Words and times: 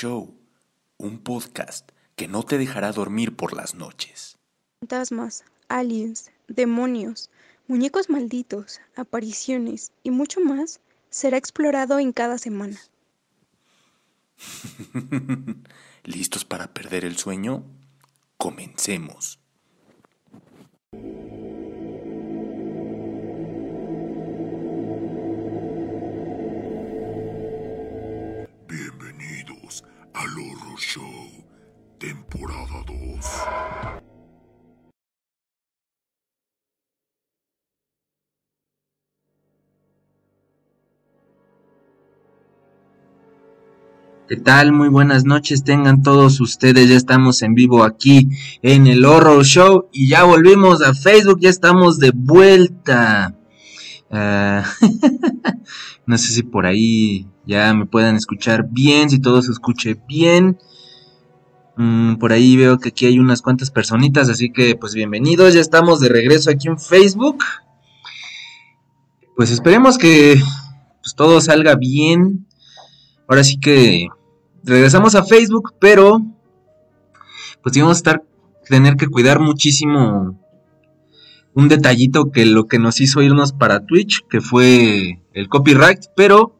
Show, 0.00 0.32
un 0.96 1.18
podcast 1.18 1.90
que 2.14 2.28
no 2.28 2.44
te 2.44 2.56
dejará 2.56 2.92
dormir 2.92 3.34
por 3.34 3.52
las 3.52 3.74
noches. 3.74 4.38
Fantasmas, 4.78 5.42
aliens, 5.66 6.30
demonios, 6.46 7.30
muñecos 7.66 8.08
malditos, 8.08 8.80
apariciones 8.94 9.90
y 10.04 10.12
mucho 10.12 10.40
más 10.40 10.78
será 11.10 11.36
explorado 11.36 11.98
en 11.98 12.12
cada 12.12 12.38
semana. 12.38 12.78
¿Listos 16.04 16.44
para 16.44 16.72
perder 16.72 17.04
el 17.04 17.16
sueño? 17.16 17.64
Comencemos. 18.36 19.40
Al 30.18 30.30
Horror 30.30 30.80
Show, 30.80 31.44
temporada 32.00 32.84
2. 32.88 33.26
¿Qué 44.28 44.36
tal? 44.38 44.72
Muy 44.72 44.88
buenas 44.88 45.24
noches, 45.24 45.62
tengan 45.62 46.02
todos 46.02 46.40
ustedes, 46.40 46.88
ya 46.88 46.96
estamos 46.96 47.40
en 47.42 47.54
vivo 47.54 47.84
aquí 47.84 48.28
en 48.62 48.88
el 48.88 49.04
Horror 49.04 49.44
Show 49.44 49.88
y 49.92 50.08
ya 50.08 50.24
volvimos 50.24 50.82
a 50.82 50.94
Facebook, 50.94 51.38
ya 51.38 51.50
estamos 51.50 52.00
de 52.00 52.10
vuelta. 52.12 53.37
Ah, 54.10 54.64
no 56.06 56.16
sé 56.16 56.32
si 56.32 56.42
por 56.42 56.66
ahí 56.66 57.26
ya 57.46 57.72
me 57.74 57.86
puedan 57.86 58.16
escuchar 58.16 58.66
bien, 58.70 59.10
si 59.10 59.18
todo 59.18 59.42
se 59.42 59.52
escuche 59.52 60.00
bien. 60.08 60.58
Mm, 61.76 62.16
por 62.16 62.32
ahí 62.32 62.56
veo 62.56 62.78
que 62.78 62.88
aquí 62.88 63.06
hay 63.06 63.18
unas 63.18 63.42
cuantas 63.42 63.70
personitas, 63.70 64.28
así 64.28 64.50
que 64.50 64.74
pues 64.74 64.94
bienvenidos, 64.94 65.54
ya 65.54 65.60
estamos 65.60 66.00
de 66.00 66.08
regreso 66.08 66.50
aquí 66.50 66.68
en 66.68 66.78
Facebook. 66.78 67.44
Pues 69.36 69.50
esperemos 69.50 69.98
que 69.98 70.40
pues, 71.02 71.14
todo 71.14 71.40
salga 71.40 71.76
bien. 71.76 72.46
Ahora 73.28 73.44
sí 73.44 73.60
que 73.60 74.08
regresamos 74.64 75.14
a 75.14 75.24
Facebook, 75.24 75.74
pero 75.78 76.20
pues 77.62 77.76
íbamos 77.76 77.96
a 77.96 78.00
estar 78.00 78.22
tener 78.68 78.96
que 78.96 79.06
cuidar 79.06 79.40
muchísimo 79.40 80.38
un 81.54 81.68
detallito 81.68 82.30
que 82.30 82.46
lo 82.46 82.66
que 82.66 82.78
nos 82.78 83.00
hizo 83.00 83.22
irnos 83.22 83.52
para 83.52 83.84
Twitch, 83.86 84.24
que 84.28 84.40
fue 84.40 85.20
el 85.32 85.48
copyright, 85.48 86.06
pero 86.14 86.54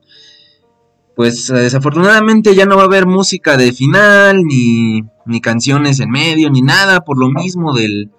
pues 1.15 1.49
desafortunadamente 1.49 2.55
ya 2.55 2.65
no 2.65 2.77
va 2.77 2.83
a 2.83 2.87
haber 2.87 3.07
música 3.07 3.57
de 3.57 3.73
final, 3.73 4.45
ni, 4.45 5.03
ni 5.27 5.41
canciones 5.41 5.99
en 5.99 6.11
medio, 6.11 6.49
ni 6.49 6.63
nada, 6.63 7.01
por 7.01 7.19
lo 7.19 7.29
mismo 7.29 7.75
del, 7.75 8.13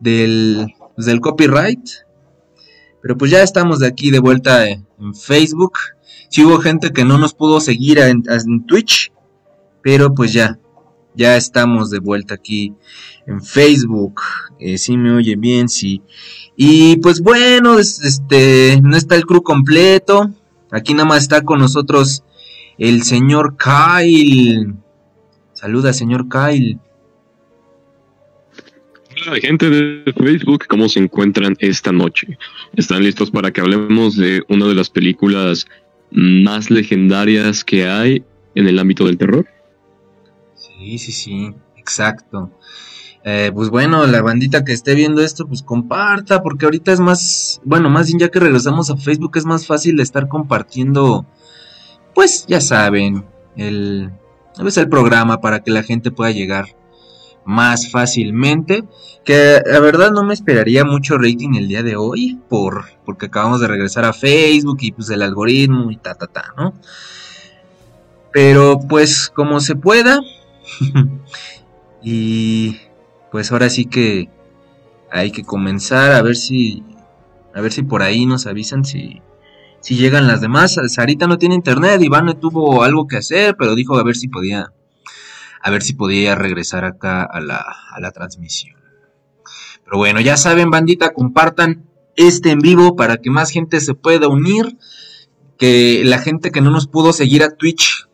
del, 0.00 0.74
pues, 0.94 1.06
del 1.06 1.20
copyright. 1.20 1.88
Pero 3.00 3.16
pues 3.16 3.30
ya 3.30 3.42
estamos 3.42 3.78
de 3.78 3.86
aquí 3.86 4.10
de 4.10 4.18
vuelta 4.18 4.68
en 4.68 4.86
Facebook. 5.14 5.78
Si 6.28 6.44
hubo 6.44 6.58
gente 6.58 6.92
que 6.92 7.04
no 7.06 7.16
nos 7.16 7.32
pudo 7.32 7.60
seguir 7.60 7.98
en, 7.98 8.22
en 8.28 8.66
Twitch, 8.66 9.10
pero 9.82 10.12
pues 10.12 10.32
ya, 10.32 10.58
ya 11.14 11.36
estamos 11.36 11.90
de 11.90 12.00
vuelta 12.00 12.34
aquí 12.34 12.74
en 13.26 13.42
Facebook. 13.42 14.20
Eh, 14.58 14.78
si 14.78 14.96
me 14.96 15.12
oye 15.12 15.36
bien, 15.36 15.68
sí. 15.68 16.02
Y 16.56 16.96
pues 16.96 17.20
bueno, 17.20 17.78
este, 17.78 18.80
no 18.82 18.96
está 18.96 19.16
el 19.16 19.24
crew 19.24 19.42
completo. 19.42 20.30
Aquí 20.70 20.94
nada 20.94 21.08
más 21.08 21.22
está 21.22 21.42
con 21.42 21.60
nosotros 21.60 22.24
el 22.78 23.02
señor 23.02 23.56
Kyle. 23.56 24.74
Saluda, 25.52 25.92
señor 25.92 26.28
Kyle. 26.28 26.78
Hola, 29.26 29.38
gente 29.40 29.70
de 29.70 30.12
Facebook, 30.12 30.66
¿cómo 30.68 30.88
se 30.88 30.98
encuentran 30.98 31.56
esta 31.60 31.92
noche? 31.92 32.36
¿Están 32.74 33.04
listos 33.04 33.30
para 33.30 33.52
que 33.52 33.60
hablemos 33.60 34.16
de 34.16 34.42
una 34.48 34.66
de 34.66 34.74
las 34.74 34.90
películas 34.90 35.66
más 36.10 36.70
legendarias 36.70 37.64
que 37.64 37.86
hay 37.86 38.24
en 38.56 38.66
el 38.66 38.78
ámbito 38.78 39.06
del 39.06 39.16
terror? 39.16 39.46
Sí, 40.76 40.98
sí, 40.98 41.12
sí, 41.12 41.54
exacto. 41.76 42.50
Eh, 43.24 43.50
pues 43.54 43.70
bueno, 43.70 44.06
la 44.06 44.20
bandita 44.20 44.64
que 44.64 44.72
esté 44.72 44.94
viendo 44.94 45.22
esto, 45.22 45.46
pues 45.46 45.62
comparta, 45.62 46.42
porque 46.42 46.66
ahorita 46.66 46.92
es 46.92 47.00
más, 47.00 47.60
bueno, 47.64 47.88
más 47.88 48.06
bien 48.06 48.18
ya 48.18 48.28
que 48.28 48.40
regresamos 48.40 48.90
a 48.90 48.96
Facebook 48.96 49.36
es 49.36 49.46
más 49.46 49.66
fácil 49.66 49.98
estar 50.00 50.28
compartiendo, 50.28 51.24
pues 52.14 52.44
ya 52.46 52.60
saben, 52.60 53.24
el, 53.56 54.12
el 54.58 54.88
programa 54.88 55.40
para 55.40 55.60
que 55.60 55.70
la 55.70 55.82
gente 55.82 56.10
pueda 56.10 56.32
llegar 56.32 56.66
más 57.44 57.90
fácilmente. 57.90 58.84
Que 59.24 59.62
la 59.64 59.80
verdad 59.80 60.10
no 60.10 60.22
me 60.22 60.34
esperaría 60.34 60.84
mucho 60.84 61.16
rating 61.16 61.54
el 61.54 61.68
día 61.68 61.82
de 61.82 61.96
hoy, 61.96 62.38
por, 62.48 62.84
porque 63.04 63.26
acabamos 63.26 63.60
de 63.60 63.68
regresar 63.68 64.04
a 64.04 64.12
Facebook 64.12 64.78
y 64.80 64.92
pues 64.92 65.08
el 65.10 65.22
algoritmo 65.22 65.90
y 65.90 65.96
ta, 65.96 66.14
ta, 66.14 66.26
ta, 66.26 66.52
¿no? 66.56 66.74
Pero 68.32 68.80
pues 68.86 69.30
como 69.34 69.60
se 69.60 69.76
pueda. 69.76 70.20
y 72.02 72.76
pues 73.30 73.52
ahora 73.52 73.68
sí 73.70 73.86
que 73.86 74.28
hay 75.10 75.30
que 75.30 75.44
comenzar 75.44 76.12
a 76.12 76.22
ver 76.22 76.36
si 76.36 76.84
a 77.54 77.60
ver 77.60 77.72
si 77.72 77.82
por 77.82 78.02
ahí 78.02 78.26
nos 78.26 78.46
avisan 78.46 78.84
si 78.84 79.22
si 79.80 79.96
llegan 79.96 80.26
las 80.26 80.40
demás. 80.40 80.80
Sarita 80.88 81.26
no 81.26 81.38
tiene 81.38 81.54
internet, 81.54 82.00
Iván 82.02 82.40
tuvo 82.40 82.82
algo 82.82 83.06
que 83.06 83.18
hacer, 83.18 83.54
pero 83.58 83.74
dijo 83.74 83.98
a 83.98 84.04
ver 84.04 84.16
si 84.16 84.28
podía 84.28 84.72
a 85.62 85.70
ver 85.70 85.82
si 85.82 85.94
podía 85.94 86.34
regresar 86.34 86.84
acá 86.84 87.22
a 87.22 87.40
la, 87.40 87.64
a 87.90 88.00
la 88.00 88.12
transmisión. 88.12 88.76
Pero 89.84 89.96
bueno, 89.98 90.20
ya 90.20 90.36
saben, 90.36 90.70
bandita, 90.70 91.12
compartan 91.12 91.86
este 92.16 92.50
en 92.50 92.60
vivo 92.60 92.96
para 92.96 93.16
que 93.18 93.30
más 93.30 93.50
gente 93.50 93.80
se 93.80 93.94
pueda 93.94 94.28
unir, 94.28 94.78
que 95.58 96.02
la 96.04 96.18
gente 96.18 96.50
que 96.50 96.60
no 96.60 96.70
nos 96.70 96.86
pudo 96.86 97.12
seguir 97.12 97.42
a 97.42 97.56
Twitch 97.56 98.08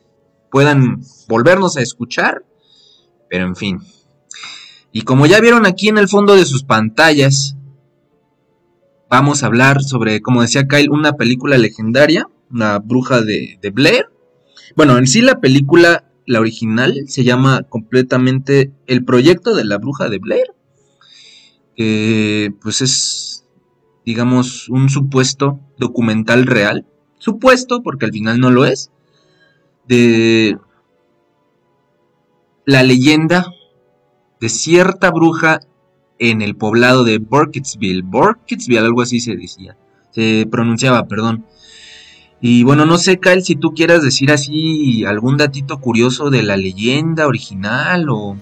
puedan 0.50 1.02
volvernos 1.28 1.76
a 1.76 1.80
escuchar. 1.80 2.44
Pero 3.30 3.46
en 3.46 3.56
fin. 3.56 3.78
Y 4.92 5.02
como 5.02 5.24
ya 5.24 5.40
vieron 5.40 5.64
aquí 5.64 5.88
en 5.88 5.98
el 5.98 6.08
fondo 6.08 6.34
de 6.34 6.44
sus 6.44 6.64
pantallas, 6.64 7.56
vamos 9.08 9.42
a 9.42 9.46
hablar 9.46 9.82
sobre, 9.82 10.20
como 10.20 10.42
decía 10.42 10.66
Kyle, 10.66 10.90
una 10.90 11.12
película 11.12 11.56
legendaria, 11.56 12.26
una 12.50 12.80
bruja 12.80 13.22
de, 13.22 13.58
Blair. 13.72 14.06
Bueno, 14.76 14.98
en 14.98 15.06
sí 15.06 15.22
la 15.22 15.40
película, 15.40 16.10
la 16.26 16.40
original, 16.40 17.04
se 17.06 17.22
llama 17.22 17.62
completamente 17.62 18.72
El 18.88 19.04
proyecto 19.04 19.54
de 19.54 19.64
la 19.64 19.78
bruja 19.78 20.08
de 20.08 20.18
Blair. 20.18 20.46
Que 21.76 22.52
pues 22.60 22.82
es, 22.82 23.46
digamos, 24.04 24.68
un 24.68 24.90
supuesto 24.90 25.60
documental 25.78 26.46
real. 26.46 26.84
Supuesto, 27.18 27.82
porque 27.84 28.06
al 28.06 28.12
final 28.12 28.40
no 28.40 28.50
lo 28.50 28.64
es. 28.64 28.90
De 29.86 30.58
la 32.70 32.84
leyenda 32.84 33.52
de 34.40 34.48
cierta 34.48 35.10
bruja 35.10 35.60
en 36.20 36.40
el 36.40 36.54
poblado 36.54 37.02
de 37.02 37.18
Burkittsville. 37.18 38.02
Burkittsville, 38.02 38.78
algo 38.78 39.02
así 39.02 39.18
se 39.18 39.34
decía. 39.34 39.76
Se 40.12 40.46
pronunciaba, 40.48 41.08
perdón. 41.08 41.44
Y 42.40 42.62
bueno, 42.62 42.86
no 42.86 42.96
sé, 42.96 43.18
Kyle, 43.18 43.42
si 43.42 43.56
tú 43.56 43.74
quieras 43.74 44.04
decir 44.04 44.30
así 44.30 45.04
algún 45.04 45.36
datito 45.36 45.80
curioso 45.80 46.30
de 46.30 46.44
la 46.44 46.56
leyenda 46.56 47.26
original 47.26 48.08
o, 48.08 48.36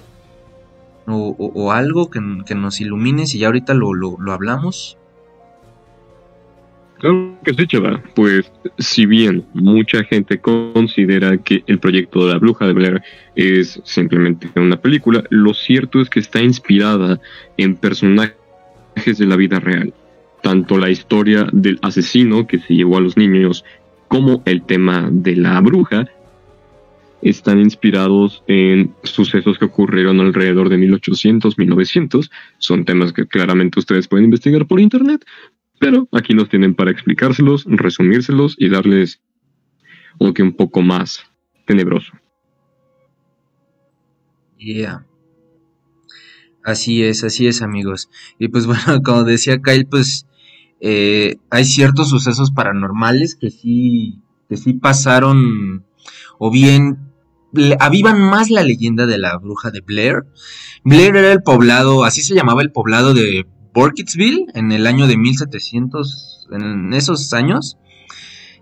o, 1.07 1.53
o 1.55 1.73
algo 1.73 2.11
que, 2.11 2.21
que, 2.45 2.55
nos 2.55 2.83
ilumine, 2.83 3.27
si 3.27 3.39
ya 3.39 3.47
ahorita 3.47 3.73
lo, 3.73 3.95
lo, 3.95 4.17
lo 4.21 4.33
hablamos. 4.35 4.99
Claro 6.99 7.39
que 7.45 7.55
sí, 7.55 7.67
chaval. 7.67 8.03
Pues, 8.15 8.51
si 8.79 9.07
bien 9.07 9.45
mucha 9.55 10.03
gente 10.05 10.41
considera 10.41 11.37
que 11.39 11.63
el 11.67 11.79
proyecto 11.79 12.27
de 12.27 12.33
la 12.33 12.39
Bruja 12.39 12.67
de 12.67 12.73
Blair 12.73 13.03
es 13.37 13.81
simplemente 13.85 14.51
una 14.57 14.81
película, 14.81 15.23
lo 15.31 15.55
cierto 15.55 16.01
es 16.01 16.11
que 16.11 16.21
está 16.21 16.43
inspirada 16.43 17.21
en 17.57 17.77
personajes 17.77 18.35
de 19.05 19.27
la 19.27 19.37
vida 19.37 19.61
real. 19.61 19.95
Tanto 20.43 20.77
la 20.77 20.91
historia 20.91 21.47
del 21.53 21.79
asesino 21.83 22.47
que 22.47 22.59
se 22.59 22.75
llevó 22.75 22.97
a 22.97 23.01
los 23.01 23.17
niños 23.17 23.65
como 24.09 24.43
el 24.45 24.63
tema 24.63 25.09
de 25.11 25.37
la 25.37 25.61
bruja 25.61 26.09
están 27.23 27.61
inspirados 27.61 28.43
en 28.47 28.95
sucesos 29.03 29.59
que 29.59 29.65
ocurrieron 29.65 30.21
alrededor 30.21 30.69
de 30.69 30.79
1800, 30.79 31.59
1900. 31.59 32.31
Son 32.59 32.85
temas 32.85 33.13
que 33.13 33.27
claramente 33.27 33.79
ustedes 33.79 34.09
pueden 34.09 34.27
investigar 34.27 34.67
por 34.67 34.81
internet, 34.81 35.25
pero 35.79 36.09
aquí 36.13 36.35
nos 36.35 36.49
tienen 36.49 36.75
para 36.75 36.91
explicárselos, 36.91 37.65
resumírselos 37.67 38.57
y 38.59 38.69
darles 38.69 39.21
un 40.19 40.35
que 40.35 40.43
un 40.43 40.55
poco 40.55 40.83
más 40.83 41.25
tenebroso. 41.67 42.13
Yeah. 44.59 45.07
Así 46.65 47.03
es, 47.03 47.25
así 47.25 47.47
es, 47.47 47.63
amigos. 47.63 48.11
Y 48.39 48.49
pues 48.49 48.67
bueno, 48.67 49.03
como 49.03 49.25
decía 49.25 49.61
Kyle, 49.63 49.87
pues 49.87 50.27
eh, 50.81 51.37
hay 51.51 51.65
ciertos 51.65 52.11
sucesos 52.11 52.51
paranormales 52.51 53.37
que 53.37 53.51
sí, 53.51 54.23
que 54.49 54.57
sí 54.57 54.75
pasaron, 54.75 55.85
o 56.39 56.51
bien 56.51 57.09
avivan 57.81 58.21
más 58.21 58.51
la 58.51 58.63
leyenda 58.63 59.07
de 59.07 59.19
la 59.19 59.39
bruja 59.39 59.71
de 59.71 59.81
Blair. 59.81 60.25
Blair 60.85 61.17
era 61.17 61.33
el 61.33 61.43
poblado, 61.43 62.05
así 62.05 62.23
se 62.23 62.35
llamaba 62.35 62.63
el 62.63 62.73
poblado 62.73 63.15
de 63.15 63.47
Burkittsville 63.75 64.47
en 64.55 64.73
el 64.73 64.87
año 64.87 65.07
de 65.07 65.17
1700, 65.17 66.49
en 66.53 66.93
esos 66.93 67.33
años, 67.33 67.79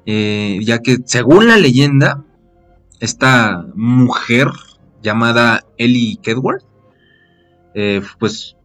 eh, 0.04 0.60
ya 0.62 0.80
que 0.80 0.98
según 1.04 1.48
la 1.48 1.56
leyenda, 1.56 2.24
esta 3.00 3.66
mujer 3.74 4.48
llamada 5.02 5.64
Ellie 5.76 6.18
Kedward, 6.22 6.62
eh, 7.74 8.02
pues 8.18 8.56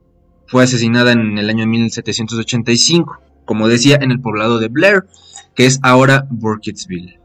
fue 0.47 0.63
asesinada 0.63 1.11
en 1.11 1.37
el 1.37 1.49
año 1.49 1.61
de 1.61 1.67
1785, 1.67 3.19
como 3.45 3.67
decía, 3.67 3.97
en 4.01 4.11
el 4.11 4.21
poblado 4.21 4.59
de 4.59 4.67
Blair, 4.67 5.05
que 5.55 5.65
es 5.65 5.79
ahora 5.83 6.27
Burkittsville. 6.29 7.19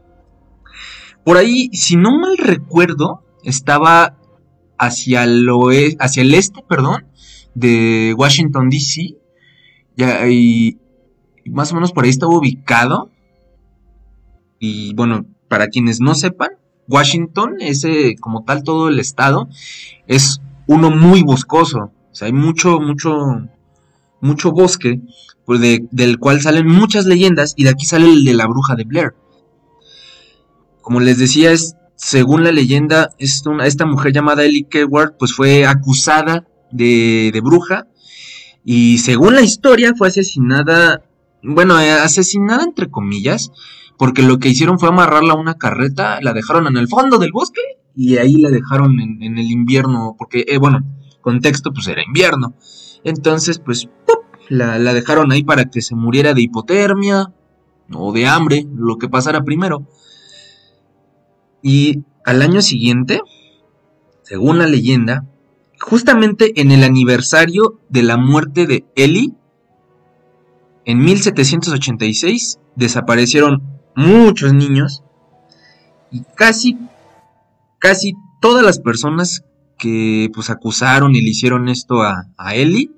Por 1.23 1.37
ahí, 1.37 1.69
si 1.73 1.97
no 1.97 2.17
mal 2.17 2.37
recuerdo, 2.37 3.23
estaba 3.43 4.17
hacia 4.77 5.23
el, 5.23 5.47
hacia 5.99 6.21
el 6.21 6.33
este, 6.33 6.63
perdón, 6.67 7.06
de 7.57 8.13
Washington, 8.15 8.69
D.C. 8.69 9.15
Y, 10.29 10.77
más 11.45 11.71
o 11.71 11.75
menos 11.75 11.91
por 11.91 12.03
ahí 12.03 12.11
estaba 12.11 12.35
ubicado. 12.37 13.09
Y 14.59 14.93
bueno, 14.93 15.25
para 15.47 15.67
quienes 15.67 15.99
no 15.99 16.13
sepan, 16.13 16.51
Washington, 16.87 17.55
ese 17.59 18.15
como 18.19 18.43
tal 18.43 18.63
todo 18.63 18.89
el 18.89 18.99
estado, 18.99 19.49
es 20.05 20.39
uno 20.67 20.91
muy 20.91 21.23
boscoso. 21.23 21.91
O 22.11 22.15
sea, 22.15 22.27
hay 22.27 22.33
mucho, 22.33 22.79
mucho, 22.79 23.11
mucho 24.21 24.51
bosque, 24.51 25.01
pues 25.45 25.59
del 25.59 26.19
cual 26.19 26.41
salen 26.41 26.67
muchas 26.67 27.05
leyendas 27.05 27.53
y 27.57 27.63
de 27.63 27.71
aquí 27.71 27.85
sale 27.85 28.05
el 28.05 28.23
de 28.23 28.33
la 28.35 28.47
bruja 28.47 28.75
de 28.75 28.83
Blair. 28.83 29.15
Como 30.81 30.99
les 30.99 31.17
decía, 31.17 31.51
es, 31.51 31.75
según 31.95 32.43
la 32.43 32.51
leyenda, 32.51 33.09
es 33.17 33.43
esta 33.63 33.85
mujer 33.85 34.13
llamada 34.13 34.43
Ellie 34.43 34.67
Keward, 34.69 35.17
pues 35.17 35.33
fue 35.33 35.65
acusada 35.65 36.45
de, 36.71 37.39
bruja 37.43 37.87
y 38.63 38.97
según 38.97 39.35
la 39.35 39.41
historia 39.41 39.93
fue 39.97 40.09
asesinada, 40.09 41.03
bueno, 41.41 41.79
eh, 41.79 41.91
asesinada 41.91 42.63
entre 42.63 42.89
comillas, 42.89 43.51
porque 43.97 44.21
lo 44.21 44.39
que 44.39 44.49
hicieron 44.49 44.79
fue 44.79 44.89
amarrarla 44.89 45.33
a 45.33 45.37
una 45.37 45.55
carreta, 45.55 46.19
la 46.21 46.33
dejaron 46.33 46.67
en 46.67 46.77
el 46.77 46.87
fondo 46.87 47.17
del 47.17 47.31
bosque 47.31 47.61
y 47.95 48.17
ahí 48.17 48.33
la 48.33 48.49
dejaron 48.49 48.99
en, 48.99 49.37
el 49.37 49.51
invierno, 49.51 50.15
porque, 50.17 50.45
eh, 50.47 50.57
bueno, 50.57 50.83
contexto, 51.21 51.73
pues 51.73 51.87
era 51.87 52.03
invierno. 52.03 52.53
Entonces, 53.03 53.59
pues, 53.59 53.89
La, 54.49 54.79
la 54.79 54.93
dejaron 54.93 55.31
ahí 55.33 55.43
para 55.43 55.65
que 55.65 55.81
se 55.81 55.93
muriera 55.93 56.33
de 56.33 56.41
hipotermia 56.41 57.33
o 57.93 58.13
de 58.13 58.27
hambre, 58.27 58.65
lo 58.75 58.97
que 58.97 59.09
pasara 59.09 59.43
primero. 59.43 59.85
Y 61.61 62.03
al 62.23 62.41
año 62.41 62.61
siguiente, 62.61 63.21
según 64.21 64.59
la 64.59 64.67
leyenda, 64.67 65.25
justamente 65.79 66.59
en 66.61 66.71
el 66.71 66.83
aniversario 66.83 67.79
de 67.89 68.03
la 68.03 68.17
muerte 68.17 68.65
de 68.67 68.85
Eli, 68.95 69.33
en 70.85 70.99
1786 70.99 72.59
desaparecieron 72.75 73.61
muchos 73.95 74.53
niños 74.53 75.03
y 76.11 76.23
casi, 76.35 76.77
casi 77.79 78.13
todas 78.41 78.63
las 78.63 78.79
personas 78.79 79.43
que 79.77 80.29
pues 80.33 80.49
acusaron 80.49 81.15
y 81.15 81.21
le 81.21 81.29
hicieron 81.29 81.67
esto 81.67 82.01
a, 82.01 82.27
a 82.37 82.55
Eli, 82.55 82.91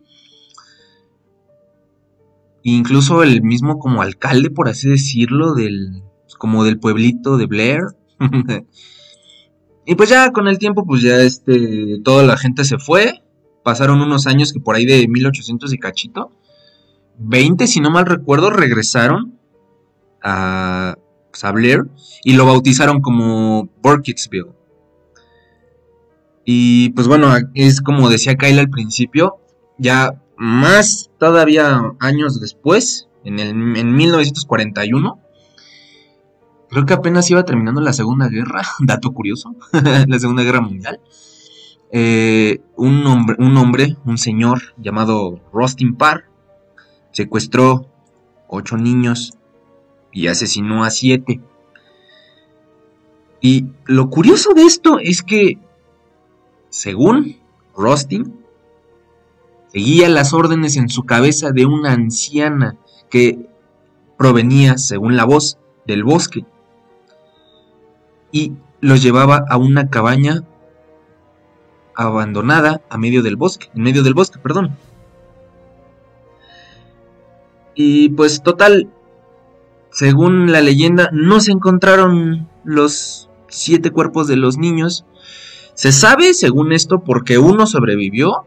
incluso 2.64 3.24
el 3.24 3.42
mismo 3.42 3.80
como 3.80 4.02
alcalde, 4.02 4.50
por 4.50 4.70
así 4.70 4.88
decirlo, 4.88 5.54
del, 5.54 6.04
como 6.38 6.64
del 6.64 6.80
pueblito 6.80 7.38
de 7.38 7.46
Blair. 7.46 7.82
y 9.90 9.96
pues 9.96 10.08
ya 10.08 10.32
con 10.32 10.48
el 10.48 10.60
tiempo, 10.60 10.86
pues 10.86 11.02
ya 11.02 11.20
este, 11.22 12.00
toda 12.04 12.22
la 12.22 12.38
gente 12.38 12.64
se 12.64 12.78
fue. 12.78 13.24
Pasaron 13.64 14.02
unos 14.02 14.28
años 14.28 14.54
que 14.54 14.60
por 14.60 14.76
ahí 14.76 14.86
de 14.86 15.08
1800 15.08 15.74
y 15.74 15.80
cachito. 15.80 16.32
20, 17.18 17.66
si 17.66 17.80
no 17.80 17.90
mal 17.90 18.06
recuerdo, 18.06 18.52
regresaron 18.52 19.40
a, 20.22 20.96
pues, 21.32 21.54
Blair 21.54 21.88
y 22.24 22.34
lo 22.34 22.46
bautizaron 22.46 23.02
como 23.02 23.68
Burkittsville. 23.82 24.52
Y 26.46 26.92
pues 26.92 27.08
bueno, 27.08 27.34
es 27.56 27.82
como 27.82 28.10
decía 28.10 28.36
Kyle 28.36 28.60
al 28.60 28.70
principio, 28.70 29.40
ya 29.80 30.22
más 30.38 31.10
todavía 31.18 31.82
años 32.00 32.40
después, 32.40 33.08
en, 33.24 33.40
el, 33.40 33.50
en 33.76 33.96
1941, 33.96 35.20
creo 36.70 36.86
que 36.86 36.94
apenas 36.94 37.30
iba 37.30 37.44
terminando 37.44 37.82
la 37.82 37.94
Segunda 37.94 38.28
Guerra, 38.30 38.62
dato 38.80 39.12
curioso, 39.12 39.56
la 39.72 40.20
Segunda 40.20 40.44
Guerra 40.44 40.62
Mundial. 40.62 41.00
Eh, 41.92 42.62
un, 42.76 43.06
hombre, 43.08 43.36
un 43.40 43.58
hombre, 43.58 43.98
un 44.06 44.18
señor 44.18 44.62
llamado 44.78 45.42
Rustin 45.52 45.96
Parr, 45.96 46.26
secuestró 47.12 47.88
ocho 48.48 48.78
niños 48.78 49.34
y 50.12 50.28
asesinó 50.28 50.84
a 50.84 50.92
siete. 50.92 51.42
Y 53.42 53.68
lo 53.86 54.10
curioso 54.10 54.54
de 54.54 54.64
esto 54.64 55.00
es 55.00 55.24
que, 55.24 55.58
según 56.70 57.38
Rustin, 57.76 58.36
seguía 59.72 60.10
las 60.10 60.34
órdenes 60.34 60.78
en 60.78 60.90
su 60.90 61.04
cabeza 61.04 61.52
de 61.52 61.66
una 61.66 61.94
anciana 61.94 62.78
que 63.10 63.48
provenía, 64.18 64.78
según 64.78 65.16
la 65.16 65.26
voz, 65.26 65.58
del 65.88 66.04
bosque. 66.04 66.46
Y 68.32 68.54
los 68.82 69.02
llevaba 69.02 69.44
a 69.50 69.58
una 69.58 69.90
cabaña 69.90 70.44
abandonada 71.96 72.82
a 72.90 72.98
medio 72.98 73.22
del 73.24 73.36
bosque, 73.36 73.70
en 73.76 73.84
medio 73.84 74.04
del 74.04 74.14
bosque, 74.14 74.40
perdón. 74.40 74.78
Y 77.76 78.10
pues 78.10 78.42
total, 78.42 78.90
según 79.92 80.52
la 80.52 80.62
leyenda, 80.62 81.10
no 81.12 81.40
se 81.40 81.52
encontraron 81.52 82.48
los 82.64 83.30
siete 83.48 83.92
cuerpos 83.92 84.28
de 84.28 84.38
los 84.38 84.58
niños. 84.58 85.06
Se 85.74 85.92
sabe, 85.92 86.34
según 86.34 86.72
esto, 86.72 87.04
porque 87.04 87.38
uno 87.38 87.66
sobrevivió. 87.68 88.46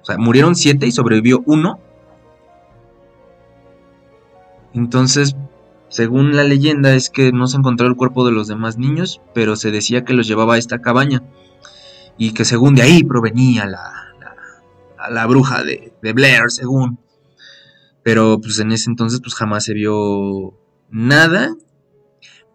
O 0.00 0.04
sea, 0.04 0.16
murieron 0.16 0.54
siete 0.54 0.86
y 0.86 0.92
sobrevivió 0.92 1.42
uno. 1.46 1.80
Entonces, 4.74 5.36
según 5.88 6.36
la 6.36 6.44
leyenda, 6.44 6.94
es 6.94 7.08
que 7.08 7.32
no 7.32 7.46
se 7.46 7.56
encontró 7.56 7.86
el 7.86 7.96
cuerpo 7.96 8.26
de 8.26 8.32
los 8.32 8.46
demás 8.46 8.76
niños, 8.76 9.22
pero 9.34 9.56
se 9.56 9.70
decía 9.70 10.04
que 10.04 10.12
los 10.12 10.26
llevaba 10.26 10.54
a 10.54 10.58
esta 10.58 10.80
cabaña. 10.80 11.22
Y 12.18 12.32
que 12.32 12.44
según 12.44 12.74
de 12.74 12.82
ahí 12.82 13.04
provenía 13.04 13.64
la, 13.64 13.92
la, 15.10 15.26
bruja 15.26 15.62
de, 15.62 15.92
de 16.02 16.12
Blair, 16.12 16.50
según. 16.50 16.98
Pero 18.02 18.40
pues 18.40 18.58
en 18.58 18.72
ese 18.72 18.90
entonces 18.90 19.20
pues 19.20 19.34
jamás 19.34 19.64
se 19.64 19.72
vio 19.72 20.58
nada, 20.90 21.54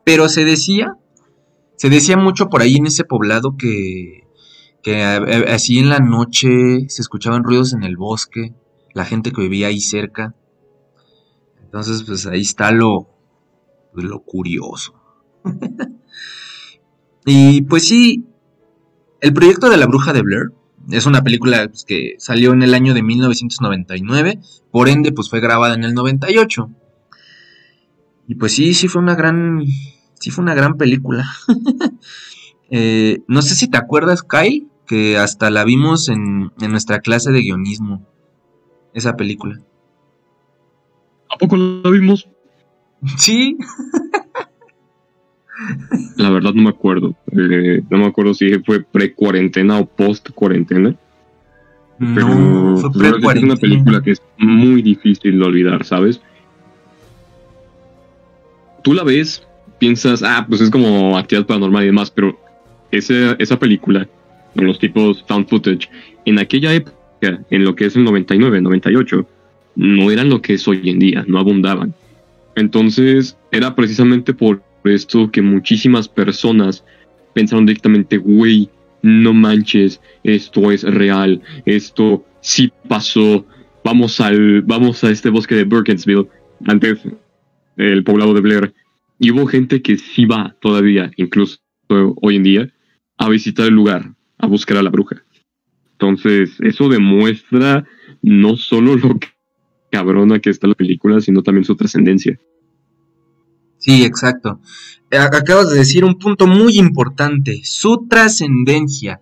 pero 0.03 0.29
se 0.29 0.45
decía, 0.45 0.97
se 1.75 1.89
decía 1.89 2.17
mucho 2.17 2.49
por 2.49 2.61
ahí 2.61 2.75
en 2.75 2.87
ese 2.87 3.03
poblado 3.03 3.55
que, 3.57 4.27
que 4.81 5.01
así 5.01 5.79
en 5.79 5.89
la 5.89 5.99
noche 5.99 6.89
se 6.89 7.01
escuchaban 7.01 7.43
ruidos 7.43 7.73
en 7.73 7.83
el 7.83 7.97
bosque, 7.97 8.53
la 8.93 9.05
gente 9.05 9.31
que 9.31 9.41
vivía 9.41 9.67
ahí 9.67 9.79
cerca. 9.79 10.35
Entonces, 11.63 12.03
pues 12.03 12.27
ahí 12.27 12.41
está 12.41 12.71
lo, 12.71 13.12
lo 14.01 14.21
curioso. 14.23 14.95
y 17.25 17.61
pues 17.63 17.87
sí, 17.87 18.25
el 19.21 19.33
proyecto 19.33 19.69
de 19.69 19.77
la 19.77 19.85
bruja 19.85 20.13
de 20.13 20.21
Blair 20.21 20.51
es 20.91 21.05
una 21.05 21.23
película 21.23 21.67
pues, 21.67 21.85
que 21.85 22.15
salió 22.17 22.51
en 22.53 22.61
el 22.63 22.73
año 22.73 22.93
de 22.93 23.03
1999, 23.03 24.39
por 24.71 24.89
ende 24.89 25.11
pues 25.11 25.29
fue 25.29 25.39
grabada 25.39 25.75
en 25.75 25.83
el 25.83 25.93
98. 25.93 26.69
Y 28.27 28.35
pues 28.35 28.53
sí, 28.53 28.73
sí 28.73 28.87
fue 28.87 29.01
una 29.01 29.15
gran, 29.15 29.63
sí 30.19 30.31
fue 30.31 30.43
una 30.43 30.55
gran 30.55 30.77
película. 30.77 31.25
Eh, 32.75 33.19
no 33.27 33.43
sé 33.43 33.53
si 33.53 33.67
te 33.67 33.77
acuerdas, 33.77 34.23
Kyle, 34.23 34.67
que 34.87 35.19
hasta 35.19 35.51
la 35.51 35.63
vimos 35.63 36.09
en, 36.09 36.51
en 36.59 36.71
nuestra 36.71 37.01
clase 37.01 37.31
de 37.31 37.41
guionismo, 37.41 38.03
esa 38.95 39.15
película. 39.15 39.59
¿A 41.29 41.37
poco 41.37 41.55
la 41.55 41.87
vimos? 41.91 42.27
Sí. 43.17 43.57
La 46.17 46.29
verdad 46.29 46.53
no 46.53 46.63
me 46.63 46.69
acuerdo. 46.69 47.15
Eh, 47.31 47.81
no 47.89 47.97
me 47.97 48.05
acuerdo 48.05 48.33
si 48.33 48.49
fue 48.59 48.81
pre-cuarentena 48.81 49.79
o 49.79 49.85
post-cuarentena. 49.85 50.95
No, 51.99 52.77
fue 52.77 52.91
pre-cuarentena. 52.91 53.31
Es 53.31 53.43
una 53.43 53.55
película 53.55 54.01
que 54.01 54.11
es 54.11 54.21
muy 54.37 54.81
difícil 54.81 55.39
de 55.39 55.45
olvidar, 55.45 55.85
¿sabes? 55.85 56.21
tú 58.83 58.93
la 58.93 59.03
ves, 59.03 59.41
piensas, 59.79 60.21
ah, 60.21 60.45
pues 60.47 60.61
es 60.61 60.69
como 60.69 61.17
actividad 61.17 61.47
paranormal 61.47 61.83
y 61.83 61.87
demás, 61.87 62.11
pero 62.11 62.37
ese, 62.91 63.35
esa 63.39 63.57
película, 63.57 64.07
los 64.53 64.77
tipos 64.77 65.23
found 65.27 65.47
footage, 65.47 65.89
en 66.25 66.37
aquella 66.37 66.73
época, 66.73 67.39
en 67.49 67.63
lo 67.63 67.75
que 67.75 67.85
es 67.85 67.95
el 67.95 68.03
99, 68.03 68.61
98, 68.61 69.27
no 69.75 70.11
eran 70.11 70.29
lo 70.29 70.41
que 70.41 70.53
es 70.53 70.67
hoy 70.67 70.87
en 70.89 70.99
día, 70.99 71.23
no 71.27 71.39
abundaban. 71.39 71.95
Entonces, 72.55 73.37
era 73.51 73.75
precisamente 73.75 74.33
por 74.33 74.63
esto 74.83 75.31
que 75.31 75.41
muchísimas 75.41 76.07
personas 76.07 76.83
pensaron 77.33 77.65
directamente, 77.65 78.17
güey, 78.17 78.69
no 79.01 79.33
manches, 79.33 79.99
esto 80.23 80.71
es 80.71 80.83
real, 80.83 81.41
esto 81.65 82.25
sí 82.41 82.71
pasó, 82.87 83.45
vamos 83.83 84.19
al, 84.19 84.61
vamos 84.61 85.03
a 85.03 85.11
este 85.11 85.29
bosque 85.29 85.55
de 85.55 85.63
Burkensville, 85.63 86.27
antes 86.65 86.99
el 87.77 88.03
poblado 88.03 88.33
de 88.33 88.41
Blair, 88.41 88.73
y 89.19 89.31
hubo 89.31 89.45
gente 89.47 89.81
que 89.81 89.97
sí 89.97 90.25
va 90.25 90.55
todavía, 90.61 91.11
incluso 91.17 91.59
hoy 92.21 92.35
en 92.35 92.43
día, 92.43 92.73
a 93.17 93.29
visitar 93.29 93.67
el 93.67 93.73
lugar, 93.73 94.13
a 94.37 94.47
buscar 94.47 94.77
a 94.77 94.83
la 94.83 94.89
bruja. 94.89 95.23
Entonces, 95.93 96.59
eso 96.59 96.89
demuestra 96.89 97.85
no 98.21 98.57
solo 98.57 98.95
lo 98.95 99.17
cabrona 99.93 100.39
que 100.39 100.49
está 100.49 100.65
la 100.65 100.73
película, 100.73 101.21
sino 101.21 101.43
también 101.43 101.65
su 101.65 101.75
trascendencia. 101.75 102.39
Sí, 103.77 104.03
exacto. 104.03 104.59
Acabas 105.11 105.69
de 105.69 105.77
decir 105.77 106.03
un 106.03 106.17
punto 106.17 106.47
muy 106.47 106.79
importante, 106.79 107.61
su 107.63 108.07
trascendencia. 108.09 109.21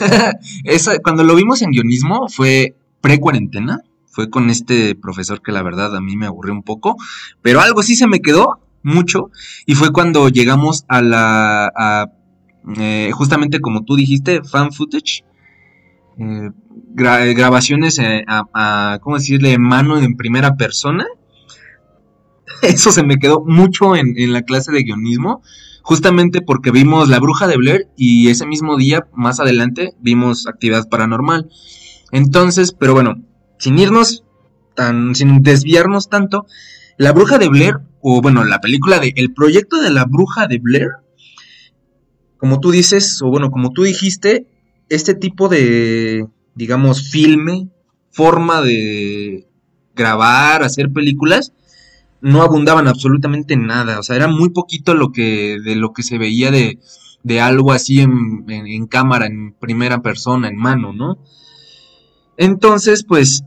cuando 1.04 1.22
lo 1.22 1.34
vimos 1.34 1.60
en 1.60 1.70
guionismo 1.70 2.28
fue 2.30 2.76
pre-cuarentena, 3.02 3.82
fue 4.06 4.30
con 4.30 4.48
este 4.48 4.94
profesor 4.94 5.42
que 5.42 5.52
la 5.52 5.62
verdad 5.62 5.94
a 5.94 6.00
mí 6.00 6.16
me 6.16 6.24
aburrió 6.24 6.54
un 6.54 6.62
poco, 6.62 6.96
pero 7.42 7.60
algo 7.60 7.82
sí 7.82 7.94
se 7.94 8.06
me 8.06 8.20
quedó 8.20 8.60
mucho 8.82 9.30
y 9.66 9.74
fue 9.74 9.92
cuando 9.92 10.30
llegamos 10.30 10.86
a 10.88 11.02
la, 11.02 12.10
eh, 12.78 13.10
justamente 13.12 13.60
como 13.60 13.84
tú 13.84 13.96
dijiste, 13.96 14.42
fan 14.42 14.72
footage, 14.72 15.24
eh, 16.18 16.50
grabaciones 16.96 17.98
eh, 17.98 18.24
a, 18.26 18.98
¿cómo 19.02 19.16
decirle?, 19.16 19.58
mano 19.58 19.98
en 19.98 20.16
primera 20.16 20.56
persona. 20.56 21.06
Eso 22.62 22.90
se 22.90 23.04
me 23.04 23.18
quedó 23.18 23.44
mucho 23.44 23.96
en, 23.96 24.14
en 24.16 24.32
la 24.32 24.42
clase 24.42 24.72
de 24.72 24.82
guionismo, 24.82 25.42
justamente 25.82 26.40
porque 26.40 26.70
vimos 26.70 27.08
La 27.08 27.20
Bruja 27.20 27.46
de 27.46 27.56
Blair 27.56 27.88
y 27.96 28.28
ese 28.28 28.46
mismo 28.46 28.76
día, 28.76 29.06
más 29.12 29.40
adelante, 29.40 29.94
vimos 30.00 30.46
Actividad 30.46 30.88
Paranormal. 30.88 31.50
Entonces, 32.12 32.72
pero 32.72 32.94
bueno, 32.94 33.22
sin 33.58 33.78
irnos 33.78 34.24
tan, 34.74 35.14
sin 35.14 35.42
desviarnos 35.42 36.08
tanto, 36.08 36.46
La 36.96 37.12
Bruja 37.12 37.38
de 37.38 37.48
Blair, 37.48 37.78
o 38.00 38.22
bueno, 38.22 38.44
la 38.44 38.60
película 38.60 39.00
de 39.00 39.12
El 39.16 39.34
proyecto 39.34 39.80
de 39.80 39.90
la 39.90 40.04
Bruja 40.04 40.46
de 40.46 40.58
Blair, 40.58 40.90
como 42.38 42.60
tú 42.60 42.70
dices, 42.70 43.20
o 43.22 43.28
bueno, 43.28 43.50
como 43.50 43.72
tú 43.72 43.82
dijiste, 43.82 44.46
este 44.88 45.14
tipo 45.14 45.48
de, 45.48 46.26
digamos, 46.56 47.10
filme, 47.10 47.68
forma 48.10 48.62
de 48.62 49.46
grabar, 49.94 50.64
hacer 50.64 50.90
películas, 50.90 51.52
no 52.20 52.42
abundaban 52.42 52.88
absolutamente 52.88 53.56
nada. 53.56 54.00
O 54.00 54.02
sea, 54.02 54.16
era 54.16 54.26
muy 54.26 54.48
poquito 54.48 54.94
lo 54.94 55.12
que, 55.12 55.58
de 55.62 55.76
lo 55.76 55.92
que 55.92 56.02
se 56.02 56.18
veía 56.18 56.50
de, 56.50 56.80
de 57.22 57.40
algo 57.40 57.72
así 57.72 58.00
en, 58.00 58.44
en, 58.48 58.86
cámara, 58.86 59.26
en 59.26 59.52
primera 59.52 60.00
persona, 60.02 60.48
en 60.48 60.56
mano, 60.56 60.92
¿no? 60.92 61.18
Entonces, 62.38 63.04
pues, 63.04 63.44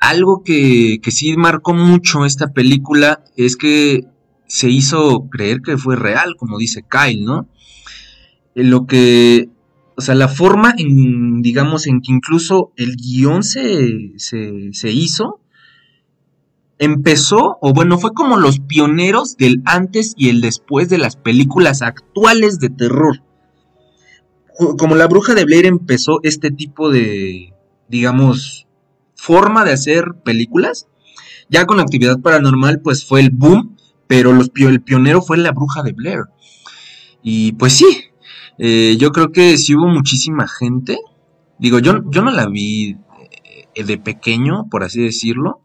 algo 0.00 0.42
que, 0.44 0.98
que 1.00 1.10
sí 1.12 1.36
marcó 1.36 1.72
mucho 1.72 2.26
esta 2.26 2.48
película 2.48 3.22
es 3.36 3.56
que 3.56 4.06
se 4.46 4.68
hizo 4.68 5.28
creer 5.30 5.62
que 5.62 5.78
fue 5.78 5.96
real, 5.96 6.34
como 6.36 6.58
dice 6.58 6.84
Kyle, 6.88 7.24
¿no? 7.24 7.48
Lo 8.54 8.86
que 8.86 9.48
o 9.96 10.00
sea, 10.00 10.14
la 10.14 10.28
forma 10.28 10.74
en, 10.76 11.42
digamos, 11.42 11.86
en 11.86 12.00
que 12.00 12.12
incluso 12.12 12.72
el 12.76 12.96
guion 12.96 13.42
se, 13.42 14.12
se, 14.16 14.90
hizo, 14.90 15.40
empezó, 16.78 17.58
o 17.60 17.72
bueno, 17.72 17.98
fue 17.98 18.12
como 18.12 18.36
los 18.36 18.60
pioneros 18.60 19.36
del 19.36 19.62
antes 19.64 20.14
y 20.16 20.30
el 20.30 20.40
después 20.40 20.88
de 20.88 20.98
las 20.98 21.16
películas 21.16 21.82
actuales 21.82 22.58
de 22.58 22.70
terror. 22.70 23.22
Como 24.78 24.96
la 24.96 25.06
bruja 25.06 25.34
de 25.34 25.44
Blair 25.44 25.66
empezó 25.66 26.20
este 26.22 26.50
tipo 26.50 26.90
de, 26.90 27.52
digamos, 27.88 28.66
forma 29.14 29.64
de 29.64 29.72
hacer 29.72 30.14
películas, 30.24 30.88
ya 31.48 31.66
con 31.66 31.80
actividad 31.80 32.20
paranormal 32.20 32.80
pues 32.80 33.04
fue 33.04 33.20
el 33.20 33.30
boom, 33.30 33.76
pero 34.06 34.32
los, 34.32 34.50
el 34.54 34.82
pionero 34.82 35.22
fue 35.22 35.38
la 35.38 35.52
bruja 35.52 35.82
de 35.82 35.92
Blair. 35.92 36.24
Y 37.22 37.52
pues 37.52 37.74
sí, 37.74 37.86
eh, 38.58 38.96
yo 38.98 39.12
creo 39.12 39.32
que 39.32 39.56
sí 39.58 39.74
hubo 39.74 39.88
muchísima 39.88 40.46
gente. 40.46 40.98
Digo, 41.58 41.78
yo, 41.78 42.00
yo 42.10 42.22
no 42.22 42.30
la 42.30 42.48
vi 42.48 42.96
eh, 43.74 43.84
de 43.84 43.98
pequeño, 43.98 44.68
por 44.70 44.84
así 44.84 45.02
decirlo. 45.02 45.60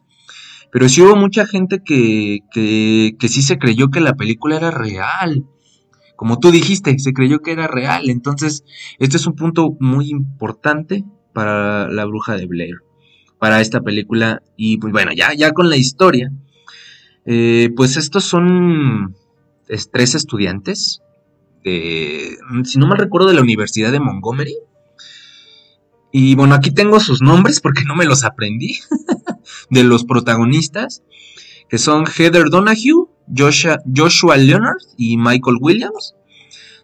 Pero 0.71 0.89
sí 0.89 1.01
hubo 1.01 1.15
mucha 1.15 1.45
gente 1.45 1.81
que, 1.83 2.39
que, 2.51 3.15
que 3.19 3.29
sí 3.29 3.41
se 3.41 3.57
creyó 3.57 3.89
que 3.89 4.01
la 4.01 4.15
película 4.15 4.57
era 4.57 4.71
real. 4.71 5.45
Como 6.15 6.39
tú 6.39 6.51
dijiste, 6.51 6.97
se 6.99 7.13
creyó 7.13 7.39
que 7.39 7.51
era 7.51 7.67
real. 7.67 8.09
Entonces, 8.09 8.63
este 8.99 9.17
es 9.17 9.27
un 9.27 9.35
punto 9.35 9.75
muy 9.79 10.09
importante 10.09 11.05
para 11.33 11.89
la 11.89 12.05
bruja 12.05 12.35
de 12.35 12.47
Blair. 12.47 12.75
Para 13.39 13.61
esta 13.61 13.81
película. 13.81 14.41
Y 14.55 14.77
pues 14.77 14.91
bueno, 14.91 15.11
ya, 15.13 15.33
ya 15.33 15.51
con 15.51 15.69
la 15.69 15.77
historia. 15.77 16.31
Eh, 17.25 17.69
pues 17.75 17.97
estos 17.97 18.23
son 18.23 19.15
tres 19.91 20.15
estudiantes 20.15 21.01
si 21.63 22.79
no 22.79 22.87
mal 22.87 22.97
recuerdo, 22.97 23.27
de 23.27 23.33
la 23.33 23.41
Universidad 23.41 23.91
de 23.91 23.99
Montgomery. 23.99 24.55
Y 26.11 26.35
bueno, 26.35 26.55
aquí 26.55 26.71
tengo 26.71 26.99
sus 26.99 27.21
nombres 27.21 27.59
porque 27.59 27.83
no 27.83 27.95
me 27.95 28.05
los 28.05 28.23
aprendí, 28.23 28.79
de 29.69 29.83
los 29.83 30.05
protagonistas, 30.05 31.03
que 31.69 31.77
son 31.77 32.05
Heather 32.05 32.49
Donahue, 32.49 33.07
Joshua, 33.35 33.79
Joshua 33.93 34.37
Leonard 34.37 34.77
y 34.97 35.17
Michael 35.17 35.57
Williams. 35.59 36.15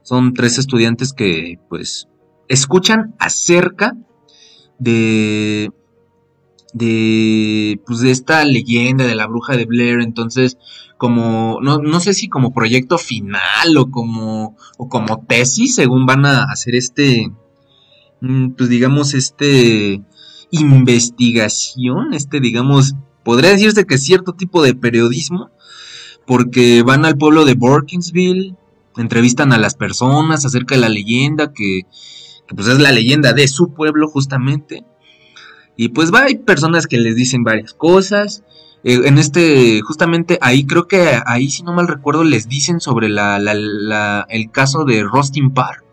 Son 0.02 0.34
tres 0.34 0.58
estudiantes 0.58 1.14
que 1.14 1.60
pues 1.70 2.10
escuchan 2.50 3.16
acerca 3.20 3.96
de 4.78 5.72
de 6.74 7.80
pues 7.86 8.00
de 8.00 8.12
esta 8.12 8.44
leyenda 8.44 9.06
de 9.06 9.16
la 9.16 9.28
bruja 9.28 9.56
de 9.56 9.66
Blair 9.66 10.02
entonces 10.02 10.58
como 10.98 11.60
no, 11.62 11.78
no 11.78 12.00
sé 12.00 12.14
si 12.14 12.30
como 12.30 12.54
proyecto 12.54 12.98
final 12.98 13.78
o 13.78 13.92
como 13.92 14.58
o 14.78 14.90
como 14.90 15.24
tesis 15.28 15.76
según 15.76 16.06
van 16.06 16.26
a 16.26 16.44
hacer 16.44 16.76
este 16.76 17.32
mm, 18.22 18.52
pues 18.52 18.70
digamos 18.70 19.14
este 19.14 20.02
investigación 20.50 22.14
este 22.14 22.40
digamos 22.40 22.96
podría 23.24 23.52
decirse 23.52 23.86
que 23.86 23.98
cierto 23.98 24.34
tipo 24.34 24.64
de 24.64 24.74
periodismo 24.74 25.52
porque 26.26 26.82
van 26.84 27.06
al 27.06 27.18
pueblo 27.18 27.46
de 27.46 27.54
Borkinsville 27.54 28.56
entrevistan 28.98 29.54
a 29.54 29.58
las 29.58 29.76
personas 29.76 30.46
acerca 30.46 30.76
de 30.76 30.82
la 30.82 30.90
leyenda 30.90 31.54
que, 31.54 31.82
que 32.48 32.56
pues 32.56 32.68
es 32.68 32.80
la 32.80 32.92
leyenda 32.92 33.34
de 33.34 33.48
su 33.48 33.74
pueblo 33.74 34.08
justamente 34.08 34.86
y 35.76 35.90
pues 35.90 36.14
va, 36.14 36.24
hay 36.24 36.36
personas 36.36 36.88
que 36.88 36.98
les 36.98 37.16
dicen 37.16 37.44
varias 37.44 37.74
cosas. 37.74 38.44
Eh, 38.84 39.02
en 39.06 39.18
este, 39.18 39.82
justamente 39.82 40.38
ahí 40.42 40.66
creo 40.66 40.88
que 40.88 41.20
ahí, 41.26 41.50
si 41.50 41.64
no 41.64 41.74
mal 41.74 41.88
recuerdo, 41.88 42.24
les 42.24 42.48
dicen 42.48 42.80
sobre 42.80 43.10
la, 43.10 43.38
el 44.30 44.52
caso 44.52 44.84
de 44.84 45.04
Rustin 45.04 45.54
Parr 45.54 45.84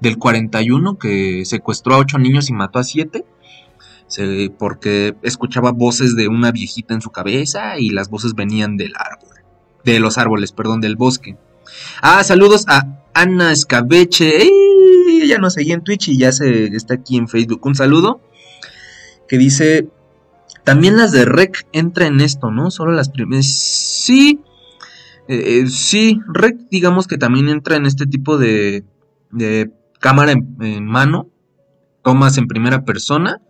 del 0.00 0.18
41 0.18 0.98
que 0.98 1.44
secuestró 1.44 1.94
a 1.94 1.98
ocho 1.98 2.18
niños 2.18 2.48
y 2.48 2.52
mató 2.52 2.78
a 2.78 2.84
siete. 2.84 3.24
porque 4.58 5.14
escuchaba 5.22 5.70
voces 5.70 6.16
de 6.16 6.28
una 6.28 6.50
viejita 6.50 6.94
en 6.94 7.00
su 7.00 7.10
cabeza 7.10 7.78
y 7.78 7.90
las 7.90 8.10
voces 8.10 8.34
venían 8.34 8.76
del 8.76 8.92
árbol. 8.96 9.36
De 9.84 10.00
los 10.00 10.18
árboles, 10.18 10.52
perdón, 10.52 10.80
del 10.80 10.96
bosque. 10.96 11.36
Ah, 12.02 12.22
saludos 12.24 12.64
a 12.68 13.04
Ana 13.14 13.52
Escabeche. 13.52 14.42
Ella 15.22 15.38
nos 15.38 15.54
seguía 15.54 15.74
en 15.74 15.84
Twitch 15.84 16.08
y 16.08 16.18
ya 16.18 16.32
se 16.32 16.64
está 16.76 16.94
aquí 16.94 17.16
en 17.16 17.28
Facebook. 17.28 17.64
Un 17.64 17.74
saludo 17.74 18.20
que 19.30 19.38
dice, 19.38 19.88
también 20.64 20.96
las 20.96 21.12
de 21.12 21.24
Rec 21.24 21.68
entra 21.70 22.08
en 22.08 22.20
esto, 22.20 22.50
¿no? 22.50 22.72
Solo 22.72 22.90
las 22.90 23.10
primeras... 23.10 23.46
Sí, 23.46 24.40
eh, 25.28 25.60
eh, 25.62 25.66
sí, 25.68 26.18
Rec 26.26 26.56
digamos 26.68 27.06
que 27.06 27.16
también 27.16 27.48
entra 27.48 27.76
en 27.76 27.86
este 27.86 28.06
tipo 28.06 28.38
de, 28.38 28.84
de 29.30 29.70
cámara 30.00 30.32
en, 30.32 30.84
mano, 30.84 31.30
tomas 32.02 32.38
en 32.38 32.48
primera 32.48 32.84
persona, 32.84 33.40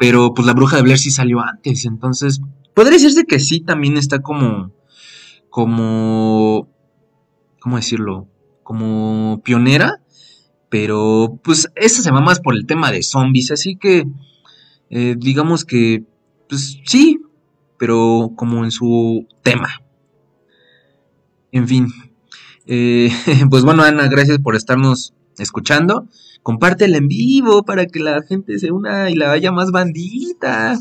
pero 0.00 0.34
pues 0.34 0.44
la 0.48 0.52
bruja 0.52 0.74
de 0.74 0.82
Blair 0.82 0.98
sí 0.98 1.12
salió 1.12 1.38
antes, 1.40 1.84
entonces 1.84 2.40
podría 2.74 2.94
decirse 2.94 3.24
que 3.24 3.38
sí 3.38 3.60
también 3.60 3.96
está 3.96 4.18
como, 4.18 4.72
como, 5.48 6.68
¿cómo 7.60 7.76
decirlo? 7.76 8.26
Como 8.64 9.42
pionera 9.44 10.02
pero 10.68 11.38
pues 11.42 11.70
esa 11.74 12.02
se 12.02 12.10
va 12.10 12.20
más 12.20 12.40
por 12.40 12.54
el 12.54 12.66
tema 12.66 12.90
de 12.90 13.02
zombies, 13.02 13.50
así 13.50 13.76
que 13.76 14.06
eh, 14.90 15.14
digamos 15.18 15.64
que 15.64 16.04
pues 16.48 16.78
sí, 16.84 17.20
pero 17.78 18.32
como 18.36 18.64
en 18.64 18.70
su 18.70 19.26
tema. 19.42 19.82
En 21.52 21.66
fin, 21.66 21.88
eh, 22.66 23.10
pues 23.50 23.64
bueno 23.64 23.82
Ana, 23.82 24.08
gracias 24.08 24.38
por 24.38 24.56
estarnos 24.56 25.14
escuchando. 25.38 26.08
Compártela 26.42 26.96
en 26.96 27.08
vivo 27.08 27.64
para 27.64 27.86
que 27.86 28.00
la 28.00 28.22
gente 28.22 28.58
se 28.58 28.70
una 28.70 29.10
y 29.10 29.14
la 29.14 29.28
vaya 29.28 29.52
más 29.52 29.70
bandita. 29.70 30.78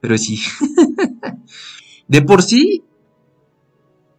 Pero 0.00 0.18
sí, 0.18 0.40
de 2.08 2.22
por 2.22 2.42
sí, 2.42 2.82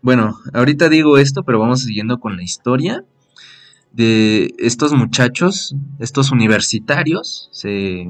bueno, 0.01 0.37
ahorita 0.53 0.89
digo 0.89 1.17
esto, 1.17 1.43
pero 1.43 1.59
vamos 1.59 1.81
siguiendo 1.81 2.19
con 2.19 2.37
la 2.37 2.43
historia 2.43 3.03
de 3.95 4.53
estos 4.59 4.91
muchachos, 4.91 5.73
estos 5.99 6.31
universitarios, 6.31 7.47
se, 7.53 8.07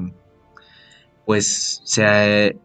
pues 1.24 1.80
se 1.84 2.58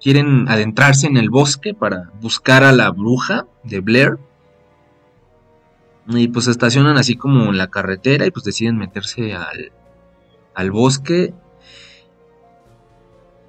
quieren 0.00 0.48
adentrarse 0.48 1.06
en 1.06 1.16
el 1.16 1.30
bosque 1.30 1.72
para 1.72 2.10
buscar 2.20 2.64
a 2.64 2.72
la 2.72 2.90
bruja 2.90 3.46
de 3.62 3.80
Blair. 3.80 4.18
Y 6.08 6.26
pues 6.28 6.48
estacionan 6.48 6.96
así 6.96 7.14
como 7.14 7.44
en 7.44 7.58
la 7.58 7.70
carretera 7.70 8.26
y 8.26 8.32
pues 8.32 8.44
deciden 8.44 8.76
meterse 8.76 9.34
al, 9.34 9.70
al 10.54 10.72
bosque. 10.72 11.32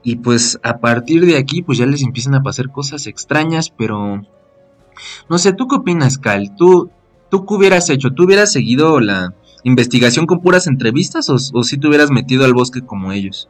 Y 0.04 0.18
pues 0.18 0.60
a 0.62 0.78
partir 0.78 1.26
de 1.26 1.38
aquí 1.38 1.64
pues 1.64 1.80
ya 1.80 1.88
les 1.88 2.04
empiezan 2.04 2.36
a 2.36 2.44
pasar 2.44 2.72
cosas 2.72 3.08
extrañas, 3.08 3.72
pero... 3.72 4.22
No 5.30 5.38
sé, 5.40 5.54
¿tú 5.54 5.68
qué 5.68 5.78
opinas, 5.78 6.20
Cal? 6.20 6.56
¿Tú, 6.56 6.92
¿Tú 7.32 7.46
qué 7.46 7.54
hubieras 7.54 7.90
hecho? 7.90 8.12
¿Tú 8.12 8.26
hubieras 8.26 8.52
seguido 8.52 9.00
la 9.00 9.34
investigación 9.64 10.26
con 10.26 10.42
puras 10.42 10.68
entrevistas 10.68 11.30
o, 11.30 11.64
si 11.64 11.78
te 11.78 11.88
hubieras 11.88 12.12
metido 12.12 12.44
al 12.44 12.54
bosque 12.54 12.82
como 12.82 13.14
ellos? 13.14 13.48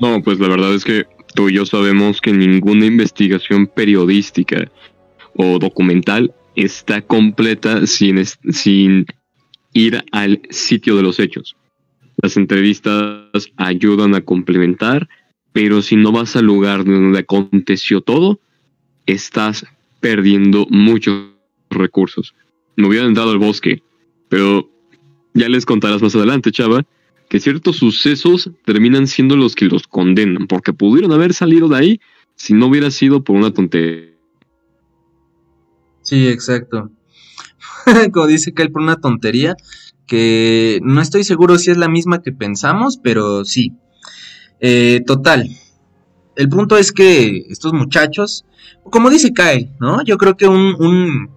No, 0.00 0.22
pues 0.22 0.38
la 0.38 0.48
verdad 0.48 0.72
es 0.72 0.84
que 0.84 1.06
tú 1.34 1.48
y 1.48 1.54
yo 1.54 1.66
sabemos 1.66 2.20
que 2.20 2.32
ninguna 2.32 2.86
investigación 2.86 3.66
periodística 3.66 4.70
o 5.36 5.58
documental 5.58 6.32
está 6.54 7.02
completa 7.02 7.84
sin, 7.88 8.24
sin 8.24 9.06
ir 9.72 10.04
al 10.12 10.40
sitio 10.50 10.94
de 10.94 11.02
los 11.02 11.18
hechos. 11.18 11.56
Las 12.22 12.36
entrevistas 12.36 13.50
ayudan 13.56 14.14
a 14.14 14.20
complementar, 14.20 15.08
pero 15.52 15.82
si 15.82 15.96
no 15.96 16.12
vas 16.12 16.36
al 16.36 16.44
lugar 16.44 16.84
donde 16.84 17.18
aconteció 17.18 18.02
todo, 18.02 18.38
estás 19.06 19.66
perdiendo 20.04 20.66
muchos 20.68 21.30
recursos. 21.70 22.34
Me 22.76 22.86
hubiera 22.86 23.06
entrado 23.06 23.30
al 23.30 23.38
bosque, 23.38 23.82
pero 24.28 24.68
ya 25.32 25.48
les 25.48 25.64
contarás 25.64 26.02
más 26.02 26.14
adelante, 26.14 26.52
chava, 26.52 26.84
que 27.30 27.40
ciertos 27.40 27.76
sucesos 27.76 28.50
terminan 28.66 29.06
siendo 29.06 29.34
los 29.34 29.54
que 29.54 29.64
los 29.64 29.86
condenan, 29.86 30.46
porque 30.46 30.74
pudieron 30.74 31.10
haber 31.12 31.32
salido 31.32 31.68
de 31.68 31.76
ahí 31.78 32.00
si 32.34 32.52
no 32.52 32.66
hubiera 32.66 32.90
sido 32.90 33.24
por 33.24 33.34
una 33.34 33.50
tontería. 33.54 34.10
Sí, 36.02 36.28
exacto. 36.28 36.90
Como 38.12 38.26
dice 38.26 38.52
Kyle, 38.52 38.70
por 38.70 38.82
una 38.82 39.00
tontería, 39.00 39.56
que 40.06 40.80
no 40.82 41.00
estoy 41.00 41.24
seguro 41.24 41.56
si 41.56 41.70
es 41.70 41.78
la 41.78 41.88
misma 41.88 42.20
que 42.20 42.32
pensamos, 42.32 42.98
pero 43.02 43.46
sí. 43.46 43.72
Eh, 44.60 45.02
total. 45.06 45.48
El 46.36 46.48
punto 46.48 46.76
es 46.76 46.92
que 46.92 47.46
estos 47.48 47.72
muchachos, 47.72 48.44
como 48.84 49.10
dice 49.10 49.32
Kyle, 49.32 49.70
¿no? 49.80 50.02
Yo 50.04 50.18
creo 50.18 50.36
que 50.36 50.48
un 50.48 51.30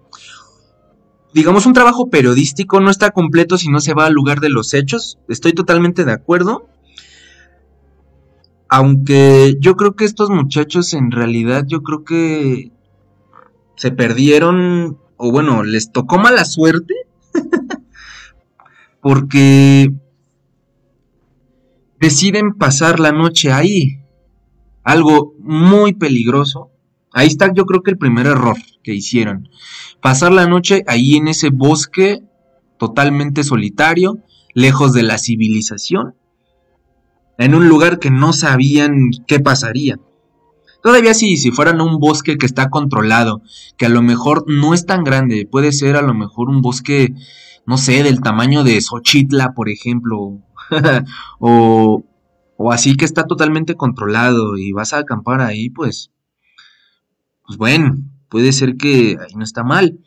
digamos, 1.37 1.67
un 1.67 1.73
trabajo 1.73 2.09
periodístico 2.09 2.79
no 2.79 2.89
está 2.89 3.11
completo 3.11 3.59
si 3.59 3.69
no 3.69 3.79
se 3.79 3.93
va 3.93 4.07
al 4.07 4.13
lugar 4.13 4.39
de 4.39 4.49
los 4.49 4.73
hechos. 4.73 5.19
Estoy 5.29 5.53
totalmente 5.53 6.03
de 6.03 6.11
acuerdo. 6.11 6.67
Aunque 8.69 9.55
yo 9.59 9.75
creo 9.75 9.95
que 9.95 10.05
estos 10.05 10.31
muchachos 10.31 10.95
en 10.95 11.11
realidad 11.11 11.63
yo 11.67 11.83
creo 11.83 12.03
que 12.03 12.71
se 13.75 13.91
perdieron 13.91 14.97
o 15.15 15.31
bueno, 15.31 15.63
les 15.63 15.91
tocó 15.91 16.17
mala 16.17 16.43
suerte. 16.43 16.95
porque 19.01 19.93
deciden 21.99 22.55
pasar 22.55 22.99
la 22.99 23.11
noche 23.11 23.51
ahí. 23.51 23.96
Algo 24.87 25.33
muy 25.39 25.95
peligroso. 25.95 26.71
Ahí 27.11 27.27
está 27.27 27.51
yo 27.53 27.65
creo 27.65 27.83
que 27.83 27.91
el 27.91 27.97
primer 27.97 28.25
error 28.25 28.55
que 28.83 28.93
hicieron 28.93 29.49
pasar 30.01 30.31
la 30.31 30.47
noche 30.47 30.85
ahí 30.87 31.17
en 31.17 31.27
ese 31.27 31.49
bosque 31.49 32.23
totalmente 32.79 33.43
solitario, 33.43 34.19
lejos 34.53 34.93
de 34.93 35.03
la 35.03 35.17
civilización, 35.17 36.15
en 37.37 37.53
un 37.53 37.67
lugar 37.67 37.99
que 37.99 38.11
no 38.11 38.31
sabían 38.31 39.09
qué 39.27 39.41
pasaría. 39.41 39.99
Todavía 40.81 41.13
si, 41.13 41.35
si 41.35 41.51
fueran 41.51 41.81
un 41.81 41.99
bosque 41.99 42.37
que 42.37 42.45
está 42.45 42.69
controlado, 42.69 43.41
que 43.77 43.87
a 43.87 43.89
lo 43.89 44.01
mejor 44.01 44.45
no 44.47 44.73
es 44.73 44.85
tan 44.85 45.03
grande, 45.03 45.45
puede 45.51 45.73
ser 45.73 45.97
a 45.97 46.01
lo 46.01 46.13
mejor 46.13 46.49
un 46.49 46.61
bosque, 46.61 47.13
no 47.65 47.77
sé, 47.77 48.03
del 48.03 48.21
tamaño 48.21 48.63
de 48.63 48.79
Xochitla, 48.79 49.53
por 49.53 49.67
ejemplo, 49.67 50.39
o, 51.39 52.03
o 52.57 52.71
así 52.71 52.97
que 52.97 53.05
está 53.05 53.25
totalmente 53.25 53.75
controlado 53.75 54.57
y 54.57 54.71
vas 54.71 54.93
a 54.93 54.99
acampar 54.99 55.41
ahí, 55.41 55.69
pues, 55.69 56.11
pues 57.45 57.57
bueno, 57.57 57.97
puede 58.29 58.51
ser 58.51 58.75
que 58.77 59.17
ahí 59.19 59.35
no 59.35 59.43
está 59.43 59.63
mal. 59.63 59.99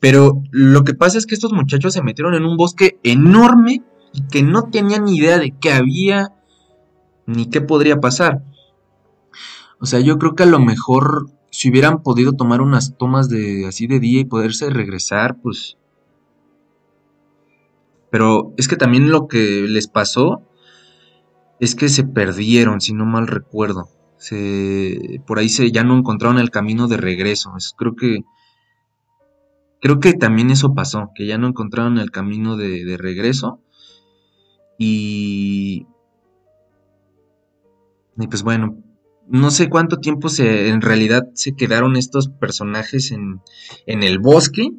Pero 0.00 0.42
lo 0.50 0.84
que 0.84 0.94
pasa 0.94 1.16
es 1.16 1.26
que 1.26 1.34
estos 1.34 1.52
muchachos 1.52 1.94
se 1.94 2.02
metieron 2.02 2.34
en 2.34 2.44
un 2.44 2.56
bosque 2.56 2.98
enorme 3.02 3.82
y 4.12 4.22
que 4.28 4.42
no 4.42 4.64
tenían 4.64 5.04
ni 5.04 5.16
idea 5.16 5.38
de 5.38 5.54
qué 5.58 5.72
había 5.72 6.34
ni 7.26 7.48
qué 7.48 7.60
podría 7.60 8.00
pasar. 8.00 8.42
O 9.80 9.86
sea, 9.86 10.00
yo 10.00 10.18
creo 10.18 10.34
que 10.34 10.42
a 10.42 10.46
lo 10.46 10.58
mejor 10.58 11.30
si 11.50 11.70
hubieran 11.70 12.02
podido 12.02 12.32
tomar 12.32 12.60
unas 12.60 12.96
tomas 12.96 13.28
de 13.28 13.66
así 13.66 13.86
de 13.86 14.00
día 14.00 14.20
y 14.20 14.24
poderse 14.24 14.68
regresar, 14.70 15.38
pues 15.40 15.76
pero 18.10 18.52
es 18.58 18.68
que 18.68 18.76
también 18.76 19.10
lo 19.10 19.26
que 19.26 19.66
les 19.66 19.88
pasó 19.88 20.42
es 21.62 21.74
que 21.74 21.88
se 21.88 22.04
perdieron, 22.04 22.80
si 22.80 22.92
no 22.92 23.06
mal 23.06 23.26
recuerdo 23.26 23.88
se, 24.22 25.20
por 25.26 25.40
ahí 25.40 25.48
se, 25.48 25.72
ya 25.72 25.82
no 25.82 25.98
encontraron 25.98 26.38
el 26.38 26.50
camino 26.50 26.86
de 26.86 26.96
regreso. 26.96 27.52
creo 27.76 27.96
que 27.96 28.20
creo 29.80 29.98
que 29.98 30.12
también 30.12 30.52
eso 30.52 30.74
pasó, 30.74 31.10
que 31.12 31.26
ya 31.26 31.38
no 31.38 31.48
encontraron 31.48 31.98
el 31.98 32.12
camino 32.12 32.56
de, 32.56 32.96
regreso. 32.96 33.60
Y, 34.78 35.88
y 38.16 38.28
pues 38.28 38.44
bueno, 38.44 38.78
no 39.26 39.50
sé 39.50 39.68
cuánto 39.68 39.98
tiempo 39.98 40.28
se, 40.28 40.68
en 40.68 40.82
realidad 40.82 41.26
se 41.34 41.56
quedaron 41.56 41.96
estos 41.96 42.28
personajes 42.28 43.10
en, 43.10 43.40
en 43.86 44.04
el 44.04 44.20
bosque, 44.20 44.70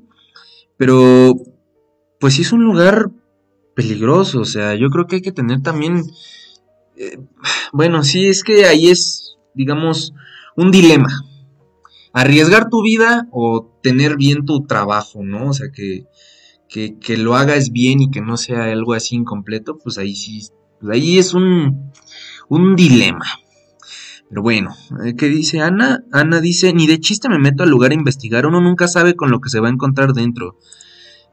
pero 0.77 1.33
pues 2.17 2.35
sí 2.35 2.43
es 2.43 2.53
un 2.53 2.63
lugar 2.63 3.11
peligroso, 3.75 4.39
o 4.39 4.45
sea, 4.45 4.73
yo 4.75 4.89
creo 4.89 5.05
que 5.05 5.17
hay 5.17 5.21
que 5.21 5.33
tener 5.33 5.61
también, 5.61 6.03
eh, 6.97 7.19
bueno, 7.71 8.03
sí 8.03 8.27
es 8.27 8.43
que 8.43 8.65
ahí 8.65 8.89
es 8.89 9.23
digamos, 9.53 10.13
un 10.55 10.71
dilema. 10.71 11.09
Arriesgar 12.11 12.69
tu 12.69 12.83
vida 12.83 13.27
o 13.31 13.77
tener 13.81 14.17
bien 14.17 14.45
tu 14.45 14.65
trabajo, 14.65 15.23
¿no? 15.23 15.49
O 15.49 15.53
sea, 15.53 15.69
que, 15.71 16.05
que, 16.69 17.17
lo 17.17 17.35
hagas 17.35 17.71
bien 17.71 18.01
y 18.01 18.11
que 18.11 18.21
no 18.21 18.37
sea 18.37 18.65
algo 18.65 18.93
así 18.93 19.15
incompleto, 19.15 19.77
pues 19.77 19.97
ahí 19.97 20.15
sí, 20.15 20.47
pues 20.79 20.95
ahí 20.95 21.17
es 21.17 21.33
un, 21.33 21.91
un 22.49 22.75
dilema. 22.75 23.25
Pero 24.29 24.41
bueno, 24.41 24.75
eh, 25.05 25.15
¿qué 25.15 25.27
dice 25.27 25.61
Ana? 25.61 26.03
Ana 26.11 26.39
dice, 26.39 26.73
ni 26.73 26.87
de 26.87 26.99
chiste 26.99 27.29
me 27.29 27.39
meto 27.39 27.63
al 27.63 27.69
lugar 27.69 27.91
a 27.91 27.95
investigar, 27.95 28.45
uno 28.45 28.61
nunca 28.61 28.87
sabe 28.87 29.15
con 29.15 29.31
lo 29.31 29.41
que 29.41 29.49
se 29.49 29.59
va 29.59 29.67
a 29.67 29.71
encontrar 29.71 30.13
dentro. 30.13 30.57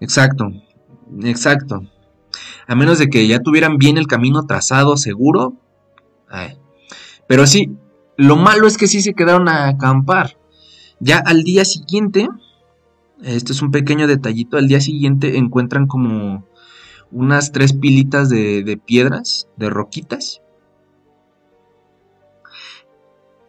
Exacto, 0.00 0.50
exacto. 1.22 1.82
A 2.70 2.76
menos 2.76 3.00
de 3.00 3.10
que 3.10 3.26
ya 3.26 3.40
tuvieran 3.40 3.78
bien 3.78 3.98
el 3.98 4.06
camino 4.06 4.46
trazado, 4.46 4.96
seguro. 4.96 5.54
Pero 7.26 7.44
sí, 7.44 7.72
lo 8.16 8.36
malo 8.36 8.68
es 8.68 8.78
que 8.78 8.86
sí 8.86 9.02
se 9.02 9.12
quedaron 9.12 9.48
a 9.48 9.66
acampar. 9.66 10.38
Ya 11.00 11.18
al 11.18 11.42
día 11.42 11.64
siguiente, 11.64 12.28
este 13.24 13.54
es 13.54 13.60
un 13.60 13.72
pequeño 13.72 14.06
detallito, 14.06 14.56
al 14.56 14.68
día 14.68 14.80
siguiente 14.80 15.36
encuentran 15.36 15.88
como 15.88 16.46
unas 17.10 17.50
tres 17.50 17.72
pilitas 17.72 18.28
de, 18.30 18.80
piedras, 18.86 19.48
de 19.56 19.68
roquitas. 19.68 20.40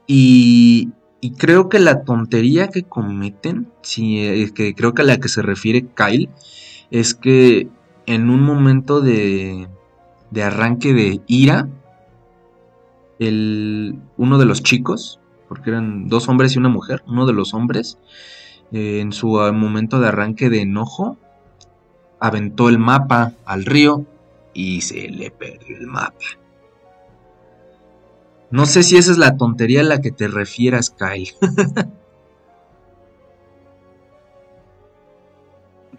Y, 0.08 0.90
y, 1.22 1.34
creo 1.34 1.70
que 1.70 1.78
la 1.78 2.02
tontería 2.06 2.70
que 2.70 2.82
cometen, 2.82 3.72
eh, 4.00 4.50
que 4.56 4.74
creo 4.74 4.96
que 4.96 5.04
a 5.04 5.06
la 5.06 5.18
que 5.18 5.30
se 5.30 5.44
refiere 5.44 5.86
Kyle, 5.96 6.32
es 6.90 7.14
que 7.14 7.70
en 8.06 8.30
un 8.30 8.42
momento 8.42 9.02
de, 9.02 9.68
de 10.32 10.44
arranque 10.44 10.94
de 10.94 11.22
ira, 11.28 11.68
el, 13.20 14.00
uno 14.18 14.38
de 14.38 14.46
los 14.46 14.64
chicos, 14.64 15.20
porque 15.48 15.70
eran 15.70 16.08
dos 16.08 16.28
hombres 16.30 16.56
y 16.56 16.60
una 16.60 16.70
mujer, 16.70 17.04
uno 17.08 17.26
de 17.26 17.34
los 17.34 17.54
hombres, 17.54 17.98
eh, 18.72 19.00
en 19.02 19.12
su 19.12 19.40
ah, 19.40 19.52
momento 19.52 20.00
de 20.00 20.08
arranque 20.08 20.50
de 20.50 20.62
enojo, 20.62 21.18
aventó 22.20 22.70
el 22.70 22.80
mapa 22.80 23.34
al 23.46 23.66
río 23.66 24.06
y 24.54 24.82
se 24.82 25.10
le 25.10 25.32
perdió 25.32 25.78
el 25.78 25.88
mapa. 25.88 26.16
No 28.50 28.66
sé 28.66 28.84
si 28.84 28.98
esa 28.98 29.12
es 29.12 29.18
la 29.18 29.38
tontería 29.38 29.82
a 29.82 29.86
la 29.86 30.02
que 30.02 30.12
te 30.12 30.28
refieras, 30.28 30.90
Kyle. 30.90 31.34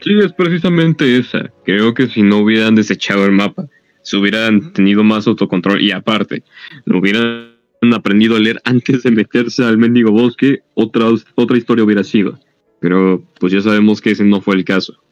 sí, 0.03 0.19
es 0.19 0.33
precisamente 0.33 1.19
esa. 1.19 1.51
Creo 1.65 1.95
que 1.95 2.09
si 2.09 2.23
no 2.23 2.39
hubieran 2.39 2.75
desechado 2.75 3.25
el 3.25 3.33
mapa, 3.33 3.69
se 4.03 4.17
hubieran 4.17 4.73
tenido 4.73 5.05
más 5.05 5.27
autocontrol 5.27 5.81
y 5.81 5.93
aparte, 5.93 6.43
lo 6.85 6.99
hubieran 6.99 7.53
aprendido 7.95 8.37
a 8.37 8.41
leer 8.41 8.61
antes 8.65 9.03
de 9.03 9.11
meterse 9.11 9.65
al 9.65 9.79
mendigo 9.79 10.13
bosque, 10.13 10.61
otra, 10.75 11.07
otra 11.35 11.57
historia 11.57 11.85
hubiera 11.85 12.05
sido. 12.05 12.39
Pero 12.81 13.25
pues 13.39 13.53
ya 13.53 13.61
sabemos 13.61 14.01
que 14.01 14.11
ese 14.11 14.25
no 14.25 14.41
fue 14.41 14.57
el 14.57 14.65
caso. 14.65 15.03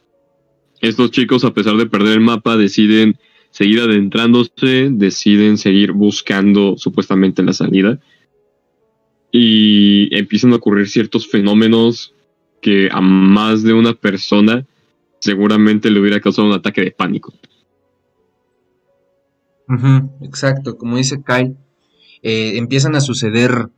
Estos 0.81 1.11
chicos, 1.11 1.43
a 1.43 1.53
pesar 1.53 1.77
de 1.77 1.85
perder 1.85 2.13
el 2.13 2.21
mapa, 2.21 2.57
deciden 2.57 3.17
seguir 3.51 3.81
adentrándose, 3.81 4.89
deciden 4.91 5.57
seguir 5.57 5.91
buscando 5.91 6.75
supuestamente 6.77 7.43
la 7.43 7.53
salida. 7.53 7.99
Y 9.31 10.13
empiezan 10.15 10.51
a 10.53 10.57
ocurrir 10.57 10.89
ciertos 10.89 11.27
fenómenos 11.27 12.13
que 12.61 12.89
a 12.91 12.99
más 12.99 13.63
de 13.63 13.73
una 13.73 13.93
persona 13.93 14.65
seguramente 15.21 15.91
le 15.91 15.99
hubiera 15.99 16.19
causado 16.19 16.47
un 16.47 16.53
ataque 16.53 16.81
de 16.81 16.91
pánico. 16.91 17.33
exacto, 20.21 20.77
como 20.77 20.97
dice 20.97 21.23
Kyle, 21.23 21.55
eh, 22.23 22.57
empiezan 22.57 22.95
a 22.95 23.01
suceder, 23.01 23.69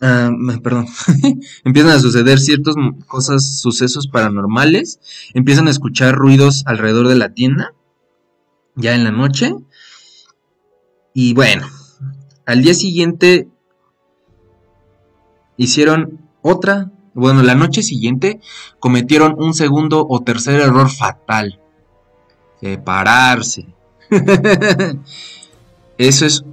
ah, 0.00 0.30
perdón, 0.62 0.86
empiezan 1.64 1.92
a 1.92 2.00
suceder 2.00 2.40
ciertas 2.40 2.74
cosas, 3.06 3.60
sucesos 3.60 4.08
paranormales, 4.08 4.98
empiezan 5.34 5.68
a 5.68 5.70
escuchar 5.70 6.16
ruidos 6.16 6.64
alrededor 6.66 7.06
de 7.06 7.16
la 7.16 7.34
tienda, 7.34 7.74
ya 8.74 8.94
en 8.94 9.04
la 9.04 9.12
noche, 9.12 9.54
y 11.12 11.34
bueno, 11.34 11.68
al 12.46 12.62
día 12.62 12.74
siguiente 12.74 13.48
hicieron 15.56 16.20
otra 16.42 16.90
bueno, 17.16 17.42
la 17.42 17.54
noche 17.54 17.82
siguiente 17.82 18.40
cometieron 18.78 19.36
un 19.38 19.54
segundo 19.54 20.06
o 20.06 20.22
tercer 20.22 20.60
error 20.60 20.90
fatal. 20.90 21.60
Separarse. 22.60 23.66
Eso 25.98 26.26
es 26.26 26.44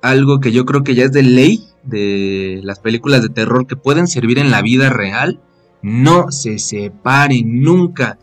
algo 0.00 0.38
que 0.38 0.52
yo 0.52 0.64
creo 0.64 0.84
que 0.84 0.94
ya 0.94 1.04
es 1.04 1.12
de 1.12 1.24
ley 1.24 1.64
de 1.82 2.60
las 2.62 2.78
películas 2.78 3.22
de 3.22 3.30
terror 3.30 3.66
que 3.66 3.74
pueden 3.74 4.06
servir 4.06 4.38
en 4.38 4.52
la 4.52 4.62
vida 4.62 4.90
real. 4.90 5.40
No 5.82 6.30
se 6.30 6.60
separen 6.60 7.60
nunca 7.60 8.16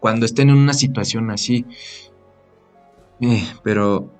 cuando 0.00 0.26
estén 0.26 0.50
en 0.50 0.56
una 0.56 0.74
situación 0.74 1.30
así. 1.30 1.64
Eh, 3.20 3.42
pero 3.62 4.12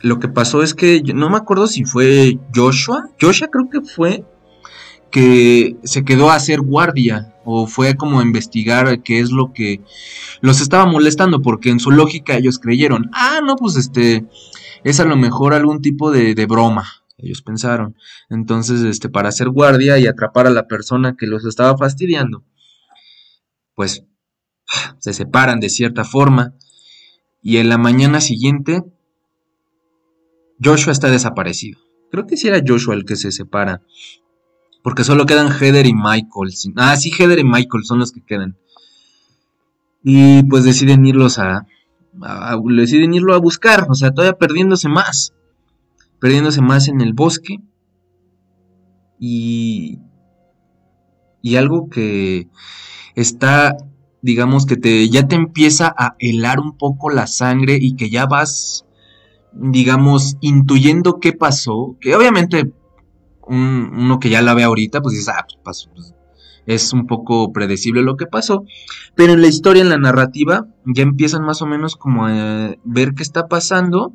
lo 0.00 0.18
que 0.18 0.26
pasó 0.26 0.64
es 0.64 0.74
que 0.74 1.02
no 1.14 1.30
me 1.30 1.36
acuerdo 1.36 1.68
si 1.68 1.84
fue 1.84 2.38
Joshua. 2.52 3.10
Joshua 3.20 3.48
creo 3.48 3.70
que 3.70 3.80
fue 3.80 4.24
que 5.10 5.76
se 5.84 6.04
quedó 6.04 6.30
a 6.30 6.34
hacer 6.34 6.60
guardia 6.60 7.34
o 7.44 7.66
fue 7.66 7.96
como 7.96 8.20
a 8.20 8.22
investigar 8.22 9.02
qué 9.02 9.20
es 9.20 9.30
lo 9.30 9.52
que 9.52 9.80
los 10.40 10.60
estaba 10.60 10.86
molestando 10.86 11.40
porque 11.40 11.70
en 11.70 11.80
su 11.80 11.90
lógica 11.90 12.36
ellos 12.36 12.58
creyeron, 12.58 13.10
ah, 13.12 13.40
no, 13.44 13.56
pues 13.56 13.76
este 13.76 14.26
es 14.84 15.00
a 15.00 15.04
lo 15.04 15.16
mejor 15.16 15.54
algún 15.54 15.80
tipo 15.80 16.10
de, 16.10 16.34
de 16.34 16.46
broma, 16.46 16.84
ellos 17.16 17.42
pensaron. 17.42 17.96
Entonces, 18.28 18.82
este, 18.82 19.08
para 19.08 19.30
hacer 19.30 19.48
guardia 19.48 19.98
y 19.98 20.06
atrapar 20.06 20.46
a 20.46 20.50
la 20.50 20.66
persona 20.68 21.16
que 21.16 21.26
los 21.26 21.44
estaba 21.44 21.76
fastidiando, 21.76 22.44
pues 23.74 24.04
se 24.98 25.12
separan 25.12 25.60
de 25.60 25.70
cierta 25.70 26.04
forma 26.04 26.54
y 27.42 27.56
en 27.58 27.68
la 27.68 27.78
mañana 27.78 28.20
siguiente 28.20 28.82
Joshua 30.62 30.92
está 30.92 31.10
desaparecido. 31.10 31.78
Creo 32.10 32.26
que 32.26 32.36
sí 32.36 32.48
era 32.48 32.62
Joshua 32.66 32.94
el 32.94 33.04
que 33.04 33.16
se 33.16 33.32
separa 33.32 33.82
porque 34.88 35.04
solo 35.04 35.26
quedan 35.26 35.52
Heather 35.52 35.84
y 35.84 35.92
Michael. 35.92 36.50
Ah, 36.76 36.96
sí, 36.96 37.10
Heather 37.10 37.38
y 37.38 37.44
Michael 37.44 37.84
son 37.84 37.98
los 37.98 38.10
que 38.10 38.22
quedan. 38.22 38.56
Y 40.02 40.42
pues 40.44 40.64
deciden 40.64 41.04
irlos 41.04 41.38
a, 41.38 41.66
deciden 42.64 43.12
irlo 43.12 43.34
a 43.34 43.38
buscar, 43.38 43.86
o 43.90 43.94
sea, 43.94 44.12
todavía 44.12 44.38
perdiéndose 44.38 44.88
más. 44.88 45.34
Perdiéndose 46.20 46.62
más 46.62 46.88
en 46.88 47.02
el 47.02 47.12
bosque. 47.12 47.60
Y 49.20 49.98
y 51.42 51.56
algo 51.56 51.90
que 51.90 52.48
está 53.14 53.76
digamos 54.22 54.64
que 54.64 54.78
te 54.78 55.06
ya 55.10 55.28
te 55.28 55.34
empieza 55.34 55.94
a 55.98 56.16
helar 56.18 56.60
un 56.60 56.78
poco 56.78 57.10
la 57.10 57.26
sangre 57.26 57.76
y 57.78 57.94
que 57.94 58.08
ya 58.08 58.24
vas 58.24 58.86
digamos 59.52 60.38
intuyendo 60.40 61.20
qué 61.20 61.34
pasó, 61.34 61.96
que 62.00 62.14
obviamente 62.14 62.72
uno 63.48 64.18
que 64.20 64.30
ya 64.30 64.42
la 64.42 64.54
ve 64.54 64.62
ahorita, 64.62 65.00
pues 65.00 65.14
dices, 65.14 65.28
ah, 65.28 65.46
pues, 65.64 65.88
pues, 65.94 66.14
es 66.68 66.92
un 66.92 67.06
poco 67.06 67.50
predecible 67.52 68.02
lo 68.02 68.16
que 68.16 68.26
pasó. 68.26 68.64
Pero 69.14 69.32
en 69.32 69.40
la 69.40 69.48
historia, 69.48 69.82
en 69.82 69.88
la 69.88 69.96
narrativa, 69.96 70.66
ya 70.84 71.02
empiezan 71.02 71.42
más 71.42 71.62
o 71.62 71.66
menos 71.66 71.96
como 71.96 72.26
a 72.26 72.74
ver 72.84 73.14
qué 73.14 73.22
está 73.22 73.48
pasando. 73.48 74.12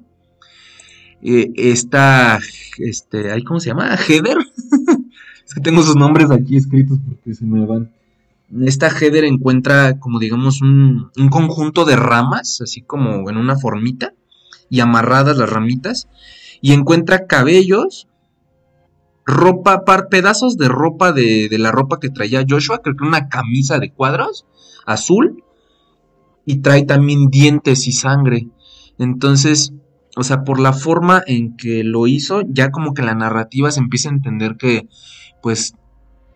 Eh, 1.23 1.51
esta, 1.55 2.39
este, 2.77 3.43
¿cómo 3.43 3.59
se 3.59 3.69
llama? 3.69 3.97
Heather. 3.97 4.37
es 5.45 5.53
que 5.53 5.61
tengo 5.61 5.81
sus 5.81 5.95
nombres 5.95 6.29
aquí 6.29 6.55
escritos 6.55 6.99
porque 7.03 7.33
se 7.33 7.45
me 7.45 7.65
van. 7.65 7.91
Esta 8.61 8.87
Heather 8.87 9.23
encuentra 9.23 9.97
como 9.97 10.19
digamos 10.19 10.61
un, 10.61 11.09
un 11.17 11.29
conjunto 11.29 11.85
de 11.85 11.95
ramas, 11.95 12.61
así 12.61 12.81
como 12.81 13.27
en 13.31 13.37
una 13.37 13.57
formita, 13.57 14.13
y 14.69 14.79
amarradas 14.79 15.37
las 15.37 15.49
ramitas, 15.49 16.07
y 16.61 16.73
encuentra 16.73 17.25
cabellos 17.25 18.07
ropa, 19.25 19.85
par, 19.85 20.09
pedazos 20.09 20.57
de 20.57 20.67
ropa 20.67 21.11
de, 21.11 21.47
de, 21.49 21.57
la 21.57 21.71
ropa 21.71 21.99
que 21.99 22.09
traía 22.09 22.45
Joshua, 22.47 22.81
creo 22.81 22.95
que 22.95 23.05
una 23.05 23.29
camisa 23.29 23.79
de 23.79 23.91
cuadros 23.91 24.45
azul 24.85 25.43
y 26.45 26.57
trae 26.57 26.83
también 26.83 27.27
dientes 27.29 27.87
y 27.87 27.93
sangre. 27.93 28.47
Entonces, 28.97 29.73
o 30.15 30.23
sea, 30.23 30.43
por 30.43 30.59
la 30.59 30.73
forma 30.73 31.23
en 31.25 31.55
que 31.55 31.83
lo 31.83 32.07
hizo, 32.07 32.41
ya 32.47 32.71
como 32.71 32.93
que 32.93 33.01
la 33.01 33.15
narrativa 33.15 33.71
se 33.71 33.79
empieza 33.79 34.09
a 34.09 34.13
entender 34.13 34.57
que, 34.57 34.87
pues, 35.41 35.75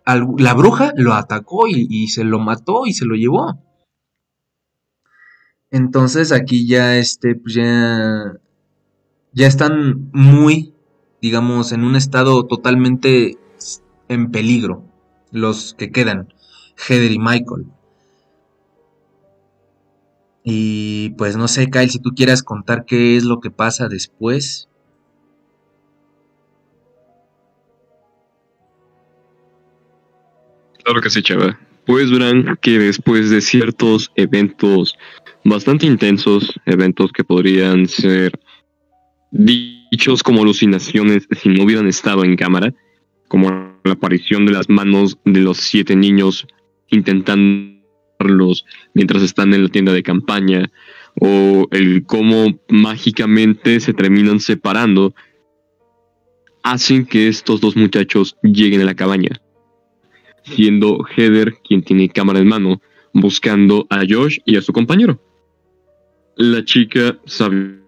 la 0.06 0.54
bruja 0.54 0.93
lo 0.95 1.13
atacó 1.13 1.67
y, 1.67 1.86
y 1.89 2.08
se 2.08 2.23
lo 2.23 2.39
mató 2.39 2.86
y 2.86 2.93
se 2.93 3.06
lo 3.06 3.15
llevó. 3.15 3.60
Entonces 5.69 6.32
aquí 6.32 6.65
ya, 6.65 6.95
este, 6.97 7.36
pues 7.36 7.56
ya, 7.56 8.38
ya 9.34 9.47
están 9.47 10.10
muy 10.13 10.73
digamos, 11.21 11.71
en 11.71 11.84
un 11.84 11.95
estado 11.95 12.45
totalmente 12.45 13.38
en 14.08 14.32
peligro, 14.32 14.84
los 15.32 15.73
que 15.73 15.91
quedan, 15.91 16.34
Heather 16.77 17.12
y 17.12 17.19
Michael. 17.19 17.65
Y 20.43 21.10
pues 21.17 21.36
no 21.36 21.47
sé, 21.47 21.69
Kyle, 21.69 21.89
si 21.89 21.99
tú 21.99 22.12
quieras 22.15 22.41
contar 22.41 22.86
qué 22.86 23.17
es 23.17 23.25
lo 23.25 23.41
que 23.41 23.51
pasa 23.51 23.89
después. 23.89 24.69
Claro 30.84 31.01
que 31.01 31.10
sí, 31.10 31.21
chava. 31.21 31.60
Pues 31.86 32.10
verán 32.10 32.58
que 32.62 32.80
después 32.80 33.30
de 33.30 33.41
ciertos 33.41 34.10
eventos 34.15 34.95
bastante 35.43 35.86
intensos, 35.86 36.58
eventos 36.65 37.12
que 37.12 37.25
podrían 37.25 37.88
ser 37.88 38.39
dichos 39.91 40.23
como 40.23 40.41
alucinaciones 40.41 41.28
si 41.39 41.50
no 41.50 41.63
hubieran 41.63 41.88
estado 41.88 42.23
en 42.23 42.36
cámara, 42.36 42.73
como 43.28 43.50
la 43.84 43.93
aparición 43.93 44.45
de 44.45 44.54
las 44.54 44.69
manos 44.69 45.17
de 45.26 45.41
los 45.41 45.58
siete 45.58 45.95
niños 45.95 46.47
intentándolos 46.89 48.65
mientras 48.93 49.23
están 49.23 49.54
en 49.54 49.63
la 49.63 49.69
tienda 49.69 49.93
de 49.93 50.04
campaña, 50.04 50.71
o 51.19 51.67
el 51.71 52.06
cómo 52.06 52.60
mágicamente 52.69 53.80
se 53.80 53.93
terminan 53.93 54.39
separando, 54.39 55.13
hacen 56.63 57.06
que 57.06 57.28
estos 57.28 57.62
dos 57.62 57.76
muchachos 57.76 58.38
lleguen 58.43 58.82
a 58.82 58.86
la 58.86 58.95
cabaña, 58.95 59.41
siendo 60.43 61.04
Heather 61.04 61.56
quien 61.67 61.82
tiene 61.84 62.10
cámara 62.10 62.39
en 62.39 62.47
mano, 62.47 62.82
buscando 63.13 63.88
a 63.89 64.02
Josh 64.08 64.39
y 64.45 64.58
a 64.58 64.62
su 64.62 64.73
compañero. 64.73 65.21
La 66.36 66.63
chica 66.63 67.17
sabe 67.26 67.80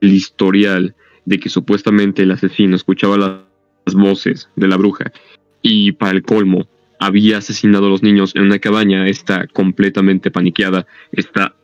el 0.00 0.12
historial 0.12 0.94
de 1.26 1.38
que 1.38 1.50
supuestamente 1.50 2.22
el 2.22 2.30
asesino 2.30 2.76
escuchaba 2.76 3.18
las 3.18 3.94
voces 3.94 4.48
de 4.56 4.68
la 4.68 4.76
bruja 4.76 5.12
y 5.60 5.92
para 5.92 6.12
el 6.12 6.22
colmo 6.22 6.66
había 6.98 7.38
asesinado 7.38 7.86
a 7.86 7.90
los 7.90 8.02
niños 8.02 8.34
en 8.34 8.44
una 8.44 8.58
cabaña, 8.58 9.06
está 9.06 9.46
completamente 9.48 10.30
paniqueada, 10.30 10.86
está 11.12 11.54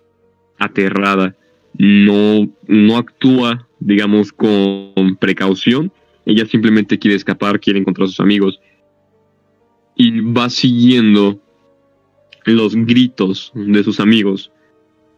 aterrada, 0.59 1.35
no, 1.79 2.51
no 2.67 2.97
actúa, 2.99 3.67
digamos, 3.81 4.33
con 4.33 5.17
precaución, 5.19 5.91
ella 6.27 6.45
simplemente 6.47 6.99
quiere 6.99 7.17
escapar, 7.17 7.61
quiere 7.61 7.79
encontrar 7.79 8.05
a 8.05 8.09
sus 8.09 8.21
amigos 8.21 8.61
y 9.97 10.21
va 10.21 10.51
siguiendo 10.51 11.41
los 12.45 12.75
gritos 12.75 13.53
de 13.55 13.83
sus 13.85 14.01
amigos 14.01 14.51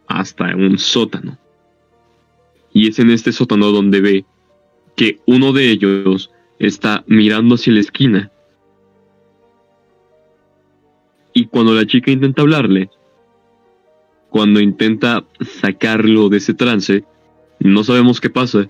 hasta 0.06 0.54
un 0.54 0.78
sótano. 0.78 1.38
Y 2.72 2.88
es 2.88 2.98
en 2.98 3.10
este 3.10 3.32
sótano 3.32 3.70
donde 3.70 4.00
ve 4.00 4.24
que 4.96 5.20
uno 5.26 5.52
de 5.52 5.70
ellos 5.70 6.30
está 6.58 7.04
mirando 7.06 7.56
hacia 7.56 7.72
la 7.72 7.80
esquina. 7.80 8.30
Y 11.32 11.46
cuando 11.46 11.74
la 11.74 11.86
chica 11.86 12.10
intenta 12.10 12.42
hablarle, 12.42 12.90
cuando 14.30 14.60
intenta 14.60 15.24
sacarlo 15.40 16.28
de 16.28 16.38
ese 16.38 16.54
trance, 16.54 17.04
no 17.58 17.82
sabemos 17.82 18.20
qué 18.20 18.30
pasa, 18.30 18.68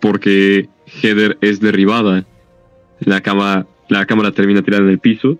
porque 0.00 0.68
Heather 0.86 1.38
es 1.40 1.60
derribada. 1.60 2.26
La 3.00 3.20
cama, 3.20 3.66
la 3.88 4.06
cámara 4.06 4.32
termina 4.32 4.62
tirada 4.62 4.82
en 4.82 4.90
el 4.90 4.98
piso 4.98 5.38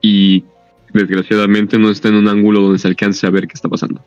y 0.00 0.44
desgraciadamente 0.92 1.78
no 1.78 1.90
está 1.90 2.08
en 2.08 2.16
un 2.16 2.28
ángulo 2.28 2.62
donde 2.62 2.78
se 2.78 2.88
alcance 2.88 3.26
a 3.26 3.30
ver 3.30 3.46
qué 3.46 3.54
está 3.54 3.68
pasando. 3.68 4.04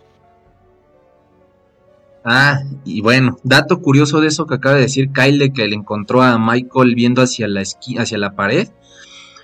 Ah, 2.25 2.62
y 2.86 3.01
bueno, 3.01 3.38
dato 3.43 3.81
curioso 3.81 4.21
de 4.21 4.27
eso 4.27 4.45
que 4.45 4.55
acaba 4.55 4.75
de 4.75 4.83
decir 4.83 5.12
Kyle, 5.12 5.51
que 5.51 5.67
le 5.67 5.75
encontró 5.75 6.21
a 6.21 6.39
Michael 6.39 6.95
viendo 6.95 7.21
hacia 7.21 7.47
la, 7.47 7.62
hacia 7.62 8.17
la 8.17 8.36
pared. 8.36 8.69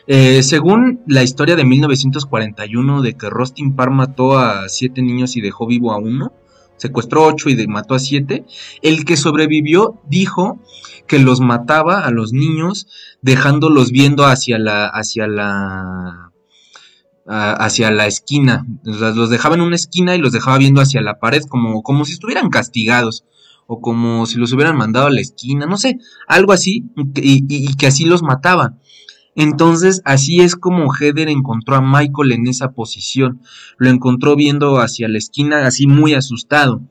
Eh, 0.08 0.42
según 0.44 1.02
la 1.06 1.22
historia 1.22 1.56
de 1.56 1.66
1941 1.66 3.02
de 3.02 3.14
que 3.14 3.30
Rustin 3.30 3.76
Parr 3.76 3.92
mató 3.92 4.40
a 4.40 4.68
siete 4.70 5.02
niños 5.02 5.36
y 5.36 5.42
dejó 5.42 5.68
vivo 5.68 5.92
a 5.92 5.98
uno, 5.98 6.34
secuestró 6.78 7.26
ocho 7.26 7.50
y 7.50 7.68
mató 7.68 7.94
a 7.94 8.00
siete, 8.00 8.46
el 8.82 9.06
que 9.06 9.18
sobrevivió 9.18 10.02
dijo 10.08 10.60
que 11.06 11.20
los 11.20 11.42
mataba 11.42 12.06
a 12.06 12.12
los 12.12 12.34
niños 12.34 12.88
dejándolos 13.22 13.92
viendo 13.92 14.26
hacia 14.26 14.58
la, 14.58 14.88
hacia 14.88 15.28
la 15.28 16.29
hacia 17.30 17.92
la 17.92 18.08
esquina. 18.08 18.66
Los 18.84 19.30
dejaba 19.30 19.56
en 19.56 19.62
una 19.62 19.76
esquina 19.76 20.16
y 20.16 20.20
los 20.20 20.32
dejaba 20.32 20.58
viendo 20.58 20.82
hacia 20.82 21.02
la 21.02 21.20
pared 21.20 21.44
como, 21.48 21.84
como 21.84 22.06
si 22.06 22.14
estuvieran 22.14 22.50
castigados 22.50 23.26
o 23.68 23.82
como 23.82 24.26
si 24.26 24.38
los 24.40 24.52
hubieran 24.52 24.76
mandado 24.76 25.08
a 25.08 25.12
la 25.12 25.22
esquina, 25.22 25.68
no 25.68 25.78
sé, 25.78 26.00
algo 26.28 26.54
así, 26.54 26.86
y, 27.16 27.76
que 27.76 27.86
así 27.86 28.06
los 28.06 28.24
mataba. 28.24 28.80
Entonces, 29.36 30.02
así 30.06 30.42
es 30.42 30.56
como 30.56 30.92
Heather 30.92 31.30
encontró 31.30 31.76
a 31.76 31.82
Michael 31.82 32.32
en 32.32 32.48
esa 32.48 32.72
posición. 32.72 33.42
Lo 33.78 33.92
encontró 33.92 34.36
viendo 34.36 34.80
hacia 34.80 35.08
la 35.08 35.20
esquina, 35.20 35.68
así 35.68 35.86
muy 35.86 36.16
asustado. 36.16 36.82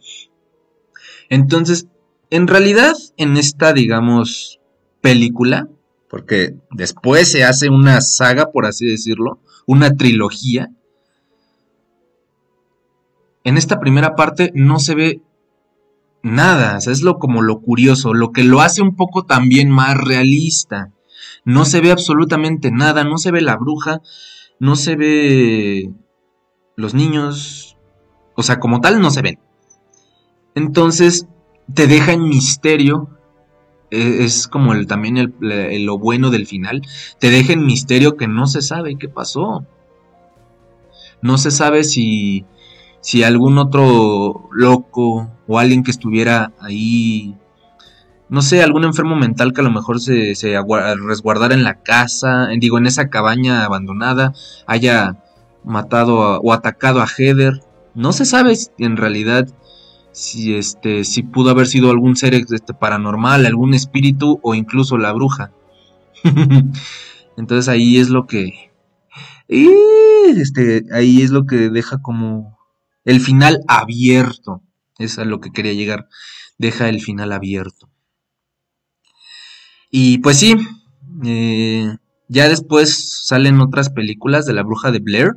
Entonces, 1.29 1.89
en 2.31 2.47
realidad, 2.47 2.95
en 3.17 3.37
esta, 3.37 3.73
digamos, 3.73 4.61
película, 5.01 5.69
porque 6.09 6.57
después 6.71 7.31
se 7.31 7.45
hace 7.45 7.69
una 7.69 8.01
saga, 8.01 8.51
por 8.51 8.67
así 8.67 8.87
decirlo, 8.87 9.41
una 9.67 9.95
trilogía. 9.97 10.71
En 13.45 13.57
esta 13.57 13.79
primera 13.81 14.15
parte 14.15 14.51
no 14.55 14.79
se 14.79 14.95
ve 14.95 15.23
nada, 16.23 16.79
es 16.79 17.03
lo 17.03 17.19
como 17.19 17.43
lo 17.43 17.61
curioso, 17.61 18.15
lo 18.15 18.33
que 18.33 18.45
lo 18.45 18.61
hace 18.61 18.83
un 18.83 18.97
poco 18.97 19.25
también 19.25 19.71
más 19.71 19.97
realista. 19.97 20.93
No 21.45 21.65
se 21.65 21.81
ve 21.81 21.91
absolutamente 21.91 22.71
nada, 22.71 23.05
no 23.05 23.19
se 23.19 23.31
ve 23.31 23.41
la 23.41 23.57
bruja, 23.57 24.01
no 24.59 24.77
se 24.77 24.97
ve 24.97 25.91
los 26.77 26.95
niños, 26.95 27.77
o 28.35 28.43
sea, 28.43 28.59
como 28.59 28.81
tal 28.81 29.01
no 29.01 29.11
se 29.11 29.23
ven. 29.23 29.39
Entonces 30.55 31.27
te 31.73 31.87
deja 31.87 32.13
en 32.13 32.29
misterio 32.29 33.18
es 33.91 34.49
como 34.49 34.73
el, 34.73 34.87
también 34.87 35.17
el, 35.17 35.85
lo 35.85 35.99
bueno 35.99 36.31
del 36.31 36.47
final, 36.47 36.83
te 37.19 37.31
deja 37.31 37.53
en 37.53 37.67
misterio 37.67 38.17
que 38.17 38.29
no 38.29 38.47
se 38.47 38.63
sabe 38.63 38.97
qué 38.97 39.09
pasó. 39.09 39.65
No 41.21 41.39
se 41.39 41.51
sabe 41.51 41.85
si, 41.85 42.45
si 43.01 43.23
algún 43.25 43.59
otro 43.59 44.49
loco 44.53 45.31
o 45.47 45.59
alguien 45.59 45.83
que 45.83 45.91
estuviera 45.91 46.53
ahí, 46.61 47.35
no 48.29 48.43
sé, 48.43 48.63
algún 48.63 48.85
enfermo 48.85 49.17
mental 49.17 49.53
que 49.53 49.63
a 49.63 49.65
lo 49.65 49.71
mejor 49.71 50.01
se, 50.01 50.35
se 50.35 50.57
resguardara 51.07 51.55
en 51.55 51.65
la 51.65 51.83
casa, 51.83 52.49
digo, 52.59 52.79
en 52.79 52.87
esa 52.87 53.09
cabaña 53.09 53.65
abandonada, 53.65 54.33
haya 54.67 55.17
matado 55.65 56.41
o 56.41 56.53
atacado 56.53 57.01
a 57.01 57.07
Heather. 57.07 57.63
No 57.95 58.13
se 58.13 58.25
sabe 58.25 58.55
en 58.79 58.97
realidad 58.97 59.49
si 60.19 60.57
este 60.57 61.05
si 61.05 61.23
pudo 61.23 61.51
haber 61.51 61.69
sido 61.69 61.91
algún 61.91 62.17
ser 62.17 62.35
este, 62.35 62.75
paranormal, 62.75 63.47
algún 63.47 63.73
espíritu 63.73 64.41
o 64.43 64.55
incluso 64.57 64.99
la 64.99 65.13
bruja. 65.13 65.53
Entonces 67.37 67.69
ahí 67.69 67.99
es 67.99 68.09
lo 68.09 68.27
que 68.27 68.73
este 69.47 70.87
ahí 70.93 71.23
es 71.23 71.31
lo 71.31 71.47
que 71.47 71.71
deja 71.71 72.03
como 72.03 72.59
el 73.05 73.21
final 73.21 73.61
abierto. 73.69 74.63
Es 74.99 75.21
a 75.21 75.25
lo 75.25 75.41
que 75.41 75.53
quería 75.53 75.73
llegar. 75.73 76.09
Deja 76.59 76.89
el 76.89 77.01
final 77.01 77.31
abierto. 77.31 77.89
Y 79.89 80.19
pues 80.19 80.39
sí, 80.39 80.57
eh, 81.25 81.97
ya 82.27 82.49
después 82.49 83.25
salen 83.25 83.61
otras 83.61 83.91
películas 83.91 84.47
de 84.47 84.55
la 84.55 84.65
bruja 84.65 84.91
de 84.91 84.99
Blair, 84.99 85.37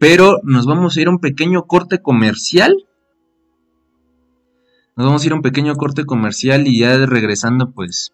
pero 0.00 0.40
nos 0.42 0.66
vamos 0.66 0.96
a 0.96 1.00
ir 1.00 1.06
a 1.06 1.10
un 1.10 1.20
pequeño 1.20 1.66
corte 1.66 2.02
comercial 2.02 2.74
nos 4.96 5.06
vamos 5.06 5.22
a 5.22 5.26
ir 5.26 5.32
a 5.32 5.36
un 5.36 5.42
pequeño 5.42 5.74
corte 5.76 6.06
comercial 6.06 6.66
y 6.66 6.78
ya 6.78 6.96
regresando 7.04 7.70
pues 7.72 8.12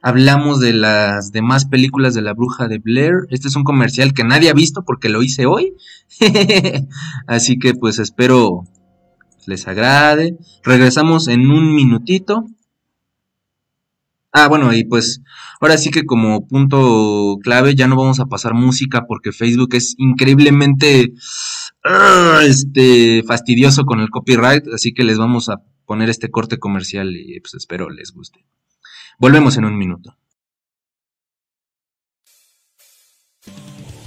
hablamos 0.00 0.60
de 0.60 0.72
las 0.72 1.32
demás 1.32 1.66
películas 1.66 2.14
de 2.14 2.22
la 2.22 2.34
bruja 2.34 2.68
de 2.68 2.78
Blair. 2.78 3.26
Este 3.30 3.48
es 3.48 3.56
un 3.56 3.64
comercial 3.64 4.14
que 4.14 4.22
nadie 4.22 4.48
ha 4.48 4.54
visto 4.54 4.84
porque 4.84 5.08
lo 5.08 5.22
hice 5.22 5.46
hoy. 5.46 5.74
Así 7.26 7.58
que 7.58 7.74
pues 7.74 7.98
espero 7.98 8.62
les 9.46 9.66
agrade. 9.66 10.38
Regresamos 10.62 11.26
en 11.26 11.50
un 11.50 11.74
minutito. 11.74 12.44
Ah, 14.30 14.46
bueno, 14.46 14.72
y 14.72 14.84
pues 14.84 15.20
ahora 15.60 15.78
sí 15.78 15.90
que 15.90 16.04
como 16.04 16.46
punto 16.46 17.38
clave 17.42 17.74
ya 17.74 17.88
no 17.88 17.96
vamos 17.96 18.20
a 18.20 18.26
pasar 18.26 18.54
música 18.54 19.04
porque 19.08 19.32
Facebook 19.32 19.74
es 19.74 19.94
increíblemente 19.98 21.12
ah, 21.82 22.42
este 22.44 23.24
fastidioso 23.26 23.84
con 23.84 23.98
el 23.98 24.10
copyright, 24.10 24.68
así 24.72 24.92
que 24.92 25.02
les 25.02 25.18
vamos 25.18 25.48
a 25.48 25.56
poner 25.88 26.10
este 26.10 26.30
corte 26.30 26.58
comercial 26.58 27.16
y 27.16 27.40
pues 27.40 27.54
espero 27.54 27.88
les 27.88 28.12
guste. 28.12 28.44
Volvemos 29.18 29.56
en 29.56 29.64
un 29.64 29.76
minuto. 29.76 30.18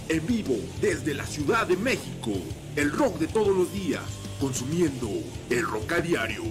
En 0.07 0.27
vivo 0.27 0.57
desde 0.79 1.15
la 1.15 1.25
Ciudad 1.25 1.65
de 1.67 1.77
México, 1.77 2.33
el 2.75 2.91
rock 2.91 3.17
de 3.17 3.27
todos 3.27 3.57
los 3.57 3.73
días, 3.73 4.03
consumiendo 4.39 5.09
el 5.49 5.63
rock 5.63 5.93
a 5.93 6.01
diario. 6.01 6.43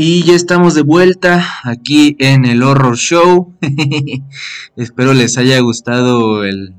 Y 0.00 0.22
ya 0.22 0.34
estamos 0.34 0.76
de 0.76 0.82
vuelta 0.82 1.44
aquí 1.64 2.14
en 2.20 2.44
el 2.44 2.62
Horror 2.62 2.96
Show. 2.96 3.58
Espero 4.76 5.12
les 5.12 5.36
haya 5.38 5.58
gustado 5.58 6.44
el 6.44 6.76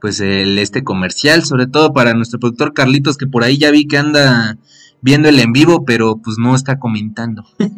pues 0.00 0.20
el 0.20 0.56
este 0.60 0.84
comercial, 0.84 1.44
sobre 1.44 1.66
todo 1.66 1.92
para 1.92 2.14
nuestro 2.14 2.38
productor 2.38 2.74
Carlitos 2.74 3.16
que 3.16 3.26
por 3.26 3.42
ahí 3.42 3.58
ya 3.58 3.72
vi 3.72 3.88
que 3.88 3.98
anda 3.98 4.56
viendo 5.00 5.28
el 5.28 5.40
en 5.40 5.52
vivo, 5.52 5.84
pero 5.84 6.18
pues 6.18 6.38
no 6.38 6.54
está 6.54 6.78
comentando. 6.78 7.44
uh, 7.58 7.70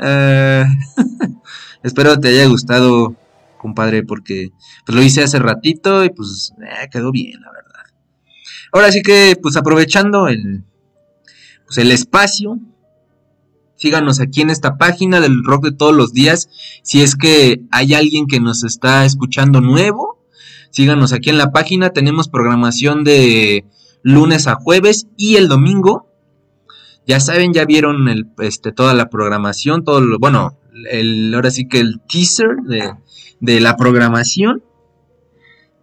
espero 1.84 2.18
te 2.18 2.30
haya 2.30 2.46
gustado, 2.46 3.14
compadre, 3.58 4.02
porque 4.02 4.50
pues 4.84 4.96
lo 4.96 5.04
hice 5.04 5.22
hace 5.22 5.38
ratito 5.38 6.02
y 6.04 6.10
pues 6.10 6.52
eh, 6.60 6.88
quedó 6.90 7.12
bien, 7.12 7.40
la 7.42 7.52
verdad. 7.52 7.84
Ahora 8.72 8.90
sí 8.90 9.02
que 9.02 9.38
pues 9.40 9.56
aprovechando 9.56 10.26
el 10.26 10.64
pues, 11.66 11.78
el 11.78 11.92
espacio. 11.92 12.58
Síganos 13.76 14.20
aquí 14.20 14.40
en 14.40 14.50
esta 14.50 14.78
página 14.78 15.20
del 15.20 15.44
rock 15.44 15.64
de 15.64 15.72
todos 15.72 15.94
los 15.94 16.12
días. 16.12 16.48
Si 16.82 17.02
es 17.02 17.14
que 17.14 17.60
hay 17.70 17.92
alguien 17.92 18.26
que 18.26 18.40
nos 18.40 18.64
está 18.64 19.04
escuchando 19.04 19.60
nuevo, 19.60 20.24
síganos 20.70 21.12
aquí 21.12 21.28
en 21.28 21.38
la 21.38 21.52
página. 21.52 21.90
Tenemos 21.90 22.28
programación 22.28 23.04
de 23.04 23.66
lunes 24.02 24.46
a 24.46 24.54
jueves 24.54 25.08
y 25.16 25.36
el 25.36 25.48
domingo. 25.48 26.10
Ya 27.06 27.20
saben, 27.20 27.52
ya 27.52 27.66
vieron 27.66 28.08
el, 28.08 28.26
este, 28.38 28.72
toda 28.72 28.94
la 28.94 29.10
programación, 29.10 29.84
todo 29.84 30.00
lo, 30.00 30.18
bueno, 30.18 30.58
el, 30.90 31.32
ahora 31.34 31.50
sí 31.50 31.68
que 31.68 31.80
el 31.80 32.00
teaser 32.08 32.56
de, 32.66 32.94
de 33.40 33.60
la 33.60 33.76
programación. 33.76 34.62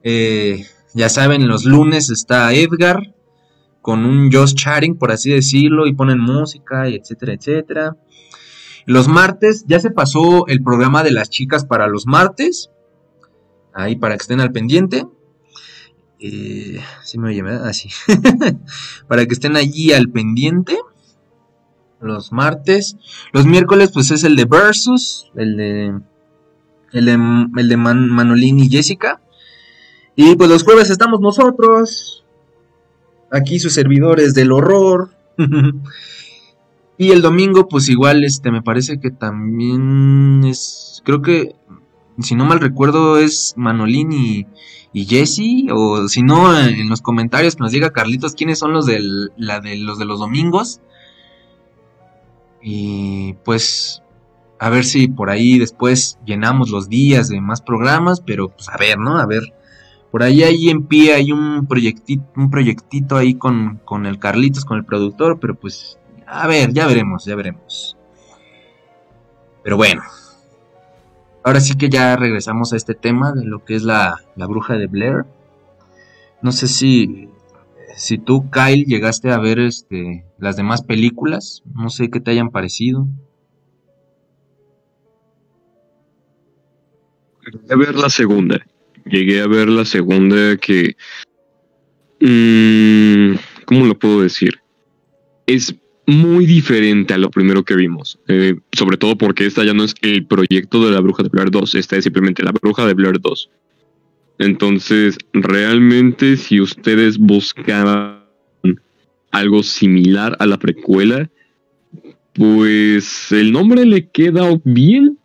Eh, 0.03 0.65
ya 0.93 1.09
saben, 1.09 1.47
los 1.47 1.65
lunes 1.65 2.09
está 2.09 2.53
Edgar, 2.53 3.13
con 3.83 4.05
un 4.05 4.31
Josh 4.31 4.53
Chatting, 4.53 4.97
por 4.97 5.11
así 5.11 5.29
decirlo, 5.29 5.85
y 5.85 5.93
ponen 5.93 6.17
música, 6.17 6.87
y 6.87 6.95
etcétera, 6.95 7.33
etcétera. 7.33 7.97
Los 8.85 9.09
martes, 9.09 9.65
ya 9.67 9.81
se 9.81 9.91
pasó 9.91 10.47
el 10.47 10.63
programa 10.63 11.03
de 11.03 11.11
las 11.11 11.29
chicas 11.29 11.65
para 11.65 11.87
los 11.87 12.07
martes. 12.07 12.71
Ahí 13.73 13.97
para 13.97 14.15
que 14.15 14.21
estén 14.21 14.39
al 14.39 14.53
pendiente. 14.53 15.05
Eh, 16.17 16.79
sí 17.03 17.19
me 17.19 17.27
oye, 17.27 17.43
Así. 17.65 17.89
Ah, 18.07 18.53
para 19.09 19.25
que 19.25 19.33
estén 19.33 19.57
allí 19.57 19.91
al 19.91 20.09
pendiente. 20.09 20.77
Los 21.99 22.31
martes. 22.31 22.95
Los 23.33 23.45
miércoles, 23.45 23.91
pues 23.93 24.11
es 24.11 24.23
el 24.23 24.37
de 24.37 24.45
Versus. 24.45 25.29
El 25.35 25.57
de. 25.57 25.99
El 26.93 27.05
de, 27.05 27.13
el 27.57 27.67
de 27.67 27.77
Manolini 27.77 28.67
y 28.67 28.69
Jessica. 28.69 29.21
Y 30.15 30.37
pues 30.37 30.49
los 30.49 30.63
jueves 30.63 30.89
estamos 30.89 31.19
nosotros 31.19 32.22
aquí 33.33 33.59
sus 33.59 33.73
servidores 33.73 34.33
del 34.33 34.51
horror. 34.51 35.09
y 36.97 37.11
el 37.11 37.21
domingo, 37.21 37.67
pues 37.67 37.89
igual, 37.89 38.23
este, 38.23 38.51
me 38.51 38.61
parece 38.61 38.99
que 38.99 39.11
también 39.11 40.43
es, 40.45 41.01
creo 41.03 41.21
que, 41.21 41.55
si 42.19 42.35
no 42.35 42.45
mal 42.45 42.59
recuerdo, 42.59 43.17
es 43.17 43.55
Manolín 43.57 44.13
y, 44.13 44.45
y 44.93 45.05
Jesse, 45.05 45.67
o 45.73 46.07
si 46.07 46.21
no, 46.21 46.57
en 46.57 46.87
los 46.87 47.01
comentarios 47.01 47.55
que 47.55 47.63
nos 47.63 47.71
diga 47.71 47.91
Carlitos 47.91 48.35
quiénes 48.35 48.59
son 48.59 48.71
los, 48.71 48.85
del, 48.85 49.31
la 49.35 49.59
de, 49.59 49.77
los 49.77 49.97
de 49.97 50.05
los 50.05 50.19
domingos. 50.19 50.79
Y 52.61 53.33
pues, 53.43 54.03
a 54.59 54.69
ver 54.69 54.85
si 54.85 55.07
por 55.07 55.29
ahí 55.31 55.57
después 55.57 56.19
llenamos 56.25 56.69
los 56.69 56.87
días 56.87 57.27
de 57.27 57.41
más 57.41 57.61
programas, 57.61 58.21
pero 58.21 58.49
pues 58.49 58.69
a 58.69 58.77
ver, 58.77 58.99
¿no? 58.99 59.17
A 59.17 59.25
ver 59.25 59.53
por 60.13 60.21
ahí 60.21 60.43
ahí 60.43 60.69
en 60.69 60.85
pie 60.85 61.15
hay 61.15 61.31
un 61.31 61.65
proyectito, 61.65 62.23
un 62.35 62.51
proyectito 62.51 63.17
ahí 63.17 63.33
con, 63.33 63.79
con 63.83 64.05
el 64.05 64.19
Carlitos, 64.19 64.63
con 64.63 64.77
el 64.77 64.85
productor, 64.85 65.39
pero 65.39 65.55
pues 65.55 65.97
a 66.27 66.45
ver, 66.45 66.71
ya 66.71 66.85
veremos, 66.85 67.25
ya 67.25 67.35
veremos. 67.35 67.97
Pero 69.63 69.75
bueno, 69.75 70.03
ahora 71.43 71.59
sí 71.61 71.73
que 71.73 71.89
ya 71.89 72.15
regresamos 72.15 72.73
a 72.73 72.75
este 72.75 72.93
tema 72.93 73.31
de 73.31 73.43
lo 73.43 73.65
que 73.65 73.73
es 73.73 73.81
la, 73.81 74.19
la 74.35 74.45
bruja 74.45 74.75
de 74.75 74.85
Blair. 74.85 75.25
No 76.43 76.51
sé 76.51 76.67
si, 76.67 77.29
si 77.95 78.19
tú, 78.19 78.51
Kyle, 78.51 78.85
llegaste 78.85 79.31
a 79.31 79.39
ver 79.39 79.57
este, 79.57 80.27
las 80.37 80.55
demás 80.55 80.83
películas. 80.83 81.63
No 81.73 81.89
sé 81.89 82.11
qué 82.11 82.19
te 82.19 82.29
hayan 82.29 82.51
parecido. 82.51 83.07
A 87.67 87.75
ver 87.75 87.95
la 87.95 88.11
segunda 88.11 88.63
llegué 89.05 89.41
a 89.41 89.47
ver 89.47 89.69
la 89.69 89.85
segunda 89.85 90.57
que... 90.57 90.95
Mmm, 92.19 93.35
¿Cómo 93.65 93.85
lo 93.85 93.97
puedo 93.97 94.21
decir? 94.21 94.59
Es 95.45 95.75
muy 96.05 96.45
diferente 96.45 97.13
a 97.13 97.17
lo 97.17 97.29
primero 97.29 97.63
que 97.63 97.75
vimos. 97.75 98.19
Eh, 98.27 98.55
sobre 98.71 98.97
todo 98.97 99.17
porque 99.17 99.45
esta 99.45 99.63
ya 99.63 99.73
no 99.73 99.83
es 99.83 99.95
el 100.01 100.25
proyecto 100.25 100.85
de 100.85 100.91
la 100.91 100.99
Bruja 100.99 101.23
de 101.23 101.29
Blair 101.29 101.51
2, 101.51 101.75
esta 101.75 101.95
es 101.95 102.03
simplemente 102.03 102.43
la 102.43 102.51
Bruja 102.51 102.85
de 102.85 102.93
Blair 102.93 103.19
2. 103.19 103.49
Entonces, 104.39 105.17
realmente 105.33 106.37
si 106.37 106.59
ustedes 106.59 107.17
buscaban 107.17 108.23
algo 109.31 109.63
similar 109.63 110.35
a 110.39 110.45
la 110.45 110.57
precuela, 110.57 111.29
pues 112.33 113.31
el 113.31 113.51
nombre 113.51 113.85
le 113.85 114.09
queda 114.09 114.59
bien, 114.63 115.17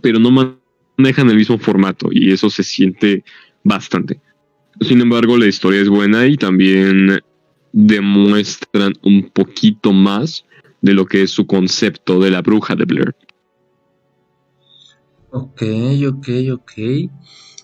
pero 0.00 0.18
no 0.18 0.58
manejan 0.96 1.28
el 1.30 1.36
mismo 1.36 1.58
formato 1.58 2.08
y 2.10 2.32
eso 2.32 2.50
se 2.50 2.62
siente 2.62 3.24
bastante. 3.62 4.20
Sin 4.80 5.00
embargo, 5.00 5.38
la 5.38 5.46
historia 5.46 5.80
es 5.80 5.88
buena 5.88 6.26
y 6.26 6.36
también 6.36 7.20
demuestran 7.72 8.92
un 9.02 9.30
poquito 9.30 9.92
más 9.92 10.44
de 10.80 10.94
lo 10.94 11.06
que 11.06 11.22
es 11.22 11.30
su 11.30 11.46
concepto 11.46 12.20
de 12.20 12.30
la 12.30 12.42
bruja 12.42 12.74
de 12.74 12.84
Blair. 12.84 13.16
Ok, 15.30 15.62
ok, 16.08 16.28
ok. 16.52 16.72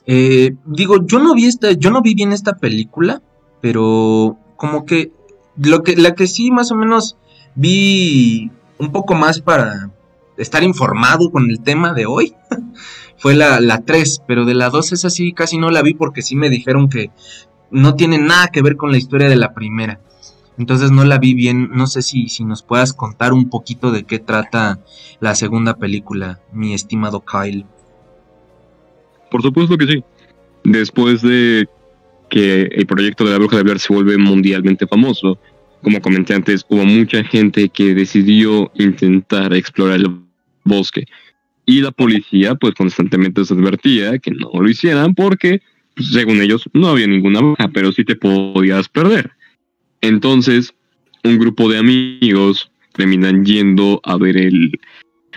Eh, 0.07 0.55
digo, 0.66 1.07
yo 1.07 1.21
no 1.21 1.35
vi 1.35 1.47
esta, 1.47 1.73
yo 1.73 1.90
no 1.90 2.03
vi 2.03 2.14
bien 2.14 2.33
esta 2.33 2.57
película, 2.57 3.23
pero 3.61 4.38
como 4.57 4.85
que 4.85 5.12
lo 5.57 5.83
que 5.83 5.97
la 5.97 6.14
que 6.14 6.27
sí 6.27 6.51
más 6.51 6.73
o 6.73 6.77
menos 6.77 7.16
vi 7.55 8.51
un 8.79 8.90
poco 8.90 9.14
más 9.14 9.40
para 9.40 9.90
estar 10.37 10.62
informado 10.62 11.31
con 11.31 11.51
el 11.51 11.61
tema 11.61 11.93
de 11.93 12.07
hoy 12.07 12.35
fue 13.20 13.35
la, 13.35 13.61
la 13.61 13.83
3, 13.85 14.22
pero 14.26 14.46
de 14.46 14.54
la 14.54 14.70
2 14.70 14.92
es 14.92 15.04
así, 15.04 15.35
casi 15.35 15.59
no 15.59 15.70
la 15.70 15.83
vi 15.83 15.92
porque 15.92 16.22
sí 16.22 16.37
me 16.37 16.48
dijeron 16.48 16.88
que 16.88 17.11
no 17.70 17.94
tiene 17.94 18.16
nada 18.16 18.48
que 18.48 18.62
ver 18.62 18.76
con 18.76 18.90
la 18.90 18.98
historia 18.98 19.28
de 19.28 19.37
la 19.37 19.52
primera. 19.52 20.00
Entonces 20.56 20.90
no 20.90 21.04
la 21.04 21.18
vi 21.18 21.35
bien, 21.35 21.68
no 21.70 21.87
sé 21.87 22.00
si, 22.00 22.30
si 22.30 22.44
nos 22.44 22.62
puedas 22.62 22.94
contar 22.94 23.35
un 23.35 23.50
poquito 23.50 23.92
de 23.92 24.04
qué 24.04 24.18
trata 24.18 24.80
la 25.20 25.35
segunda 25.35 25.76
película, 25.76 26.40
mi 26.52 26.72
estimado 26.72 27.22
Kyle. 27.22 27.66
Por 29.30 29.42
supuesto 29.42 29.76
que 29.76 29.87
sí. 29.87 30.04
Después 30.64 31.20
de 31.20 31.68
que 32.30 32.62
el 32.72 32.87
proyecto 32.87 33.24
de 33.24 33.33
la 33.33 33.38
bruja 33.38 33.59
de 33.59 33.64
Blair 33.64 33.80
se 33.80 33.92
vuelve 33.92 34.16
mundialmente 34.16 34.87
famoso, 34.87 35.38
como 35.83 36.00
comenté 36.00 36.35
antes, 36.35 36.64
hubo 36.70 36.87
mucha 36.87 37.22
gente 37.24 37.68
que 37.68 37.94
decidió 37.94 38.70
intentar 38.76 39.52
explorar 39.52 39.96
el 39.96 40.20
bosque 40.64 41.04
y 41.70 41.80
la 41.83 41.92
policía 41.92 42.56
pues 42.56 42.74
constantemente 42.74 43.44
se 43.44 43.54
advertía 43.54 44.18
que 44.18 44.33
no 44.33 44.50
lo 44.52 44.68
hicieran 44.68 45.14
porque 45.14 45.62
pues, 45.94 46.09
según 46.09 46.42
ellos 46.42 46.68
no 46.72 46.88
había 46.88 47.06
ninguna 47.06 47.40
baja, 47.40 47.68
pero 47.72 47.92
sí 47.92 48.04
te 48.04 48.16
podías 48.16 48.88
perder. 48.88 49.30
Entonces, 50.00 50.74
un 51.22 51.38
grupo 51.38 51.70
de 51.70 51.78
amigos 51.78 52.72
terminan 52.92 53.44
yendo 53.44 54.00
a 54.02 54.16
ver 54.16 54.37
el 54.37 54.80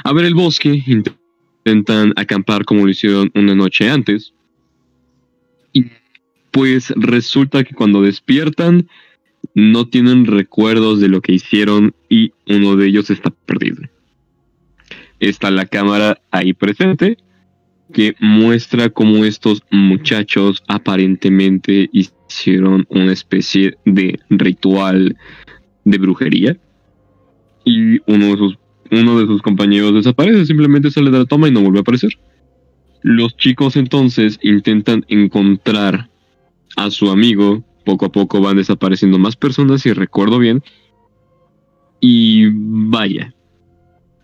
a 0.04 0.12
ver 0.12 0.26
el 0.26 0.34
bosque, 0.34 0.84
intentan 0.88 2.14
acampar 2.16 2.66
como 2.66 2.84
lo 2.86 2.90
hicieron 2.90 3.30
una 3.36 3.54
noche 3.54 3.88
antes. 3.88 4.34
Y 5.72 5.86
pues 6.50 6.92
resulta 6.96 7.64
que 7.64 7.76
cuando 7.76 8.02
despiertan 8.02 8.88
no 9.54 9.88
tienen 9.88 10.26
recuerdos 10.26 11.00
de 11.00 11.10
lo 11.10 11.22
que 11.22 11.34
hicieron 11.34 11.94
y 12.10 12.32
uno 12.48 12.76
de 12.76 12.88
ellos 12.88 13.12
está 13.12 13.30
perdido 13.30 13.84
está 15.30 15.52
la 15.52 15.66
cámara 15.66 16.20
ahí 16.32 16.54
presente 16.54 17.18
que 17.92 18.16
muestra 18.20 18.90
cómo 18.90 19.24
estos 19.26 19.62
muchachos 19.70 20.64
aparentemente 20.68 21.90
hicieron 21.92 22.88
una 22.90 23.14
especie 23.14 23.78
de 23.86 24.20
ritual 24.30 25.16
de 25.86 25.98
brujería 25.98 26.58
y 27.66 28.00
uno 28.12 28.28
de 28.28 28.38
sus 28.38 28.58
uno 28.92 29.20
de 29.20 29.26
sus 29.26 29.42
compañeros 29.42 29.94
desaparece, 29.94 30.46
simplemente 30.46 30.92
sale 30.92 31.10
de 31.10 31.20
la 31.20 31.26
toma 31.26 31.48
y 31.48 31.52
no 31.52 31.62
vuelve 31.62 31.80
a 31.80 31.82
aparecer. 31.82 32.12
Los 33.02 33.36
chicos 33.38 33.76
entonces 33.76 34.40
intentan 34.44 35.06
encontrar 35.08 36.10
a 36.76 36.92
su 36.92 37.10
amigo, 37.10 37.64
poco 37.86 38.06
a 38.06 38.12
poco 38.12 38.40
van 38.42 38.58
desapareciendo 38.58 39.20
más 39.20 39.36
personas 39.36 39.82
si 39.82 39.94
recuerdo 39.94 40.40
bien. 40.40 40.64
Y 42.00 42.50
vaya, 42.54 43.34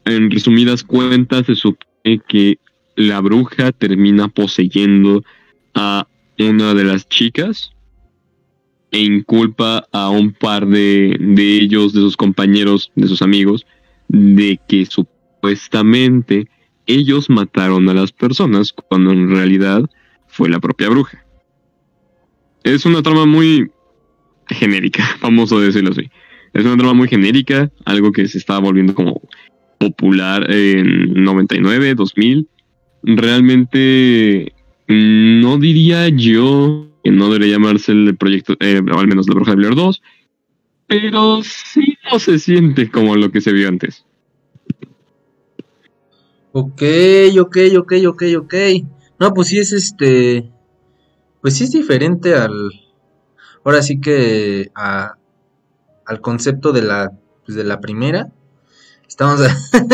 en 0.06 0.32
resumidas 0.32 0.84
cuentas, 0.84 1.46
se 1.46 1.56
supone 1.56 2.22
que 2.28 2.60
la 2.96 3.22
bruja 3.22 3.72
termina 3.72 4.28
poseyendo 4.28 5.24
a 5.74 6.08
una 6.40 6.74
de 6.74 6.84
las 6.84 7.08
chicas 7.08 7.72
e 8.92 9.00
inculpa 9.00 9.88
a 9.92 10.10
un 10.10 10.34
par 10.34 10.68
de, 10.68 11.16
de 11.20 11.58
ellos, 11.58 11.94
de 11.94 12.02
sus 12.02 12.18
compañeros, 12.18 12.92
de 12.96 13.08
sus 13.08 13.22
amigos, 13.22 13.66
de 14.08 14.60
que 14.68 14.86
supuestamente 14.86 16.48
ellos 16.88 17.30
mataron 17.30 17.88
a 17.88 17.94
las 17.94 18.12
personas 18.12 18.74
cuando 18.74 19.12
en 19.12 19.30
realidad 19.30 19.88
fue 20.28 20.50
la 20.50 20.60
propia 20.60 20.90
bruja. 20.90 21.24
Es 22.64 22.86
una 22.86 23.04
trama 23.04 23.26
muy 23.26 23.72
genérica, 24.48 25.04
vamos 25.22 25.52
a 25.54 25.60
decirlo 25.60 25.92
así. 25.92 26.10
Es 26.54 26.66
una 26.66 26.78
trama 26.78 26.94
muy 26.94 27.08
genérica, 27.08 27.72
algo 27.86 28.12
que 28.12 28.28
se 28.28 28.40
estaba 28.40 28.60
volviendo 28.60 28.96
como 28.96 29.22
popular 29.80 30.50
en 30.52 31.14
99, 31.24 31.96
2000. 31.96 32.48
Realmente 33.04 34.54
no 34.88 35.58
diría 35.58 36.10
yo 36.10 36.88
que 37.04 37.12
no 37.12 37.30
debería 37.30 37.54
llamarse 37.54 37.94
el 37.94 38.16
proyecto, 38.18 38.56
eh, 38.60 38.82
o 38.94 39.00
al 39.00 39.08
menos 39.08 39.28
la 39.28 39.36
Bruja 39.36 39.52
de 39.52 39.58
Blair 39.58 39.76
2, 39.76 40.02
pero 40.88 41.42
sí 41.44 41.98
no 42.12 42.20
se 42.20 42.40
siente 42.40 42.90
como 42.90 43.16
lo 43.16 43.32
que 43.32 43.42
se 43.42 43.54
vio 43.54 43.70
antes. 43.70 44.06
Ok, 46.52 46.82
ok, 47.40 47.58
ok, 47.78 47.94
ok, 48.08 48.24
ok. 48.40 48.54
No, 49.20 49.34
pues 49.34 49.50
sí 49.50 49.60
es 49.60 49.72
este. 49.72 50.50
Pues 51.42 51.56
sí 51.56 51.66
es 51.66 51.72
diferente 51.72 52.34
al. 52.34 52.72
Ahora 53.64 53.84
sí 53.84 54.02
que. 54.02 54.72
Al 54.74 56.22
concepto 56.22 56.72
de 56.72 56.82
la. 56.82 57.12
Pues 57.46 57.56
de 57.56 57.64
la 57.64 57.80
primera. 57.80 58.32
Estamos. 59.10 59.42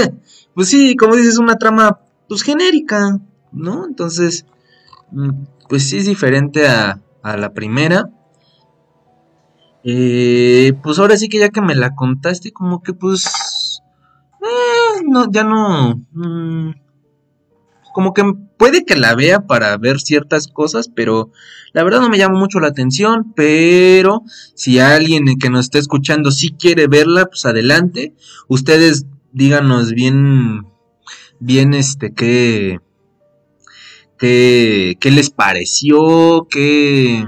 pues 0.53 0.69
sí, 0.69 0.95
como 0.95 1.15
dices, 1.15 1.39
una 1.39 1.55
trama. 1.55 2.01
Pues 2.29 2.43
genérica. 2.43 3.19
¿No? 3.51 3.85
Entonces. 3.87 4.45
Mm, 5.11 5.45
pues 5.67 5.89
sí 5.89 5.97
es 5.97 6.05
diferente 6.05 6.67
a, 6.67 7.01
a 7.23 7.37
la 7.37 7.53
primera. 7.53 8.11
Eh, 9.83 10.73
pues 10.81 10.97
ahora 10.97 11.15
sí 11.15 11.29
que 11.29 11.37
ya 11.37 11.49
que 11.49 11.61
me 11.61 11.75
la 11.75 11.93
contaste, 11.93 12.51
como 12.51 12.81
que 12.81 12.93
pues 12.93 13.81
eh, 14.41 15.03
no, 15.07 15.31
ya 15.31 15.43
no. 15.43 16.01
Mm, 16.11 16.71
como 17.93 18.13
que 18.13 18.23
puede 18.57 18.85
que 18.85 18.95
la 18.95 19.15
vea 19.15 19.41
para 19.41 19.77
ver 19.77 19.99
ciertas 19.99 20.47
cosas, 20.47 20.89
pero 20.93 21.31
la 21.73 21.83
verdad 21.83 22.01
no 22.01 22.09
me 22.09 22.17
llama 22.17 22.39
mucho 22.39 22.59
la 22.59 22.67
atención. 22.67 23.33
Pero 23.35 24.23
si 24.53 24.79
alguien 24.79 25.25
que 25.39 25.49
nos 25.49 25.65
está 25.65 25.79
escuchando 25.79 26.31
sí 26.31 26.55
quiere 26.57 26.87
verla, 26.87 27.25
pues 27.25 27.45
adelante. 27.45 28.13
Ustedes 28.47 29.05
díganos 29.31 29.91
bien, 29.91 30.65
bien 31.39 31.73
este, 31.73 32.13
qué, 32.13 32.79
qué, 34.17 34.97
qué 34.99 35.11
les 35.11 35.29
pareció, 35.29 36.47
qué, 36.49 37.25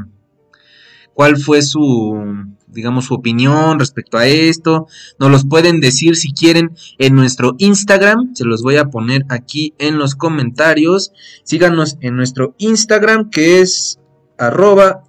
cuál 1.14 1.38
fue 1.38 1.62
su 1.62 2.57
digamos, 2.78 3.06
su 3.06 3.16
opinión 3.16 3.80
respecto 3.80 4.20
a 4.20 4.28
esto. 4.28 4.88
Nos 5.20 5.32
los 5.32 5.46
pueden 5.46 5.82
decir 5.82 6.16
si 6.16 6.32
quieren 6.32 6.76
en 7.00 7.16
nuestro 7.16 7.56
Instagram. 7.58 8.36
Se 8.36 8.46
los 8.46 8.62
voy 8.62 8.78
a 8.78 8.86
poner 8.86 9.26
aquí 9.30 9.74
en 9.80 9.98
los 9.98 10.14
comentarios. 10.14 11.12
Síganos 11.44 11.98
en 12.02 12.16
nuestro 12.16 12.54
Instagram 12.60 13.32
que 13.32 13.62
es 13.62 14.00
arroba 14.38 15.04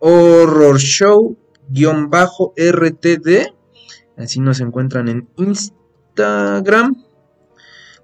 horror 0.00 0.78
show-rtd. 0.78 1.34
Así 4.18 4.40
nos 4.40 4.60
encuentran 4.60 5.08
en 5.08 5.28
Instagram. 5.38 7.02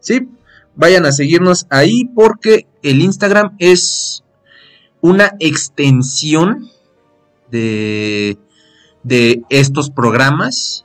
Sí, 0.01 0.31
vayan 0.75 1.05
a 1.05 1.13
seguirnos 1.13 1.67
ahí 1.69 2.07
porque 2.15 2.67
el 2.83 3.03
Instagram 3.03 3.55
es 3.59 4.25
una 5.03 5.35
extensión 5.41 6.71
de 7.51 8.39
de 9.09 9.43
estos 9.49 9.91
programas. 9.91 10.85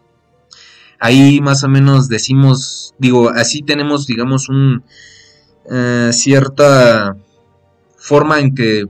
Ahí 1.00 1.42
más 1.42 1.64
o 1.64 1.70
menos 1.70 2.08
decimos, 2.08 2.96
digo, 2.98 3.30
así 3.30 3.62
tenemos, 3.62 4.08
digamos, 4.08 4.50
un 4.50 4.84
eh, 5.70 6.10
cierta 6.14 7.18
forma 7.98 8.40
en 8.40 8.56
que 8.56 8.86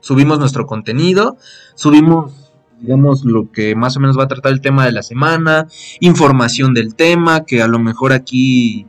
subimos 0.00 0.38
nuestro 0.38 0.66
contenido, 0.66 1.38
subimos, 1.74 2.32
digamos, 2.80 3.24
lo 3.24 3.50
que 3.50 3.74
más 3.74 3.96
o 3.96 4.00
menos 4.00 4.18
va 4.18 4.24
a 4.24 4.28
tratar 4.28 4.52
el 4.52 4.60
tema 4.60 4.84
de 4.84 4.92
la 4.92 5.02
semana, 5.02 5.66
información 6.00 6.74
del 6.74 6.94
tema, 6.94 7.44
que 7.46 7.62
a 7.62 7.66
lo 7.66 7.78
mejor 7.78 8.12
aquí, 8.12 8.86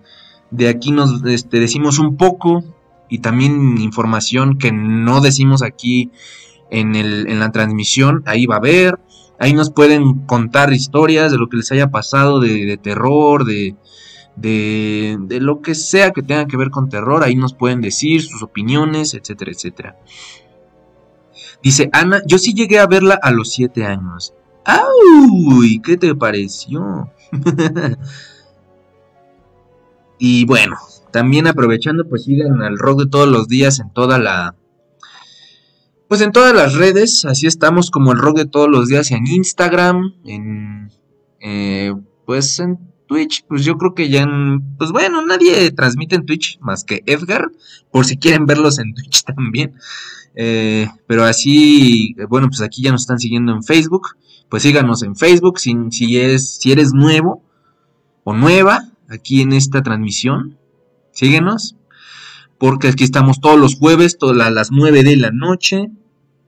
de 0.52 0.68
aquí 0.68 0.92
nos 0.92 1.24
este, 1.26 1.62
decimos 1.62 2.00
un 2.00 2.18
poco, 2.18 2.64
y 3.10 3.20
también 3.20 3.78
información 3.78 4.58
que 4.58 4.72
no 4.74 5.22
decimos 5.22 5.62
aquí 5.62 6.12
en, 6.70 6.96
el, 6.96 7.28
en 7.28 7.40
la 7.40 7.52
transmisión, 7.52 8.24
ahí 8.26 8.46
va 8.46 8.56
a 8.56 8.60
haber. 8.60 9.00
Ahí 9.40 9.54
nos 9.54 9.70
pueden 9.72 10.26
contar 10.26 10.72
historias 10.74 11.32
de 11.32 11.38
lo 11.38 11.50
que 11.50 11.58
les 11.58 11.72
haya 11.72 11.90
pasado, 11.90 12.40
de, 12.40 12.78
terror, 12.82 13.46
de, 13.46 13.76
de, 14.36 15.18
de, 15.20 15.40
lo 15.42 15.62
que 15.62 15.76
sea 15.76 16.12
que 16.12 16.24
tenga 16.24 16.48
que 16.48 16.58
ver 16.58 16.70
con 16.70 16.90
terror. 16.90 17.24
Ahí 17.24 17.36
nos 17.36 17.54
pueden 17.54 17.82
decir 17.82 18.22
sus 18.22 18.44
opiniones, 18.44 19.14
etcétera, 19.14 19.52
etcétera. 19.52 19.98
Dice 21.62 21.90
Ana, 21.94 22.22
yo 22.26 22.38
sí 22.38 22.54
llegué 22.54 22.80
a 22.80 22.88
verla 22.88 23.20
a 23.22 23.32
los 23.32 23.52
7 23.52 23.86
años. 23.86 24.34
¡Ay! 24.66 25.80
¿Qué 25.84 25.98
te 25.98 26.16
pareció? 26.16 27.12
y 30.20 30.46
bueno, 30.46 30.78
también 31.12 31.48
aprovechando, 31.48 32.08
pues 32.08 32.24
sigan 32.24 32.62
al 32.62 32.78
rock 32.78 33.02
de 33.02 33.10
todos 33.10 33.28
los 33.28 33.48
días 33.48 33.80
en 33.80 33.92
toda 33.92 34.18
la 34.20 34.56
pues 36.16 36.26
en 36.26 36.32
todas 36.32 36.56
las 36.56 36.76
redes, 36.76 37.26
así 37.26 37.46
estamos 37.46 37.92
como 37.92 38.14
el 38.14 38.20
rock 38.20 38.38
de 38.38 38.46
todos 38.46 38.70
los 38.70 38.88
días 38.88 39.12
en 39.12 39.28
Instagram, 39.28 40.14
en 40.24 40.90
eh, 41.42 41.94
pues 42.26 42.58
en 42.62 42.80
Twitch, 43.06 43.44
pues 43.50 43.66
yo 43.66 43.78
creo 43.78 43.94
que 43.94 44.08
ya 44.08 44.22
en, 44.22 44.78
pues 44.78 44.94
bueno, 44.94 45.26
nadie 45.26 45.70
transmite 45.72 46.16
en 46.16 46.26
Twitch 46.26 46.58
más 46.62 46.86
que 46.86 47.04
Edgar, 47.06 47.52
por 47.92 48.06
si 48.06 48.16
quieren 48.16 48.46
verlos 48.46 48.80
en 48.80 48.94
Twitch 48.94 49.24
también. 49.36 49.74
Eh, 50.36 50.88
pero 51.06 51.26
así, 51.26 52.16
bueno, 52.30 52.48
pues 52.48 52.62
aquí 52.62 52.82
ya 52.82 52.94
nos 52.94 53.02
están 53.02 53.20
siguiendo 53.20 53.52
en 53.52 53.62
Facebook, 53.62 54.16
pues 54.48 54.64
síganos 54.64 55.04
en 55.04 55.18
Facebook 55.18 55.60
si, 55.60 55.76
si, 55.92 56.18
es, 56.18 56.60
si 56.62 56.72
eres 56.72 56.94
nuevo 56.94 57.44
o 58.24 58.34
nueva 58.34 58.90
aquí 59.10 59.42
en 59.42 59.52
esta 59.52 59.84
transmisión, 59.84 60.58
síguenos, 61.12 61.76
porque 62.58 62.88
aquí 62.88 63.04
estamos 63.04 63.42
todos 63.42 63.60
los 63.60 63.76
jueves, 63.76 64.18
todas 64.18 64.54
las 64.54 64.72
9 64.72 65.04
de 65.04 65.18
la 65.18 65.32
noche, 65.32 65.90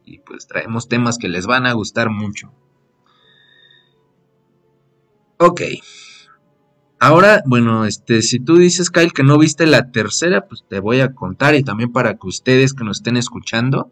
y 0.08 0.20
pues 0.20 0.48
traemos 0.48 0.88
temas 0.88 1.18
que 1.18 1.28
les 1.28 1.46
van 1.46 1.66
a 1.66 1.74
gustar 1.74 2.10
mucho. 2.10 2.54
Ok. 5.38 5.62
Ahora, 7.00 7.44
bueno, 7.46 7.86
este, 7.86 8.22
si 8.22 8.40
tú 8.40 8.58
dices, 8.58 8.90
Kyle, 8.90 9.12
que 9.12 9.24
no 9.24 9.38
viste 9.38 9.68
la 9.68 9.92
tercera, 9.92 10.48
pues 10.48 10.64
te 10.68 10.80
voy 10.80 11.02
a 11.02 11.14
contar 11.14 11.54
y 11.56 11.64
también 11.64 11.92
para 11.92 12.16
que 12.16 12.26
ustedes 12.26 12.74
que 12.74 12.86
nos 12.86 12.98
estén 12.98 13.18
escuchando, 13.18 13.92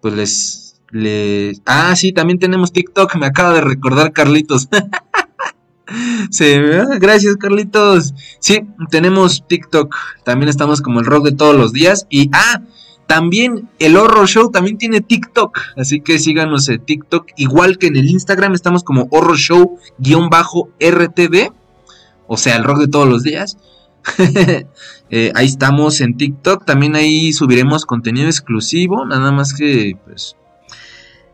pues 0.00 0.14
les, 0.14 0.80
les... 0.90 1.60
Ah, 1.66 1.94
sí, 1.96 2.12
también 2.12 2.38
tenemos 2.38 2.72
TikTok, 2.72 3.16
me 3.16 3.26
acaba 3.26 3.52
de 3.52 3.60
recordar 3.60 4.12
Carlitos. 4.12 4.68
Sí, 6.30 6.46
gracias 6.98 7.36
Carlitos. 7.36 8.14
Sí, 8.40 8.62
tenemos 8.90 9.46
TikTok. 9.46 9.94
También 10.24 10.48
estamos 10.48 10.80
como 10.80 11.00
el 11.00 11.06
rock 11.06 11.26
de 11.26 11.32
todos 11.32 11.54
los 11.54 11.72
días. 11.72 12.06
Y 12.08 12.30
ah, 12.32 12.62
también 13.06 13.68
el 13.78 13.96
Horror 13.96 14.26
Show 14.26 14.50
también 14.50 14.78
tiene 14.78 15.00
TikTok. 15.00 15.58
Así 15.76 16.00
que 16.00 16.18
síganos 16.18 16.68
en 16.68 16.84
TikTok. 16.84 17.28
Igual 17.36 17.78
que 17.78 17.88
en 17.88 17.96
el 17.96 18.08
Instagram 18.08 18.54
estamos 18.54 18.84
como 18.84 19.08
Horror 19.10 19.36
Show-RTV. 19.36 21.52
O 22.26 22.36
sea, 22.36 22.56
el 22.56 22.64
rock 22.64 22.80
de 22.80 22.88
todos 22.88 23.08
los 23.08 23.22
días. 23.22 23.58
Eh, 25.10 25.30
ahí 25.36 25.46
estamos 25.46 26.00
en 26.00 26.16
TikTok. 26.16 26.64
También 26.64 26.96
ahí 26.96 27.32
subiremos 27.32 27.86
contenido 27.86 28.26
exclusivo. 28.26 29.04
Nada 29.04 29.30
más 29.30 29.54
que 29.54 29.96
pues. 30.04 30.34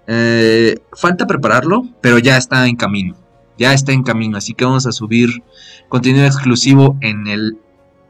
Eh, 0.07 0.77
falta 0.93 1.27
prepararlo. 1.27 1.89
Pero 2.03 2.19
ya 2.19 2.37
está 2.37 2.67
en 2.67 2.77
camino 2.77 3.17
ya 3.61 3.75
está 3.75 3.93
en 3.93 4.03
camino, 4.03 4.39
así 4.39 4.55
que 4.55 4.65
vamos 4.65 4.87
a 4.87 4.93
subir 4.93 5.43
contenido 5.91 6.25
exclusivo 6.25 6.97
en 7.03 7.27
el, 7.27 7.59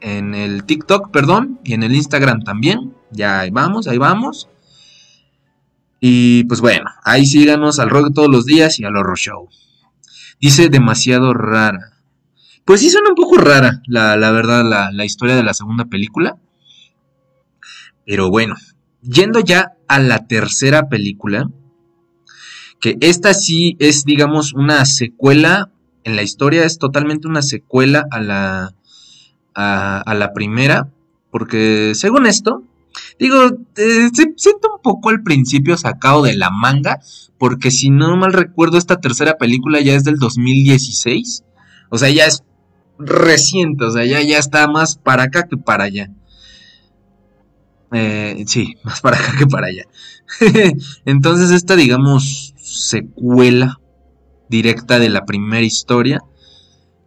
en 0.00 0.36
el 0.36 0.62
TikTok, 0.62 1.10
perdón, 1.10 1.58
y 1.64 1.74
en 1.74 1.82
el 1.82 1.92
Instagram 1.92 2.44
también. 2.44 2.94
Ya 3.10 3.40
ahí 3.40 3.50
vamos, 3.50 3.88
ahí 3.88 3.98
vamos. 3.98 4.48
Y 6.00 6.44
pues 6.44 6.60
bueno, 6.60 6.90
ahí 7.04 7.26
síganos 7.26 7.78
al 7.78 7.90
rock 7.90 8.14
todos 8.14 8.30
los 8.30 8.46
días 8.46 8.78
y 8.80 8.84
al 8.84 8.96
horror 8.96 9.18
show. 9.18 9.48
Dice 10.40 10.68
demasiado 10.68 11.34
rara. 11.34 11.92
Pues 12.64 12.80
sí 12.80 12.90
suena 12.90 13.10
un 13.10 13.14
poco 13.14 13.36
rara, 13.36 13.82
la, 13.86 14.16
la 14.16 14.30
verdad, 14.30 14.64
la, 14.64 14.90
la 14.92 15.04
historia 15.04 15.36
de 15.36 15.42
la 15.42 15.54
segunda 15.54 15.86
película. 15.86 16.38
Pero 18.06 18.30
bueno, 18.30 18.54
yendo 19.02 19.40
ya 19.40 19.72
a 19.88 19.98
la 19.98 20.26
tercera 20.26 20.88
película, 20.88 21.50
que 22.80 22.96
esta 23.00 23.34
sí 23.34 23.76
es, 23.78 24.04
digamos, 24.04 24.54
una 24.54 24.84
secuela 24.86 25.70
en 26.04 26.16
la 26.16 26.22
historia, 26.22 26.64
es 26.64 26.78
totalmente 26.78 27.28
una 27.28 27.42
secuela 27.42 28.06
a 28.10 28.20
la, 28.20 28.74
a, 29.54 30.14
la 30.14 30.32
primera, 30.32 30.88
porque 31.30 31.92
según 31.94 32.26
esto, 32.26 32.64
Digo, 33.18 33.38
eh, 33.76 34.08
se 34.12 34.32
siento 34.36 34.74
un 34.76 34.82
poco 34.82 35.10
al 35.10 35.22
principio 35.22 35.76
sacado 35.76 36.22
de 36.22 36.36
la 36.36 36.50
manga, 36.50 37.00
porque 37.38 37.70
si 37.70 37.90
no 37.90 38.16
mal 38.16 38.32
recuerdo, 38.32 38.78
esta 38.78 39.00
tercera 39.00 39.38
película 39.38 39.80
ya 39.80 39.94
es 39.94 40.04
del 40.04 40.16
2016. 40.16 41.44
O 41.90 41.98
sea, 41.98 42.10
ya 42.10 42.26
es 42.26 42.44
reciente, 42.98 43.84
o 43.84 43.90
sea, 43.90 44.04
ya, 44.04 44.20
ya 44.22 44.38
está 44.38 44.68
más 44.68 44.96
para 44.96 45.24
acá 45.24 45.46
que 45.48 45.56
para 45.56 45.84
allá. 45.84 46.10
Eh, 47.92 48.44
sí, 48.46 48.76
más 48.84 49.00
para 49.00 49.18
acá 49.18 49.36
que 49.38 49.46
para 49.46 49.68
allá. 49.68 49.84
Entonces 51.04 51.50
esta, 51.50 51.76
digamos, 51.76 52.54
secuela 52.58 53.80
directa 54.48 54.98
de 54.98 55.08
la 55.08 55.24
primera 55.24 55.64
historia, 55.64 56.20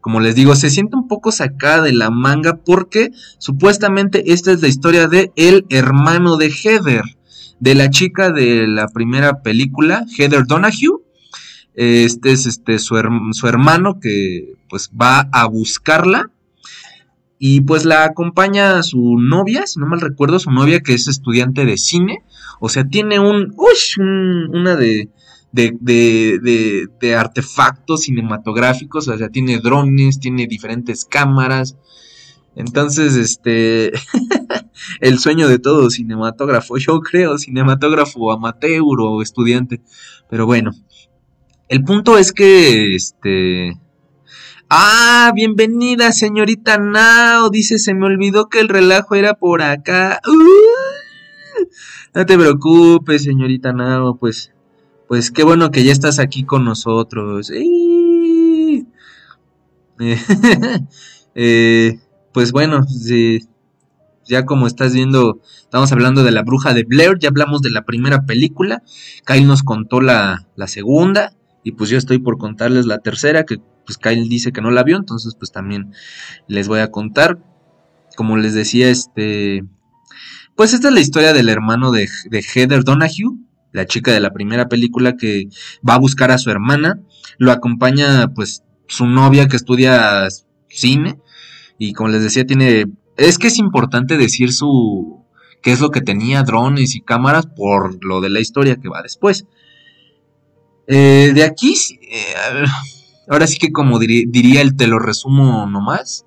como 0.03 0.19
les 0.19 0.35
digo, 0.35 0.53
se 0.53 0.69
siente 0.69 0.97
un 0.97 1.07
poco 1.07 1.31
sacada 1.31 1.83
de 1.83 1.93
la 1.93 2.09
manga 2.09 2.57
porque 2.57 3.11
supuestamente 3.37 4.33
esta 4.33 4.51
es 4.51 4.61
la 4.61 4.67
historia 4.67 5.07
de 5.07 5.31
el 5.37 5.65
hermano 5.69 6.35
de 6.35 6.51
Heather, 6.51 7.03
de 7.61 7.73
la 7.73 7.89
chica 7.89 8.29
de 8.29 8.67
la 8.67 8.89
primera 8.89 9.41
película, 9.41 10.05
Heather 10.17 10.45
Donahue. 10.45 10.99
Este 11.73 12.33
es 12.33 12.45
este 12.45 12.79
su, 12.79 12.97
su 13.31 13.47
hermano 13.47 14.01
que 14.01 14.55
pues 14.67 14.89
va 14.89 15.29
a 15.31 15.47
buscarla 15.47 16.29
y 17.39 17.61
pues 17.61 17.85
la 17.85 18.03
acompaña 18.03 18.83
su 18.83 19.17
novia, 19.17 19.65
si 19.67 19.79
no 19.79 19.85
mal 19.85 20.01
recuerdo, 20.01 20.37
su 20.37 20.51
novia 20.51 20.81
que 20.81 20.95
es 20.95 21.07
estudiante 21.07 21.65
de 21.65 21.77
cine. 21.77 22.23
O 22.59 22.67
sea, 22.67 22.83
tiene 22.83 23.21
un, 23.21 23.55
una 24.51 24.75
de, 24.75 25.07
de, 25.53 25.77
de, 25.79 26.87
de, 26.99 27.15
artefactos 27.15 28.01
cinematográficos. 28.01 29.07
O 29.07 29.17
sea, 29.17 29.29
tiene 29.29 29.59
drones, 29.59 30.19
tiene 30.19 30.47
diferentes 30.47 31.05
cámaras. 31.05 31.77
Entonces, 32.55 33.15
este, 33.15 33.93
el 34.99 35.19
sueño 35.19 35.47
de 35.47 35.59
todo 35.59 35.89
cinematógrafo, 35.89 36.77
yo 36.77 36.99
creo, 36.99 37.37
cinematógrafo 37.37 38.33
amateur 38.33 38.99
o 38.99 39.21
estudiante. 39.21 39.81
Pero 40.29 40.45
bueno, 40.45 40.71
el 41.69 41.83
punto 41.83 42.17
es 42.17 42.33
que, 42.33 42.95
este, 42.95 43.79
Ah, 44.69 45.31
bienvenida, 45.35 46.11
señorita 46.11 46.79
Nao. 46.79 47.51
Dice, 47.51 47.77
se 47.77 47.93
me 47.93 48.07
olvidó 48.07 48.49
que 48.49 48.59
el 48.59 48.69
relajo 48.69 49.13
era 49.13 49.35
por 49.35 49.61
acá. 49.61 50.19
Uh, 50.27 51.63
no 52.15 52.25
te 52.25 52.37
preocupes, 52.37 53.23
señorita 53.23 53.71
Nao. 53.71 54.17
Pues, 54.17 54.52
pues 55.13 55.29
qué 55.29 55.43
bueno 55.43 55.69
que 55.69 55.83
ya 55.83 55.91
estás 55.91 56.17
aquí 56.17 56.43
con 56.43 56.65
nosotros. 56.65 57.51
Eh, 61.35 61.99
pues 62.31 62.51
bueno, 62.51 62.81
ya 64.25 64.45
como 64.45 64.65
estás 64.65 64.93
viendo, 64.93 65.39
estamos 65.61 65.91
hablando 65.91 66.23
de 66.23 66.31
la 66.31 66.41
bruja 66.41 66.73
de 66.73 66.83
Blair. 66.83 67.19
Ya 67.19 67.29
hablamos 67.29 67.61
de 67.61 67.69
la 67.69 67.85
primera 67.85 68.25
película. 68.25 68.81
Kyle 69.23 69.45
nos 69.45 69.61
contó 69.61 70.01
la, 70.01 70.47
la 70.55 70.65
segunda. 70.65 71.33
Y 71.63 71.73
pues 71.73 71.91
yo 71.91 71.99
estoy 71.99 72.17
por 72.17 72.39
contarles 72.39 72.87
la 72.87 72.97
tercera, 72.97 73.45
que 73.45 73.59
pues 73.85 73.99
Kyle 73.99 74.27
dice 74.27 74.51
que 74.51 74.61
no 74.61 74.71
la 74.71 74.81
vio, 74.81 74.97
entonces 74.97 75.35
pues 75.37 75.51
también 75.51 75.93
les 76.47 76.67
voy 76.67 76.79
a 76.79 76.89
contar. 76.89 77.37
Como 78.15 78.35
les 78.37 78.55
decía, 78.55 78.89
este... 78.89 79.63
Pues 80.55 80.73
esta 80.73 80.87
es 80.87 80.93
la 80.95 81.01
historia 81.01 81.33
del 81.33 81.49
hermano 81.49 81.91
de, 81.91 82.09
Heather 82.31 82.83
Donahue, 82.83 83.37
la 83.73 83.85
chica 83.85 84.11
de 84.11 84.21
la 84.21 84.31
primera 84.31 84.69
película 84.69 85.17
que 85.17 85.49
va 85.87 85.95
a 85.95 85.99
buscar 85.99 86.31
a 86.31 86.37
su 86.37 86.49
hermana. 86.49 86.99
Lo 87.37 87.51
acompaña 87.51 88.29
pues 88.33 88.63
su 88.87 89.05
novia 89.05 89.47
que 89.47 89.57
estudia 89.57 90.27
cine. 90.69 91.19
Y 91.77 91.93
como 91.93 92.09
les 92.09 92.23
decía, 92.23 92.45
tiene... 92.45 92.85
Es 93.17 93.37
que 93.37 93.47
es 93.47 93.57
importante 93.57 94.17
decir 94.17 94.53
su... 94.53 95.25
qué 95.61 95.71
es 95.73 95.81
lo 95.81 95.91
que 95.91 96.01
tenía, 96.01 96.43
drones 96.43 96.95
y 96.95 97.01
cámaras, 97.01 97.47
por 97.47 98.03
lo 98.05 98.21
de 98.21 98.29
la 98.29 98.39
historia 98.39 98.77
que 98.77 98.89
va 98.89 99.01
después. 99.01 99.45
Eh, 100.87 101.31
de 101.33 101.43
aquí... 101.43 101.75
Eh, 102.01 102.65
Ahora 103.27 103.47
sí 103.47 103.57
que 103.57 103.71
como 103.71 103.99
diría 103.99 104.61
el 104.61 104.75
te 104.75 104.87
lo 104.87 104.99
resumo 104.99 105.65
nomás. 105.65 106.25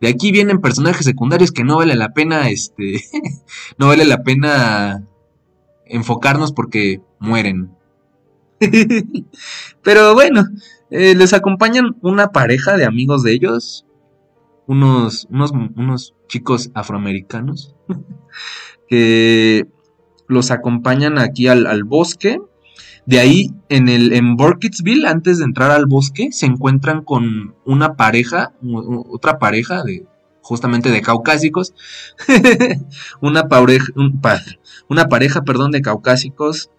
De 0.00 0.08
aquí 0.08 0.32
vienen 0.32 0.60
personajes 0.60 1.04
secundarios 1.04 1.52
que 1.52 1.64
no 1.64 1.76
vale 1.76 1.94
la 1.94 2.14
pena, 2.14 2.48
este, 2.48 3.04
no 3.78 3.88
vale 3.88 4.06
la 4.06 4.22
pena 4.22 5.06
enfocarnos 5.90 6.52
porque 6.52 7.00
mueren. 7.18 7.70
Pero 9.82 10.14
bueno, 10.14 10.44
eh, 10.90 11.14
les 11.14 11.32
acompañan 11.32 11.96
una 12.02 12.28
pareja 12.28 12.76
de 12.76 12.84
amigos 12.84 13.22
de 13.22 13.32
ellos, 13.32 13.86
unos, 14.66 15.26
unos, 15.30 15.52
unos 15.52 16.14
chicos 16.28 16.70
afroamericanos, 16.74 17.74
que 18.88 19.66
los 20.28 20.50
acompañan 20.50 21.18
aquí 21.18 21.48
al, 21.48 21.66
al 21.66 21.84
bosque 21.84 22.38
de 23.06 23.18
ahí, 23.18 23.50
en 23.68 23.88
el 23.88 24.12
en 24.12 24.36
Burkittsville, 24.36 25.06
antes 25.06 25.38
de 25.38 25.44
entrar 25.44 25.70
al 25.70 25.86
bosque, 25.86 26.28
se 26.30 26.46
encuentran 26.46 27.02
con 27.02 27.56
una 27.64 27.96
pareja, 27.96 28.52
otra 28.62 29.38
pareja 29.38 29.82
de 29.82 30.06
justamente 30.50 30.90
de 30.90 31.00
caucásicos, 31.00 31.74
una 33.20 33.46
pareja, 33.46 33.92
una 34.88 35.08
pareja, 35.08 35.42
perdón, 35.42 35.70
de 35.70 35.80
caucásicos, 35.80 36.70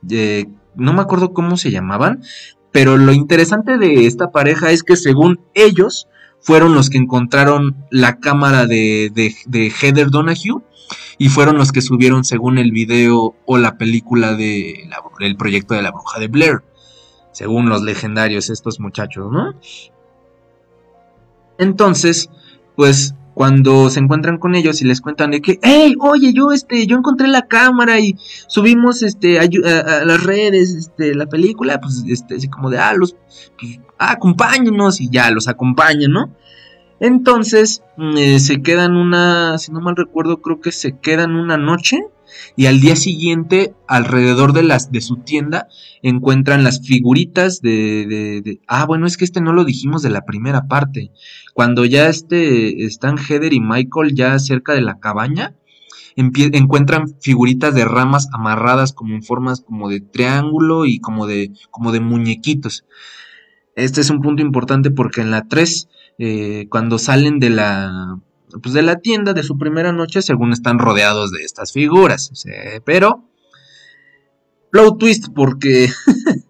no 0.00 0.92
me 0.92 1.02
acuerdo 1.02 1.32
cómo 1.32 1.56
se 1.56 1.72
llamaban, 1.72 2.22
pero 2.70 2.96
lo 2.96 3.12
interesante 3.12 3.78
de 3.78 4.06
esta 4.06 4.30
pareja 4.30 4.70
es 4.70 4.84
que 4.84 4.94
según 4.94 5.40
ellos 5.54 6.06
fueron 6.40 6.76
los 6.76 6.88
que 6.88 6.98
encontraron 6.98 7.74
la 7.90 8.20
cámara 8.20 8.66
de, 8.66 9.10
de, 9.12 9.70
Heather 9.70 10.10
Donahue 10.10 10.62
y 11.18 11.28
fueron 11.28 11.58
los 11.58 11.72
que 11.72 11.82
subieron 11.82 12.22
según 12.22 12.58
el 12.58 12.70
video 12.70 13.34
o 13.44 13.58
la 13.58 13.76
película 13.76 14.34
de 14.36 14.88
el 15.18 15.36
proyecto 15.36 15.74
de 15.74 15.82
la 15.82 15.90
bruja 15.90 16.20
de 16.20 16.28
Blair, 16.28 16.62
según 17.32 17.68
los 17.68 17.82
legendarios 17.82 18.50
estos 18.50 18.78
muchachos, 18.78 19.32
¿no? 19.32 19.52
Entonces, 21.58 22.30
pues 22.76 23.14
cuando 23.34 23.90
se 23.90 24.00
encuentran 24.00 24.38
con 24.38 24.54
ellos 24.54 24.80
y 24.80 24.86
les 24.86 25.02
cuentan 25.02 25.30
de 25.30 25.42
que, 25.42 25.58
hey, 25.62 25.94
oye, 26.00 26.32
yo 26.32 26.52
este, 26.52 26.86
yo 26.86 26.96
encontré 26.96 27.28
la 27.28 27.42
cámara 27.42 28.00
y 28.00 28.16
subimos 28.46 29.02
este 29.02 29.38
a, 29.38 29.44
las 30.06 30.22
redes, 30.22 30.70
este, 30.72 31.14
la 31.14 31.26
película, 31.26 31.78
pues 31.78 32.02
este, 32.08 32.36
así 32.36 32.48
como 32.48 32.70
de, 32.70 32.78
ah, 32.78 32.94
los, 32.94 33.14
ah, 33.98 34.12
acompáñenos 34.12 35.02
y 35.02 35.10
ya 35.10 35.30
los 35.30 35.48
acompañan, 35.48 36.12
¿no? 36.12 36.34
Entonces 36.98 37.82
mm, 37.98 38.16
eh, 38.16 38.40
se 38.40 38.62
quedan 38.62 38.96
una, 38.96 39.58
si 39.58 39.70
no 39.70 39.80
mal 39.80 39.96
recuerdo, 39.96 40.40
creo 40.40 40.60
que 40.60 40.72
se 40.72 40.98
quedan 40.98 41.36
una 41.36 41.58
noche 41.58 42.00
y 42.56 42.66
al 42.66 42.80
día 42.80 42.96
siguiente 42.96 43.74
alrededor 43.86 44.52
de 44.52 44.62
las 44.62 44.90
de 44.90 45.00
su 45.00 45.16
tienda 45.16 45.68
encuentran 46.02 46.64
las 46.64 46.80
figuritas 46.80 47.60
de, 47.60 48.42
de, 48.44 48.60
ah 48.66 48.84
bueno 48.84 49.06
es 49.06 49.16
que 49.16 49.24
este 49.24 49.40
no 49.40 49.52
lo 49.52 49.64
dijimos 49.64 50.02
de 50.02 50.10
la 50.10 50.24
primera 50.24 50.66
parte 50.66 51.12
cuando 51.56 51.86
ya 51.86 52.10
este 52.10 52.84
están 52.84 53.16
Heather 53.16 53.54
y 53.54 53.60
Michael 53.60 54.14
ya 54.14 54.38
cerca 54.38 54.74
de 54.74 54.82
la 54.82 55.00
cabaña 55.00 55.56
encuentran 56.14 57.18
figuritas 57.18 57.74
de 57.74 57.86
ramas 57.86 58.28
amarradas 58.34 58.92
como 58.92 59.14
en 59.14 59.22
formas 59.22 59.62
como 59.62 59.88
de 59.88 60.02
triángulo 60.02 60.84
y 60.84 61.00
como 61.00 61.26
de 61.26 61.52
como 61.70 61.92
de 61.92 62.00
muñequitos. 62.00 62.84
Este 63.74 64.02
es 64.02 64.10
un 64.10 64.20
punto 64.20 64.42
importante 64.42 64.90
porque 64.90 65.22
en 65.22 65.30
la 65.30 65.48
3 65.48 65.88
eh, 66.18 66.66
cuando 66.68 66.98
salen 66.98 67.38
de 67.38 67.48
la 67.48 68.20
pues 68.62 68.74
de 68.74 68.82
la 68.82 68.96
tienda 68.96 69.32
de 69.32 69.42
su 69.42 69.56
primera 69.56 69.92
noche 69.92 70.20
según 70.20 70.52
están 70.52 70.78
rodeados 70.78 71.30
de 71.30 71.42
estas 71.42 71.72
figuras 71.72 72.32
pero 72.84 73.30
plot 74.70 74.98
twist 74.98 75.28
porque 75.34 75.88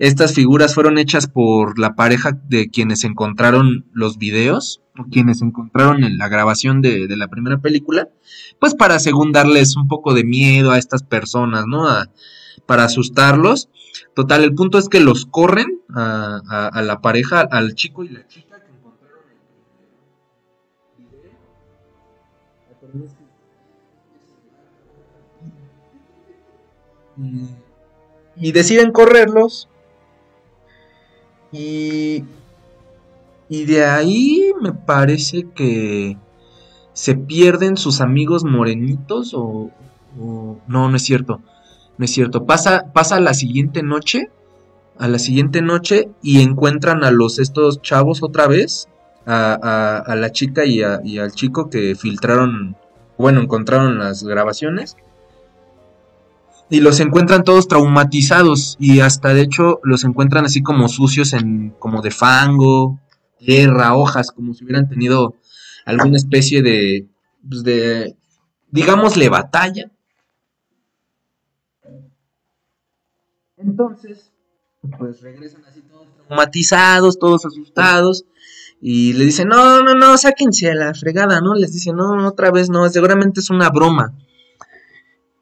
estas 0.00 0.32
figuras 0.32 0.74
fueron 0.74 0.96
hechas 0.96 1.26
por 1.26 1.78
la 1.78 1.94
pareja 1.94 2.32
de 2.48 2.70
quienes 2.70 3.04
encontraron 3.04 3.84
los 3.92 4.16
videos 4.16 4.80
o 4.98 5.04
quienes 5.04 5.42
encontraron 5.42 6.04
en 6.04 6.16
la 6.16 6.28
grabación 6.28 6.80
de, 6.80 7.06
la 7.16 7.28
primera 7.28 7.58
película 7.58 8.08
pues 8.58 8.74
para 8.74 8.98
según 8.98 9.30
darles 9.30 9.76
un 9.76 9.88
poco 9.88 10.14
de 10.14 10.24
miedo 10.24 10.70
a 10.70 10.78
estas 10.78 11.02
personas 11.02 11.66
no 11.66 11.86
para 12.64 12.84
asustarlos. 12.84 13.68
Total 14.14 14.42
el 14.42 14.54
punto 14.54 14.78
es 14.78 14.88
que 14.88 15.00
los 15.00 15.26
corren 15.26 15.80
a, 15.94 16.70
a 16.72 16.82
la 16.82 17.00
pareja 17.02 17.40
al 17.40 17.74
chico 17.74 18.02
y 18.02 18.08
la 18.08 18.26
chica 18.26 18.56
y 28.36 28.52
deciden 28.52 28.92
correrlos. 28.92 29.69
Y, 31.52 32.24
y 33.48 33.64
de 33.64 33.84
ahí 33.84 34.52
me 34.60 34.72
parece 34.72 35.46
que 35.54 36.16
se 36.92 37.14
pierden 37.14 37.76
sus 37.76 38.00
amigos 38.00 38.44
morenitos 38.44 39.32
o, 39.34 39.70
no, 40.16 40.88
no 40.88 40.96
es 40.96 41.02
cierto. 41.02 41.40
No 41.98 42.04
es 42.04 42.12
cierto. 42.12 42.46
Pasa, 42.46 42.92
pasa 42.92 43.20
la 43.20 43.34
siguiente 43.34 43.82
noche. 43.82 44.30
A 44.98 45.08
la 45.08 45.18
siguiente 45.18 45.62
noche 45.62 46.10
y 46.22 46.42
encuentran 46.42 47.04
a 47.04 47.10
los 47.10 47.38
estos 47.38 47.80
chavos 47.80 48.22
otra 48.22 48.46
vez. 48.46 48.88
A, 49.26 49.54
a, 49.96 50.16
la 50.16 50.32
chica 50.32 50.64
y, 50.64 50.80
y 51.04 51.18
al 51.18 51.32
chico 51.32 51.70
que 51.70 51.94
filtraron 51.94 52.76
bueno, 53.20 53.42
encontraron 53.42 53.98
las 53.98 54.24
grabaciones 54.24 54.96
y 56.70 56.80
los 56.80 57.00
encuentran 57.00 57.42
todos 57.42 57.66
traumatizados 57.66 58.76
y 58.78 59.00
hasta 59.00 59.34
de 59.34 59.42
hecho 59.42 59.80
los 59.82 60.04
encuentran 60.04 60.44
así 60.44 60.62
como 60.62 60.88
sucios 60.88 61.32
en 61.32 61.70
como 61.78 62.00
de 62.00 62.12
fango, 62.12 63.00
tierra, 63.38 63.96
hojas, 63.96 64.30
como 64.30 64.54
si 64.54 64.64
hubieran 64.64 64.88
tenido 64.88 65.34
alguna 65.84 66.16
especie 66.16 66.62
de 66.62 67.08
pues 67.48 67.64
de 67.64 68.16
digámosle 68.70 69.28
batalla. 69.28 69.90
Entonces, 73.56 74.30
pues 74.98 75.20
regresan 75.20 75.62
así 75.64 75.82
todos 75.82 76.06
traumatizados, 76.26 77.18
todos 77.18 77.44
asustados 77.44 78.24
y 78.80 79.12
le 79.12 79.24
dicen, 79.24 79.48
"No, 79.48 79.82
no, 79.82 79.94
no, 79.94 80.16
sáquense 80.16 80.70
a 80.70 80.74
la 80.74 80.94
fregada", 80.94 81.40
¿no? 81.40 81.54
Les 81.54 81.72
dicen, 81.72 81.96
"No, 81.96 82.26
otra 82.26 82.50
vez 82.50 82.70
no, 82.70 82.88
seguramente 82.88 83.40
es 83.40 83.50
una 83.50 83.68
broma." 83.70 84.14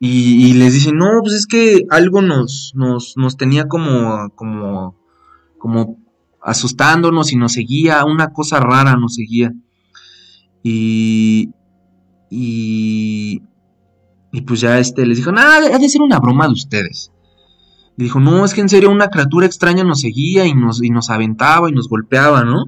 Y, 0.00 0.52
les 0.54 0.74
dicen, 0.74 0.96
no, 0.96 1.20
pues 1.22 1.34
es 1.34 1.46
que 1.46 1.84
algo 1.90 2.22
nos, 2.22 2.72
nos, 2.76 3.16
nos 3.16 3.36
tenía 3.36 3.66
como, 3.66 4.30
como, 4.36 4.96
como 5.58 5.98
asustándonos 6.40 7.32
y 7.32 7.36
nos 7.36 7.52
seguía, 7.52 8.04
una 8.04 8.32
cosa 8.32 8.60
rara 8.60 8.96
nos 8.96 9.14
seguía. 9.16 9.52
Y, 10.62 11.50
y, 12.30 13.42
y 14.30 14.40
pues 14.42 14.60
ya 14.60 14.78
este 14.78 15.04
les 15.04 15.18
dijo, 15.18 15.32
nada, 15.32 15.74
ha 15.74 15.78
de 15.78 15.88
ser 15.88 16.02
una 16.02 16.20
broma 16.20 16.46
de 16.46 16.52
ustedes. 16.52 17.10
Y 17.96 18.04
dijo, 18.04 18.20
no, 18.20 18.44
es 18.44 18.54
que 18.54 18.60
en 18.60 18.68
serio 18.68 18.90
una 18.90 19.10
criatura 19.10 19.46
extraña 19.46 19.82
nos 19.82 20.00
seguía 20.00 20.46
y 20.46 20.54
nos, 20.54 20.80
y 20.80 20.90
nos 20.90 21.10
aventaba 21.10 21.68
y 21.68 21.72
nos 21.72 21.88
golpeaba, 21.88 22.44
¿no? 22.44 22.66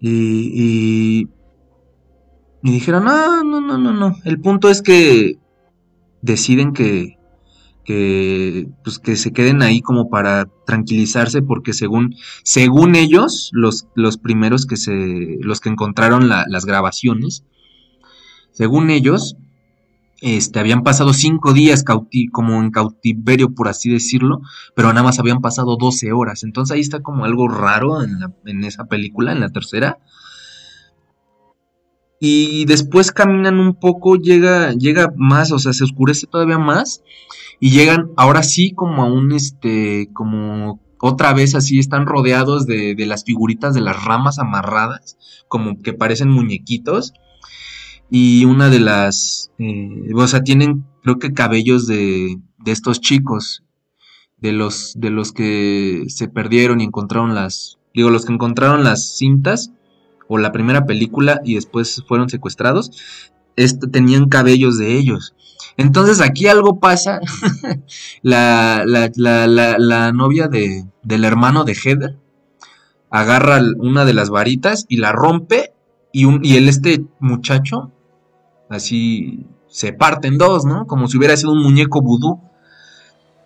Y, 0.00 0.08
y, 0.10 1.28
y 2.64 2.72
dijeron, 2.72 3.04
no, 3.04 3.44
no, 3.44 3.60
no, 3.60 3.78
no, 3.78 3.92
no. 3.92 4.16
El 4.24 4.40
punto 4.40 4.68
es 4.68 4.82
que 4.82 5.38
deciden 6.22 6.72
que, 6.72 7.18
que, 7.84 8.68
pues 8.84 8.98
que 8.98 9.16
se 9.16 9.32
queden 9.32 9.62
ahí 9.62 9.80
como 9.80 10.10
para 10.10 10.46
tranquilizarse 10.66 11.42
porque 11.42 11.72
según, 11.72 12.14
según 12.42 12.94
ellos, 12.94 13.50
los, 13.52 13.86
los 13.94 14.18
primeros 14.18 14.66
que 14.66 14.76
se, 14.76 15.38
los 15.40 15.60
que 15.60 15.70
encontraron 15.70 16.28
las 16.28 16.66
grabaciones, 16.66 17.44
según 18.52 18.90
ellos, 18.90 19.36
este, 20.20 20.60
habían 20.60 20.82
pasado 20.82 21.14
cinco 21.14 21.54
días 21.54 21.82
como 22.30 22.60
en 22.60 22.70
cautiverio, 22.70 23.54
por 23.54 23.68
así 23.68 23.90
decirlo, 23.90 24.42
pero 24.74 24.88
nada 24.88 25.02
más 25.02 25.18
habían 25.18 25.40
pasado 25.40 25.76
12 25.76 26.12
horas. 26.12 26.44
Entonces 26.44 26.74
ahí 26.74 26.80
está 26.80 27.00
como 27.00 27.24
algo 27.24 27.48
raro 27.48 28.02
en, 28.02 28.18
en 28.44 28.64
esa 28.64 28.84
película, 28.84 29.32
en 29.32 29.40
la 29.40 29.48
tercera, 29.48 29.98
y 32.20 32.66
después 32.66 33.12
caminan 33.12 33.58
un 33.58 33.74
poco, 33.74 34.16
llega, 34.16 34.74
llega 34.74 35.10
más, 35.16 35.52
o 35.52 35.58
sea, 35.58 35.72
se 35.72 35.84
oscurece 35.84 36.26
todavía 36.26 36.58
más 36.58 37.02
y 37.58 37.70
llegan 37.70 38.10
ahora 38.14 38.42
sí 38.42 38.72
como 38.72 39.02
a 39.02 39.06
un, 39.06 39.32
este, 39.32 40.10
como 40.12 40.80
otra 41.00 41.32
vez 41.32 41.54
así 41.54 41.78
están 41.78 42.04
rodeados 42.04 42.66
de, 42.66 42.94
de 42.94 43.06
las 43.06 43.24
figuritas 43.24 43.74
de 43.74 43.80
las 43.80 44.04
ramas 44.04 44.38
amarradas, 44.38 45.16
como 45.48 45.80
que 45.80 45.94
parecen 45.94 46.28
muñequitos. 46.28 47.14
Y 48.10 48.44
una 48.44 48.68
de 48.68 48.80
las, 48.80 49.50
eh, 49.58 50.12
o 50.14 50.26
sea, 50.26 50.42
tienen 50.42 50.84
creo 51.02 51.18
que 51.18 51.32
cabellos 51.32 51.86
de, 51.86 52.36
de 52.58 52.72
estos 52.72 53.00
chicos, 53.00 53.62
de 54.36 54.52
los, 54.52 54.92
de 54.96 55.10
los 55.10 55.32
que 55.32 56.04
se 56.08 56.28
perdieron 56.28 56.80
y 56.80 56.84
encontraron 56.84 57.34
las, 57.34 57.78
digo, 57.94 58.10
los 58.10 58.26
que 58.26 58.32
encontraron 58.34 58.84
las 58.84 59.16
cintas 59.16 59.72
o 60.30 60.38
la 60.38 60.52
primera 60.52 60.86
película 60.86 61.40
y 61.44 61.56
después 61.56 62.04
fueron 62.06 62.30
secuestrados, 62.30 62.92
tenían 63.90 64.28
cabellos 64.28 64.78
de 64.78 64.96
ellos. 64.96 65.34
Entonces 65.76 66.20
aquí 66.20 66.46
algo 66.46 66.78
pasa, 66.78 67.18
la, 68.22 68.84
la, 68.86 69.10
la, 69.16 69.76
la, 69.76 70.12
novia 70.12 70.46
de, 70.46 70.86
del 71.02 71.24
hermano 71.24 71.64
de 71.64 71.74
Heather 71.74 72.16
agarra 73.10 73.60
una 73.78 74.04
de 74.04 74.14
las 74.14 74.30
varitas 74.30 74.86
y 74.88 74.98
la 74.98 75.10
rompe 75.10 75.72
y, 76.12 76.26
un, 76.26 76.44
y 76.44 76.56
él, 76.56 76.68
este 76.68 77.04
muchacho, 77.18 77.90
así 78.68 79.46
se 79.66 79.92
parte 79.92 80.28
en 80.28 80.38
dos, 80.38 80.64
¿no? 80.64 80.86
Como 80.86 81.08
si 81.08 81.18
hubiera 81.18 81.36
sido 81.36 81.52
un 81.52 81.62
muñeco 81.62 82.02
vudú. 82.02 82.40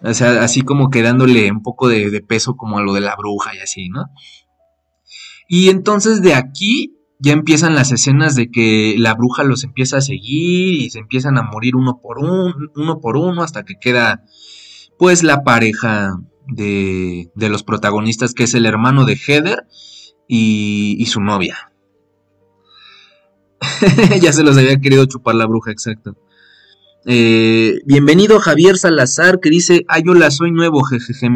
O 0.03 0.12
sea, 0.12 0.43
así 0.43 0.61
como 0.61 0.91
quedándole 0.91 1.51
un 1.51 1.62
poco 1.62 1.89
de, 1.89 2.11
de 2.11 2.20
peso 2.20 2.59
como 2.59 2.76
a 2.76 2.82
lo 2.82 2.93
de 2.93 3.01
la 3.01 3.16
bruja 3.16 3.55
y 3.55 3.61
así, 3.61 3.89
¿no? 3.89 4.11
Y 5.49 5.69
entonces 5.69 6.23
de 6.23 6.35
aquí 6.35 6.97
ya 7.19 7.33
empiezan 7.33 7.75
las 7.75 7.93
escenas 7.93 8.35
de 8.35 8.51
que 8.51 8.97
la 8.99 9.15
bruja 9.15 9.45
los 9.45 9.65
empieza 9.65 9.99
a 9.99 10.03
seguir 10.03 10.75
y 10.75 10.91
se 10.91 10.99
empiezan 10.99 11.39
a 11.39 11.43
morir 11.43 11.77
uno 11.77 12.01
por 12.03 12.19
uno, 12.19 12.55
uno 12.77 13.01
por 13.01 13.17
uno 13.17 13.43
hasta 13.43 13.65
que 13.65 13.75
queda 13.81 14.25
pues 14.99 15.23
la 15.23 15.43
pareja 15.43 16.19
de, 16.47 17.31
de 17.35 17.49
los 17.49 17.63
protagonistas 17.63 18.35
que 18.35 18.45
es 18.45 18.55
el 18.55 18.67
hermano 18.67 19.05
de 19.05 19.17
Heather 19.17 19.67
y, 20.29 20.97
y 20.99 21.07
su 21.07 21.21
novia. 21.21 21.73
ya 24.21 24.33
se 24.33 24.43
los 24.43 24.57
había 24.57 24.79
querido 24.81 25.07
chupar 25.07 25.35
la 25.35 25.47
bruja, 25.47 25.71
exacto. 25.71 26.17
Eh, 27.07 27.81
bienvenido 27.85 28.41
Javier 28.41 28.79
Salazar 28.79 29.41
que 29.41 29.51
dice, 29.51 29.85
ay 29.89 30.03
hola, 30.09 30.31
soy 30.31 30.53
nuevo, 30.53 30.83
jejeje, 30.85 31.29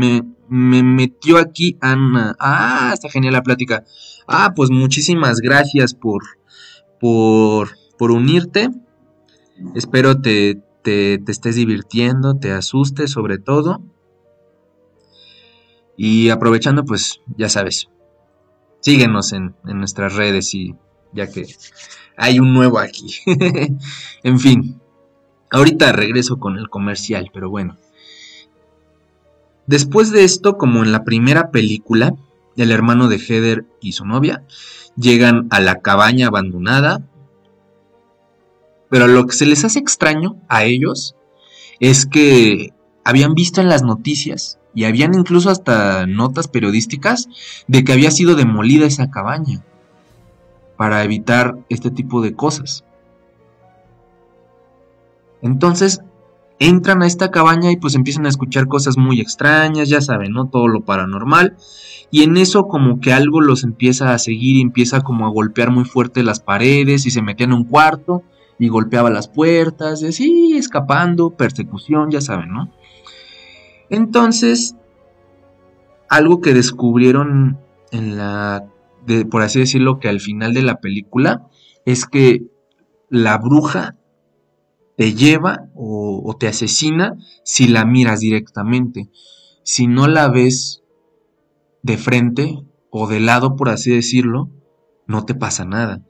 me 0.48 0.82
metió 0.82 1.38
aquí 1.38 1.76
Ana. 1.80 2.36
Ah, 2.38 2.90
está 2.92 3.08
genial 3.08 3.34
la 3.34 3.42
plática. 3.42 3.84
Ah, 4.26 4.52
pues 4.54 4.70
muchísimas 4.70 5.40
gracias 5.40 5.94
por, 5.94 6.22
por, 7.00 7.70
por 7.98 8.10
unirte. 8.10 8.70
Espero 9.74 10.20
te, 10.20 10.60
te, 10.82 11.18
te 11.18 11.32
estés 11.32 11.56
divirtiendo, 11.56 12.38
te 12.38 12.52
asustes 12.52 13.10
sobre 13.10 13.38
todo. 13.38 13.82
Y 15.96 16.30
aprovechando, 16.30 16.84
pues 16.84 17.20
ya 17.36 17.48
sabes, 17.48 17.88
síguenos 18.80 19.32
en, 19.32 19.56
en 19.66 19.78
nuestras 19.78 20.14
redes 20.14 20.54
y 20.54 20.76
ya 21.12 21.28
que 21.30 21.46
hay 22.16 22.38
un 22.38 22.54
nuevo 22.54 22.78
aquí. 22.78 23.16
en 24.22 24.38
fin, 24.38 24.80
Ahorita 25.50 25.92
regreso 25.92 26.38
con 26.38 26.58
el 26.58 26.68
comercial, 26.68 27.30
pero 27.32 27.48
bueno. 27.48 27.78
Después 29.68 30.10
de 30.10 30.24
esto, 30.24 30.56
como 30.56 30.82
en 30.82 30.92
la 30.92 31.04
primera 31.04 31.50
película, 31.50 32.14
el 32.56 32.70
hermano 32.70 33.06
de 33.08 33.18
Heather 33.18 33.66
y 33.82 33.92
su 33.92 34.06
novia 34.06 34.42
llegan 34.96 35.46
a 35.50 35.60
la 35.60 35.82
cabaña 35.82 36.28
abandonada. 36.28 37.02
Pero 38.88 39.06
lo 39.06 39.26
que 39.26 39.36
se 39.36 39.44
les 39.44 39.66
hace 39.66 39.78
extraño 39.78 40.36
a 40.48 40.64
ellos 40.64 41.14
es 41.80 42.06
que 42.06 42.72
habían 43.04 43.34
visto 43.34 43.60
en 43.60 43.68
las 43.68 43.82
noticias 43.82 44.58
y 44.74 44.84
habían 44.84 45.12
incluso 45.12 45.50
hasta 45.50 46.06
notas 46.06 46.48
periodísticas 46.48 47.28
de 47.66 47.84
que 47.84 47.92
había 47.92 48.10
sido 48.10 48.36
demolida 48.36 48.86
esa 48.86 49.10
cabaña 49.10 49.62
para 50.78 51.04
evitar 51.04 51.58
este 51.68 51.90
tipo 51.90 52.22
de 52.22 52.34
cosas. 52.34 52.84
Entonces 55.42 56.00
entran 56.58 57.02
a 57.02 57.06
esta 57.06 57.30
cabaña 57.30 57.70
y 57.70 57.76
pues 57.76 57.94
empiezan 57.94 58.26
a 58.26 58.28
escuchar 58.28 58.66
cosas 58.66 58.96
muy 58.98 59.20
extrañas, 59.20 59.88
ya 59.88 60.00
saben, 60.00 60.32
¿no? 60.32 60.48
Todo 60.48 60.68
lo 60.68 60.82
paranormal. 60.82 61.56
Y 62.10 62.22
en 62.22 62.36
eso 62.36 62.68
como 62.68 63.00
que 63.00 63.12
algo 63.12 63.40
los 63.40 63.64
empieza 63.64 64.12
a 64.12 64.18
seguir 64.18 64.56
y 64.56 64.62
empieza 64.62 65.02
como 65.02 65.26
a 65.26 65.30
golpear 65.30 65.70
muy 65.70 65.84
fuerte 65.84 66.22
las 66.22 66.40
paredes 66.40 67.06
y 67.06 67.10
se 67.10 67.22
metían 67.22 67.50
en 67.50 67.58
un 67.58 67.64
cuarto 67.64 68.22
y 68.58 68.68
golpeaba 68.68 69.10
las 69.10 69.28
puertas 69.28 70.02
y 70.02 70.06
así 70.06 70.56
escapando, 70.56 71.30
persecución, 71.30 72.10
ya 72.10 72.20
saben, 72.20 72.50
¿no? 72.50 72.72
Entonces, 73.90 74.74
algo 76.08 76.40
que 76.40 76.54
descubrieron 76.54 77.58
en 77.90 78.16
la, 78.16 78.64
por 79.30 79.42
así 79.42 79.60
decirlo, 79.60 79.98
que 80.00 80.08
al 80.08 80.20
final 80.20 80.54
de 80.54 80.62
la 80.62 80.80
película, 80.80 81.46
es 81.84 82.06
que 82.06 82.42
la 83.10 83.38
bruja 83.38 83.97
te 84.98 85.14
lleva 85.14 85.70
o, 85.76 86.36
te 86.40 86.48
asesina 86.48 87.16
si 87.44 87.68
la 87.68 87.84
miras 87.84 88.18
directamente. 88.18 89.08
Si 89.62 89.86
no 89.86 90.08
la 90.08 90.28
ves 90.28 90.82
de 91.82 91.96
frente 91.96 92.64
o 92.90 93.06
de 93.06 93.20
lado, 93.20 93.54
por 93.54 93.68
así 93.68 93.92
decirlo, 93.92 94.50
no 95.06 95.24
te 95.24 95.36
pasa 95.36 95.64
nada. 95.64 96.02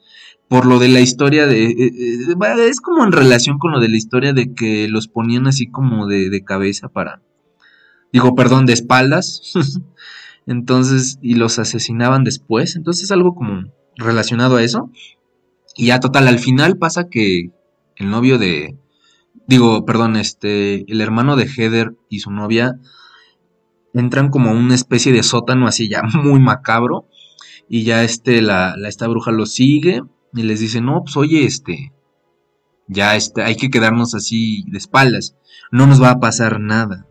Por 0.49 0.65
lo 0.65 0.79
de 0.79 0.89
la 0.89 1.01
historia 1.01 1.47
de... 1.47 1.67
Eh, 1.67 1.75
eh, 1.77 2.69
es 2.71 2.81
como 2.81 3.05
en 3.05 3.13
relación 3.13 3.59
con 3.59 3.73
lo 3.73 3.81
de 3.81 3.91
la 3.91 3.99
historia 3.99 4.33
de 4.33 4.55
que 4.55 4.89
los 4.89 5.07
ponían 5.07 5.47
así 5.47 5.67
como 5.67 6.07
de, 6.07 6.31
de 6.31 6.43
cabeza 6.43 6.89
para... 6.89 7.21
Digo, 8.11 8.35
perdón, 8.35 8.65
de 8.65 8.73
espaldas. 8.73 9.53
entonces, 10.47 11.19
y 11.21 11.35
los 11.35 11.59
asesinaban 11.59 12.25
después. 12.25 12.75
Entonces, 12.75 13.11
algo 13.11 13.35
como 13.35 13.65
relacionado 13.97 14.57
a 14.57 14.63
eso. 14.63 14.91
Y 15.77 15.89
ya 15.89 16.01
total, 16.01 16.27
al 16.27 16.39
final 16.39 16.79
pasa 16.79 17.11
que 17.11 17.51
el 17.99 18.11
novio 18.11 18.39
de, 18.39 18.77
digo, 19.47 19.85
perdón, 19.85 20.17
este, 20.17 20.91
el 20.91 21.01
hermano 21.01 21.37
de 21.37 21.49
Heather 21.49 21.97
y 22.09 22.21
su 22.21 22.31
novia 22.31 22.79
entran 23.95 24.29
como 24.31 24.53
una 24.53 24.75
especie 24.75 25.13
de 25.13 25.23
sótano 25.23 25.67
así 25.67 25.89
ya 25.89 26.03
muy 26.23 26.41
macabro 26.41 27.07
y 27.69 27.85
ya 27.85 28.05
este, 28.05 28.43
la, 28.43 28.77
la 28.77 28.89
esta 28.89 29.09
bruja 29.09 29.31
lo 29.31 29.47
sigue 29.47 30.03
y 30.33 30.43
les 30.43 30.61
dice, 30.61 30.81
no, 30.81 31.03
pues 31.03 31.17
oye, 31.17 31.45
este, 31.45 31.93
Ya 32.87 33.17
está, 33.17 33.47
hay 33.47 33.57
que 33.57 33.71
quedarnos 33.71 34.15
así 34.15 34.65
de 34.69 34.79
espaldas. 34.79 35.37
No 35.71 35.87
nos 35.87 36.03
va 36.03 36.11
a 36.11 36.21
pasar 36.21 36.61
nada. 36.61 37.07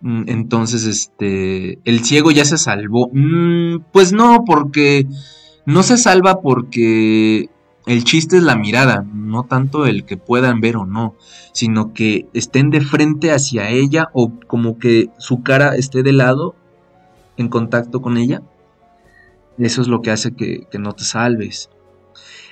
Mm, 0.00 0.24
entonces, 0.28 0.84
este, 0.84 1.78
el 1.84 2.04
ciego 2.04 2.30
ya 2.30 2.44
se 2.44 2.58
salvó. 2.58 3.10
Mm, 3.12 3.84
pues 3.92 4.12
no, 4.12 4.44
porque 4.46 5.06
no 5.66 5.82
se 5.82 5.98
salva 5.98 6.40
porque 6.40 7.50
el 7.90 8.04
chiste 8.04 8.36
es 8.36 8.44
la 8.44 8.54
mirada, 8.54 9.04
no 9.12 9.46
tanto 9.46 9.84
el 9.84 10.04
que 10.04 10.16
puedan 10.16 10.60
ver 10.60 10.76
o 10.76 10.86
no, 10.86 11.16
sino 11.52 11.92
que 11.92 12.28
estén 12.34 12.70
de 12.70 12.80
frente 12.80 13.32
hacia 13.32 13.68
ella 13.68 14.10
o 14.12 14.30
como 14.46 14.78
que 14.78 15.10
su 15.18 15.42
cara 15.42 15.74
esté 15.74 16.04
de 16.04 16.12
lado 16.12 16.54
en 17.36 17.48
contacto 17.48 18.00
con 18.00 18.16
ella. 18.16 18.42
Eso 19.58 19.82
es 19.82 19.88
lo 19.88 20.02
que 20.02 20.12
hace 20.12 20.36
que, 20.36 20.68
no 20.78 20.92
te 20.92 21.02
salves. 21.02 21.68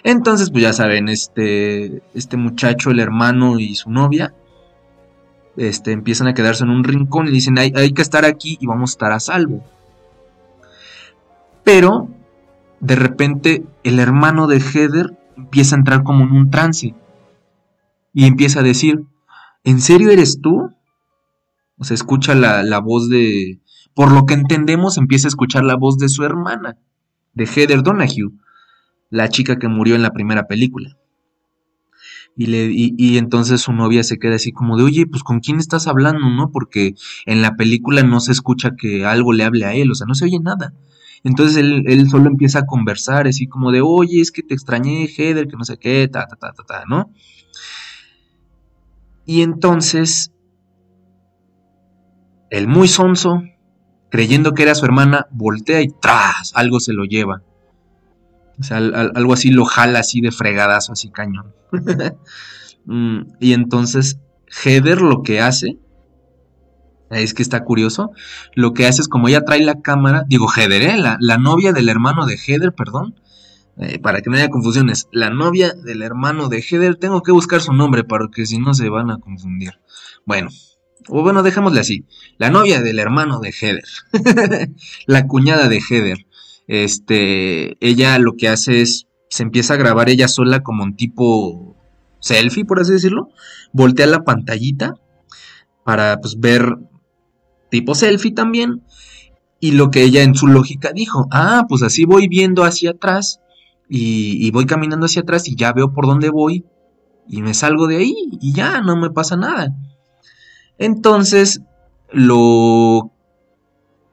Entonces, 0.03 0.51
pues 0.51 0.65
ya 0.65 0.73
saben, 0.73 1.09
este, 1.09 2.03
este 2.15 2.37
muchacho, 2.37 2.91
el 2.91 2.99
hermano 2.99 3.61
y 3.61 3.77
su 3.77 3.93
novia, 3.93 4.35
este, 5.57 5.93
empiezan 5.93 6.27
a 6.27 6.35
quedarse 6.35 6.65
en 6.65 6.71
un 6.71 6.83
rincón 6.83 7.29
y 7.29 7.31
dicen, 7.31 7.61
hay, 7.61 7.73
hay 7.77 7.93
que 7.93 8.03
estar 8.03 8.25
aquí 8.25 8.59
y 8.61 8.67
vamos 8.67 8.91
a 8.91 8.95
estar 8.95 9.13
a 9.13 9.21
salvo. 9.21 9.63
Pero, 11.63 12.09
de 12.81 12.97
repente, 12.97 13.63
el 13.85 14.01
hermano 14.01 14.49
de 14.49 14.59
Heather 14.59 15.17
empieza 15.39 15.75
a 15.75 15.79
entrar 15.79 16.03
como 16.03 16.25
en 16.25 16.33
un 16.33 16.51
trance 16.51 16.95
y 18.13 18.25
empieza 18.27 18.61
a 18.61 18.65
decir, 18.65 19.05
¿en 19.65 19.81
serio 19.81 20.11
eres 20.11 20.41
tú? 20.41 20.73
O 21.79 21.85
sea, 21.85 21.95
escucha 21.95 22.35
la, 22.35 22.63
la 22.63 22.81
voz 22.81 23.09
de, 23.09 23.61
por 23.95 24.13
lo 24.13 24.27
que 24.27 24.35
entendemos, 24.35 24.99
empieza 24.99 25.29
a 25.29 25.31
escuchar 25.31 25.65
la 25.65 25.77
voz 25.77 25.99
de 25.99 26.09
su 26.09 26.25
hermana, 26.25 26.77
de 27.35 27.47
Heather 27.47 27.83
Donahue 27.83 28.33
la 29.11 29.29
chica 29.29 29.59
que 29.59 29.69
murió 29.69 29.95
en 29.95 30.03
la 30.03 30.13
primera 30.13 30.47
película. 30.47 30.97
Y, 32.37 32.47
le, 32.47 32.71
y, 32.71 33.19
entonces 33.19 33.63
su 33.63 33.73
novia 33.73 34.05
se 34.05 34.19
queda 34.19 34.37
así 34.37 34.53
como 34.53 34.77
de, 34.77 34.85
oye, 34.85 35.07
pues 35.07 35.25
con 35.25 35.41
quién 35.41 35.59
estás 35.59 35.89
hablando, 35.89 36.31
¿no? 36.31 36.53
Porque 36.53 36.95
en 37.27 37.43
la 37.43 37.57
película 37.57 38.05
no 38.05 38.21
se 38.21 38.31
escucha 38.31 38.77
que 38.77 39.05
algo 39.05 39.33
le 39.33 39.43
hable 39.43 39.65
a 39.65 39.75
él, 39.75 39.91
o 39.91 39.95
sea, 39.97 40.07
no 40.07 40.15
se 40.15 40.27
oye 40.27 40.39
nada. 40.39 40.73
Entonces 41.25 41.57
él, 41.57 42.09
solo 42.09 42.29
empieza 42.29 42.61
a 42.61 42.67
conversar, 42.67 43.27
así 43.27 43.47
como 43.47 43.73
de, 43.73 43.81
oye, 43.81 44.21
es 44.21 44.31
que 44.31 44.43
te 44.43 44.55
extrañé, 44.55 45.07
Heather, 45.07 45.49
que 45.49 45.57
no 45.57 45.65
sé 45.65 45.79
qué, 45.79 46.09
ta, 46.09 46.27
ta, 46.27 46.37
ta, 46.37 46.53
ta, 46.53 46.65
ta, 46.65 46.85
¿no? 46.89 47.11
Y 49.27 49.43
entonces, 49.43 50.33
el 52.51 52.69
muy 52.69 52.89
sonso, 52.89 53.43
creyendo 54.11 54.55
que 54.55 54.63
era 54.63 54.75
su 54.75 54.87
hermana, 54.87 55.27
voltea 55.31 55.83
y 55.83 55.89
tras, 55.89 56.53
algo 56.55 56.81
se 56.81 56.93
lo 56.93 57.05
lleva. 57.05 57.43
O 58.59 58.63
sea, 58.63 58.79
algo 58.79 59.33
así 59.33 59.51
lo 59.51 59.65
jala 59.65 60.01
así 60.01 60.21
de 60.21 60.33
fregadazo, 60.33 60.93
así 60.93 61.11
cañón. 61.11 61.55
Mm, 62.91 63.35
y 63.39 63.53
entonces 63.53 64.19
Heather 64.47 65.03
lo 65.03 65.23
que 65.23 65.43
hace, 65.43 65.77
es 67.11 67.35
que 67.35 67.43
está 67.43 67.65
curioso, 67.65 68.11
lo 68.55 68.73
que 68.73 68.87
hace 68.87 69.03
es 69.03 69.09
como 69.09 69.29
ella 69.29 69.45
trae 69.45 69.63
la 69.63 69.81
cámara, 69.81 70.25
digo 70.29 70.47
Heather, 70.49 70.83
¿eh? 70.83 70.97
la, 70.97 71.39
novia 71.39 71.73
del 71.73 71.89
hermano 71.89 72.27
de 72.27 72.37
Heather, 72.37 72.73
perdón, 72.75 73.21
eh, 73.79 73.99
para 73.99 74.21
que 74.21 74.31
no 74.31 74.37
haya 74.37 74.51
confusiones, 74.51 75.09
la 75.13 75.31
novia 75.31 75.73
del 75.73 76.03
hermano 76.03 76.49
de 76.49 76.61
Heather, 76.61 76.97
tengo 76.97 77.23
que 77.23 77.33
buscar 77.33 77.61
su 77.61 77.73
nombre 77.73 78.05
para 78.05 78.27
que 78.33 78.45
si 78.47 78.59
no 78.59 78.75
se 78.75 78.89
van 78.89 79.11
a 79.11 79.19
confundir. 79.19 79.75
Bueno, 80.27 80.51
o 81.09 81.23
bueno, 81.23 81.43
dejémosle 81.43 81.81
así, 81.81 82.05
la 82.37 82.51
novia 82.51 82.83
del 82.83 82.99
hermano 82.99 83.41
de 83.41 83.53
Heather, 83.53 83.85
la 85.07 85.27
cuñada 85.27 85.69
de 85.69 85.81
Heather 85.81 86.19
este, 86.69 87.79
ella 87.85 88.19
lo 88.19 88.37
que 88.37 88.49
hace 88.49 88.83
es, 88.83 89.09
se 89.31 89.43
empieza 89.43 89.75
a 89.75 89.79
grabar 89.79 90.11
ella 90.11 90.29
sola 90.29 90.63
como 90.63 90.85
un 90.85 90.97
tipo 90.97 91.77
selfie, 92.21 92.67
por 92.67 92.79
así 92.79 92.93
decirlo, 92.93 93.31
voltea 93.73 94.07
la 94.07 94.23
pantallita 94.23 94.95
para 95.83 96.21
pues, 96.21 96.39
ver 96.39 96.77
tipo 97.71 97.95
selfie 97.95 98.33
también. 98.33 98.83
Y 99.61 99.73
lo 99.73 99.91
que 99.91 100.03
ella 100.03 100.23
en 100.23 100.35
su 100.35 100.47
lógica 100.47 100.93
dijo, 100.93 101.27
ah, 101.31 101.67
pues 101.69 101.83
así 101.83 102.05
voy 102.05 102.29
viendo 102.29 102.65
hacia 102.65 102.91
atrás 102.91 103.41
y, 103.89 104.47
y 104.47 104.51
voy 104.51 104.67
caminando 104.67 105.07
hacia 105.07 105.23
atrás 105.23 105.49
y 105.49 105.57
ya 105.57 105.73
veo 105.73 105.93
por 105.93 106.07
dónde 106.07 106.31
voy 106.31 106.65
y 107.29 107.43
me 107.43 107.55
salgo 107.55 107.87
de 107.87 107.97
ahí 107.97 108.15
y 108.41 108.53
ya 108.53 108.81
no 108.81 108.97
me 108.97 109.11
pasa 109.11 109.37
nada. 109.37 109.75
Entonces, 110.79 111.61
lo 112.13 113.13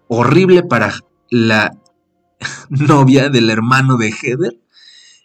horrible 0.07 0.63
para 0.63 0.93
la 1.29 1.77
novia 2.69 3.29
del 3.29 3.49
hermano 3.49 3.97
de 3.97 4.11
Heather, 4.11 4.59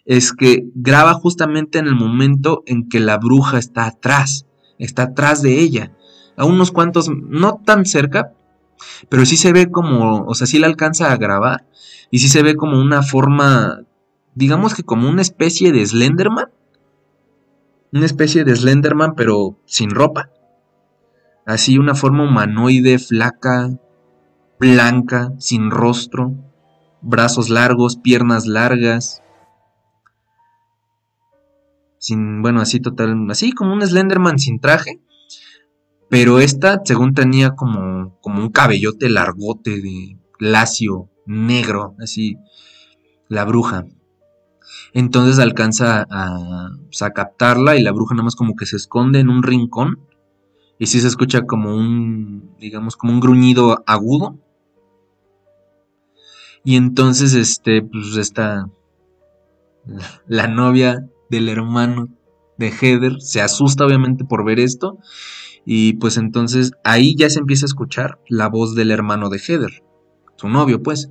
es 0.05 0.33
que 0.33 0.65
graba 0.73 1.13
justamente 1.13 1.79
en 1.79 1.87
el 1.87 1.95
momento 1.95 2.63
en 2.65 2.89
que 2.89 2.99
la 2.99 3.17
bruja 3.17 3.59
está 3.59 3.85
atrás, 3.85 4.47
está 4.79 5.03
atrás 5.03 5.41
de 5.41 5.59
ella, 5.59 5.93
a 6.41 6.45
unos 6.45 6.71
cuantos, 6.71 7.07
no 7.07 7.61
tan 7.63 7.85
cerca, 7.85 8.33
pero 9.09 9.27
sí 9.27 9.37
se 9.37 9.53
ve 9.53 9.69
como, 9.69 10.25
o 10.25 10.33
sea, 10.33 10.47
sí 10.47 10.57
la 10.57 10.65
alcanza 10.65 11.11
a 11.11 11.17
grabar, 11.17 11.67
y 12.09 12.17
sí 12.17 12.29
se 12.29 12.41
ve 12.41 12.55
como 12.55 12.81
una 12.81 13.03
forma, 13.03 13.81
digamos 14.33 14.73
que 14.73 14.81
como 14.81 15.07
una 15.07 15.21
especie 15.21 15.71
de 15.71 15.85
Slenderman, 15.85 16.49
una 17.93 18.05
especie 18.07 18.43
de 18.43 18.55
Slenderman, 18.55 19.13
pero 19.13 19.55
sin 19.65 19.91
ropa, 19.91 20.31
así 21.45 21.77
una 21.77 21.93
forma 21.93 22.23
humanoide, 22.23 22.97
flaca, 22.97 23.69
blanca, 24.59 25.33
sin 25.37 25.69
rostro, 25.69 26.33
brazos 27.01 27.49
largos, 27.51 27.97
piernas 27.97 28.47
largas. 28.47 29.21
Sin, 31.99 32.41
bueno, 32.41 32.61
así 32.61 32.79
total, 32.79 33.29
así 33.29 33.51
como 33.51 33.73
un 33.73 33.85
Slenderman 33.85 34.39
sin 34.39 34.59
traje. 34.59 35.01
Pero 36.11 36.39
esta, 36.39 36.81
según 36.85 37.15
tenía 37.15 37.55
como, 37.55 38.19
como 38.21 38.39
un 38.39 38.51
cabellote 38.51 39.09
largote 39.09 39.81
de 39.81 40.19
lacio, 40.37 41.09
negro, 41.25 41.95
así, 41.99 42.37
la 43.27 43.43
bruja. 43.43 43.85
Entonces 44.93 45.39
alcanza 45.39 46.05
a, 46.11 46.69
pues, 46.85 47.01
a 47.01 47.09
captarla 47.09 47.75
y 47.75 47.81
la 47.81 47.91
bruja 47.91 48.13
nada 48.13 48.25
más 48.25 48.35
como 48.35 48.55
que 48.55 48.67
se 48.67 48.75
esconde 48.75 49.19
en 49.19 49.29
un 49.29 49.41
rincón. 49.41 49.99
Y 50.77 50.85
sí 50.85 51.01
se 51.01 51.07
escucha 51.07 51.47
como 51.47 51.75
un, 51.75 52.55
digamos, 52.59 52.95
como 52.95 53.13
un 53.13 53.19
gruñido 53.19 53.83
agudo 53.87 54.37
y 56.63 56.75
entonces, 56.75 57.33
este, 57.33 57.81
pues 57.81 58.15
está 58.17 58.69
la 60.27 60.47
novia 60.47 61.07
del 61.29 61.49
hermano 61.49 62.09
de 62.57 62.71
Heather 62.71 63.19
se 63.19 63.41
asusta 63.41 63.85
obviamente 63.85 64.25
por 64.25 64.45
ver 64.45 64.59
esto. 64.59 64.99
Y 65.65 65.93
pues 65.93 66.17
entonces 66.17 66.71
ahí 66.83 67.15
ya 67.15 67.29
se 67.29 67.39
empieza 67.39 67.65
a 67.65 67.67
escuchar 67.67 68.19
la 68.27 68.49
voz 68.49 68.75
del 68.75 68.91
hermano 68.91 69.29
de 69.29 69.39
Heather, 69.39 69.83
su 70.35 70.49
novio 70.49 70.81
pues. 70.81 71.09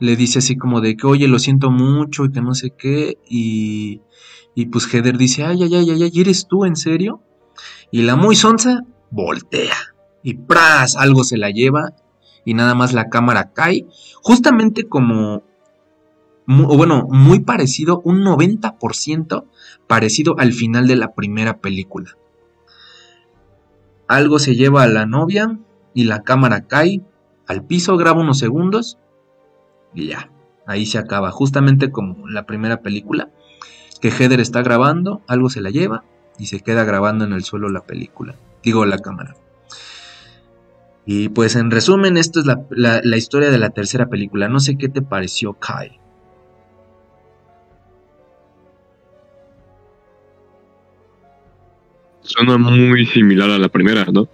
Le 0.00 0.14
dice 0.14 0.38
así 0.38 0.56
como 0.56 0.80
de 0.80 0.96
que, 0.96 1.08
oye, 1.08 1.26
lo 1.26 1.40
siento 1.40 1.72
mucho 1.72 2.24
y 2.24 2.30
que 2.30 2.40
no 2.40 2.54
sé 2.54 2.72
qué. 2.78 3.18
Y, 3.28 4.00
y 4.54 4.66
pues 4.66 4.86
Heather 4.86 5.18
dice, 5.18 5.44
ay, 5.44 5.64
ay, 5.64 5.74
ay, 5.74 5.90
ay, 5.90 6.02
ay, 6.04 6.12
¿eres 6.14 6.46
tú 6.46 6.64
en 6.64 6.76
serio? 6.76 7.20
Y 7.90 8.02
la 8.02 8.14
muy 8.14 8.36
sonsa 8.36 8.84
voltea. 9.10 9.74
Y 10.22 10.34
¡pras! 10.34 10.94
Algo 10.94 11.24
se 11.24 11.36
la 11.36 11.50
lleva 11.50 11.94
y 12.44 12.54
nada 12.54 12.74
más 12.74 12.94
la 12.94 13.10
cámara 13.10 13.52
cae, 13.52 13.86
justamente 14.22 14.88
como, 14.88 15.42
bueno, 16.46 17.06
muy 17.10 17.40
parecido, 17.40 18.00
un 18.04 18.24
90% 18.24 19.44
parecido 19.86 20.38
al 20.38 20.54
final 20.54 20.86
de 20.86 20.96
la 20.96 21.14
primera 21.14 21.58
película. 21.58 22.16
Algo 24.08 24.38
se 24.38 24.56
lleva 24.56 24.82
a 24.82 24.88
la 24.88 25.06
novia 25.06 25.58
y 25.94 26.04
la 26.04 26.22
cámara 26.22 26.66
cae 26.66 27.02
al 27.46 27.64
piso, 27.64 27.96
graba 27.96 28.20
unos 28.20 28.38
segundos 28.38 28.98
y 29.94 30.08
ya, 30.08 30.30
ahí 30.66 30.86
se 30.86 30.98
acaba, 30.98 31.30
justamente 31.30 31.90
como 31.90 32.28
la 32.28 32.46
primera 32.46 32.82
película, 32.82 33.30
que 34.00 34.10
Heather 34.10 34.40
está 34.40 34.62
grabando, 34.62 35.22
algo 35.26 35.50
se 35.50 35.60
la 35.60 35.70
lleva 35.70 36.04
y 36.38 36.46
se 36.46 36.60
queda 36.60 36.84
grabando 36.84 37.24
en 37.24 37.32
el 37.32 37.44
suelo 37.44 37.68
la 37.68 37.84
película, 37.84 38.36
digo 38.62 38.84
la 38.86 38.98
cámara. 38.98 39.34
Y 41.10 41.30
pues 41.30 41.56
en 41.56 41.70
resumen, 41.70 42.18
esta 42.18 42.40
es 42.40 42.46
la, 42.68 43.16
historia 43.16 43.50
de 43.50 43.56
la 43.56 43.70
tercera 43.70 44.10
película. 44.10 44.46
No 44.48 44.60
sé 44.60 44.76
qué 44.76 44.90
te 44.90 45.00
pareció, 45.00 45.54
Kai. 45.54 45.98
Suena 52.28 52.58
muy 52.58 53.06
similar 53.06 53.50
a 53.50 53.58
la 53.58 53.68
primera, 53.68 54.04
¿no? 54.12 54.28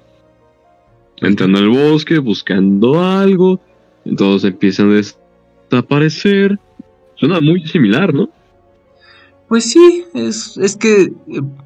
Entrando 1.18 1.58
al 1.58 1.68
bosque, 1.68 2.18
buscando 2.18 3.00
algo, 3.02 3.60
entonces 4.04 4.50
empiezan 4.50 4.90
a 4.90 5.00
desaparecer. 5.70 6.58
Suena 7.14 7.40
muy 7.40 7.66
similar, 7.66 8.12
¿no? 8.12 8.28
Pues 9.48 9.70
sí, 9.70 10.04
es, 10.12 10.56
es 10.56 10.76
que, 10.76 11.02
eh, 11.02 11.12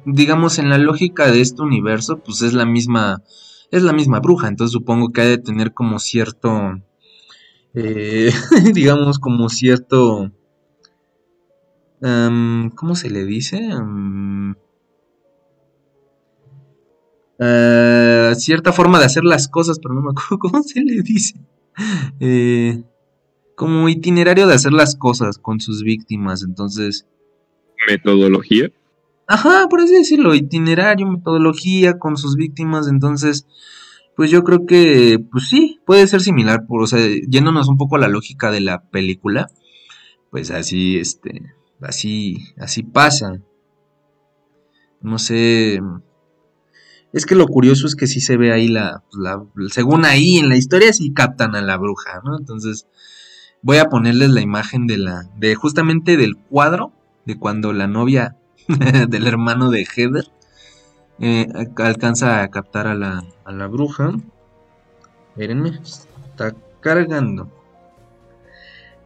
digamos, 0.05 0.59
en 0.59 0.69
la 0.69 0.77
lógica 0.77 1.31
de 1.31 1.41
este 1.41 1.63
universo, 1.63 2.19
pues 2.19 2.43
es 2.43 2.53
la 2.53 2.65
misma 2.65 3.23
es 3.71 3.83
la 3.83 3.93
misma 3.93 4.19
bruja, 4.19 4.47
entonces 4.47 4.73
supongo 4.73 5.09
que 5.09 5.21
ha 5.21 5.25
de 5.25 5.37
tener 5.37 5.73
como 5.73 5.99
cierto, 5.99 6.79
eh, 7.73 8.31
digamos 8.73 9.19
como 9.19 9.49
cierto, 9.49 10.31
¿cómo 12.01 12.95
se 12.95 13.09
le 13.09 13.25
dice? 13.25 13.69
Eh, 17.39 18.33
cierta 18.35 18.73
forma 18.73 18.99
de 18.99 19.05
hacer 19.05 19.23
las 19.23 19.47
cosas, 19.47 19.79
pero 19.79 19.95
no 19.95 20.01
me 20.01 20.11
acuerdo 20.11 20.37
cómo 20.39 20.63
se 20.63 20.81
le 20.81 21.01
dice. 21.01 21.35
Eh, 22.19 22.83
como 23.55 23.89
itinerario 23.89 24.47
de 24.47 24.53
hacer 24.53 24.73
las 24.73 24.95
cosas 24.95 25.37
con 25.37 25.59
sus 25.59 25.83
víctimas, 25.83 26.43
entonces... 26.43 27.07
Metodología. 27.87 28.71
Ajá, 29.27 29.67
por 29.69 29.81
así 29.81 29.93
decirlo, 29.93 30.33
itinerario, 30.33 31.07
metodología 31.07 31.99
con 31.99 32.17
sus 32.17 32.35
víctimas, 32.35 32.87
entonces, 32.87 33.47
pues 34.15 34.31
yo 34.31 34.43
creo 34.43 34.65
que, 34.65 35.19
pues 35.31 35.49
sí, 35.49 35.79
puede 35.85 36.07
ser 36.07 36.21
similar, 36.21 36.65
por, 36.67 36.81
o 36.81 36.87
sea, 36.87 36.99
yéndonos 37.29 37.67
un 37.69 37.77
poco 37.77 37.95
a 37.95 37.99
la 37.99 38.07
lógica 38.07 38.51
de 38.51 38.61
la 38.61 38.89
película, 38.89 39.49
pues 40.31 40.51
así, 40.51 40.97
este, 40.97 41.41
así, 41.81 42.39
así 42.57 42.83
pasa. 42.83 43.39
No 45.01 45.17
sé, 45.17 45.79
es 47.11 47.25
que 47.25 47.35
lo 47.35 47.47
curioso 47.47 47.87
es 47.87 47.95
que 47.95 48.07
sí 48.07 48.21
se 48.21 48.37
ve 48.37 48.51
ahí 48.51 48.67
la, 48.67 49.03
la, 49.11 49.43
según 49.69 50.05
ahí 50.05 50.37
en 50.37 50.49
la 50.49 50.57
historia 50.57 50.93
sí 50.93 51.11
captan 51.11 51.55
a 51.55 51.61
la 51.61 51.77
bruja, 51.77 52.21
¿no? 52.23 52.37
Entonces 52.37 52.87
voy 53.61 53.77
a 53.77 53.85
ponerles 53.85 54.29
la 54.29 54.41
imagen 54.41 54.87
de 54.87 54.97
la, 54.97 55.29
de 55.37 55.55
justamente 55.55 56.17
del 56.17 56.37
cuadro 56.37 56.91
de 57.25 57.37
cuando 57.37 57.73
la 57.73 57.87
novia 57.87 58.35
del 59.09 59.27
hermano 59.27 59.71
de 59.71 59.85
Heather 59.85 60.27
eh, 61.19 61.47
alcanza 61.77 62.41
a 62.41 62.47
captar 62.49 62.87
a 62.87 62.95
la, 62.95 63.23
a 63.43 63.51
la 63.51 63.67
bruja. 63.67 64.11
Espérenme, 65.31 65.79
está 65.81 66.55
cargando. 66.79 67.49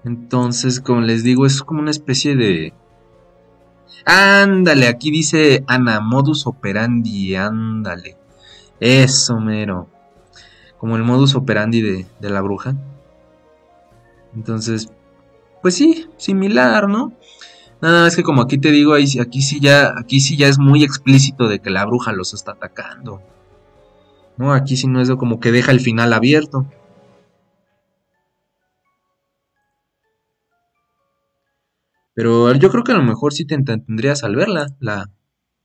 Entonces, 0.04 0.82
como 0.82 1.02
les 1.02 1.24
digo, 1.24 1.46
es 1.46 1.64
como 1.64 1.80
una 1.80 1.92
especie 1.92 2.36
de 2.36 2.74
Ándale, 4.06 4.88
aquí 4.88 5.12
dice 5.12 5.64
Ana, 5.68 6.00
modus 6.00 6.46
operandi, 6.48 7.36
ándale. 7.36 8.18
Eso, 8.80 9.40
mero. 9.40 9.88
Como 10.78 10.98
el 10.98 11.04
modus 11.04 11.36
operandi 11.36 11.82
de, 11.82 12.06
de 12.20 12.30
la 12.30 12.42
bruja. 12.42 12.76
Entonces, 14.36 14.90
pues 15.62 15.76
sí, 15.76 16.08
similar, 16.18 16.90
¿no? 16.90 17.14
Nada 17.84 18.04
más 18.04 18.16
que 18.16 18.24
como 18.24 18.42
aquí 18.42 18.58
te 18.58 18.72
digo, 18.72 18.94
aquí 18.94 19.42
sí 19.42 19.60
ya, 19.60 19.94
aquí 19.98 20.22
sí 20.22 20.38
ya 20.38 20.48
es 20.48 20.58
muy 20.58 20.84
explícito 20.84 21.50
de 21.50 21.60
que 21.60 21.70
la 21.70 21.86
bruja 21.86 22.14
los 22.14 22.34
está 22.34 22.54
atacando. 22.54 23.22
No, 24.38 24.54
aquí 24.54 24.78
sí 24.78 24.88
no 24.88 25.02
es 25.02 25.12
como 25.12 25.40
que 25.40 25.52
deja 25.52 25.72
el 25.72 25.82
final 25.82 26.14
abierto. 26.14 26.66
Pero 32.16 32.54
yo 32.56 32.70
creo 32.70 32.84
que 32.84 32.92
a 32.92 32.98
lo 32.98 33.04
mejor 33.04 33.34
sí 33.34 33.46
te 33.46 33.58
tendrías 33.64 34.24
al 34.24 34.36
verla. 34.36 34.68
¿La, 34.80 35.10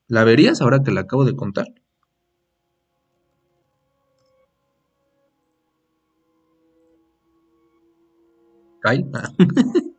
¿La 0.07 0.25
verías 0.25 0.61
ahora 0.61 0.83
que 0.83 0.93
la 0.93 1.03
acabo 1.03 1.25
de 1.25 1.37
contar? 1.37 1.67
Kyle. 8.83 9.05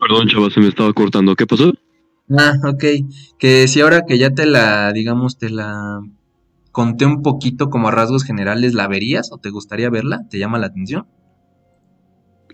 Perdón, 0.00 0.28
chaval, 0.28 0.52
se 0.52 0.60
me 0.60 0.68
estaba 0.68 0.92
cortando. 0.92 1.34
¿Qué 1.34 1.46
pasó? 1.46 1.72
Ah, 2.30 2.52
ok. 2.64 2.84
Que 3.38 3.66
si 3.68 3.80
ahora 3.80 4.04
que 4.06 4.16
ya 4.18 4.30
te 4.30 4.46
la, 4.46 4.92
digamos, 4.92 5.38
te 5.38 5.50
la 5.50 6.00
conté 6.78 7.06
un 7.06 7.22
poquito 7.22 7.70
como 7.70 7.88
a 7.88 7.90
rasgos 7.90 8.22
generales, 8.22 8.72
¿la 8.72 8.86
verías 8.86 9.32
o 9.32 9.38
te 9.38 9.50
gustaría 9.50 9.90
verla? 9.90 10.20
¿Te 10.30 10.38
llama 10.38 10.60
la 10.60 10.68
atención? 10.68 11.08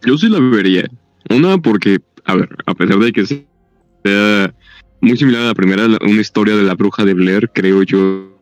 Yo 0.03 0.16
sí 0.16 0.31
la 0.31 0.41
vería. 0.41 0.89
Una, 1.29 1.59
porque, 1.59 1.99
a 2.25 2.35
ver, 2.35 2.49
a 2.64 2.72
pesar 2.72 3.01
de 3.01 3.12
que 3.12 3.27
sea 3.27 4.55
muy 5.03 5.18
similar 5.18 5.43
a 5.43 5.49
la 5.49 5.55
primera, 5.55 5.85
una 6.01 6.22
historia 6.22 6.57
de 6.57 6.62
la 6.62 6.72
bruja 6.72 7.05
de 7.05 7.12
Blair, 7.12 7.51
creo 7.53 7.83
yo, 7.83 8.35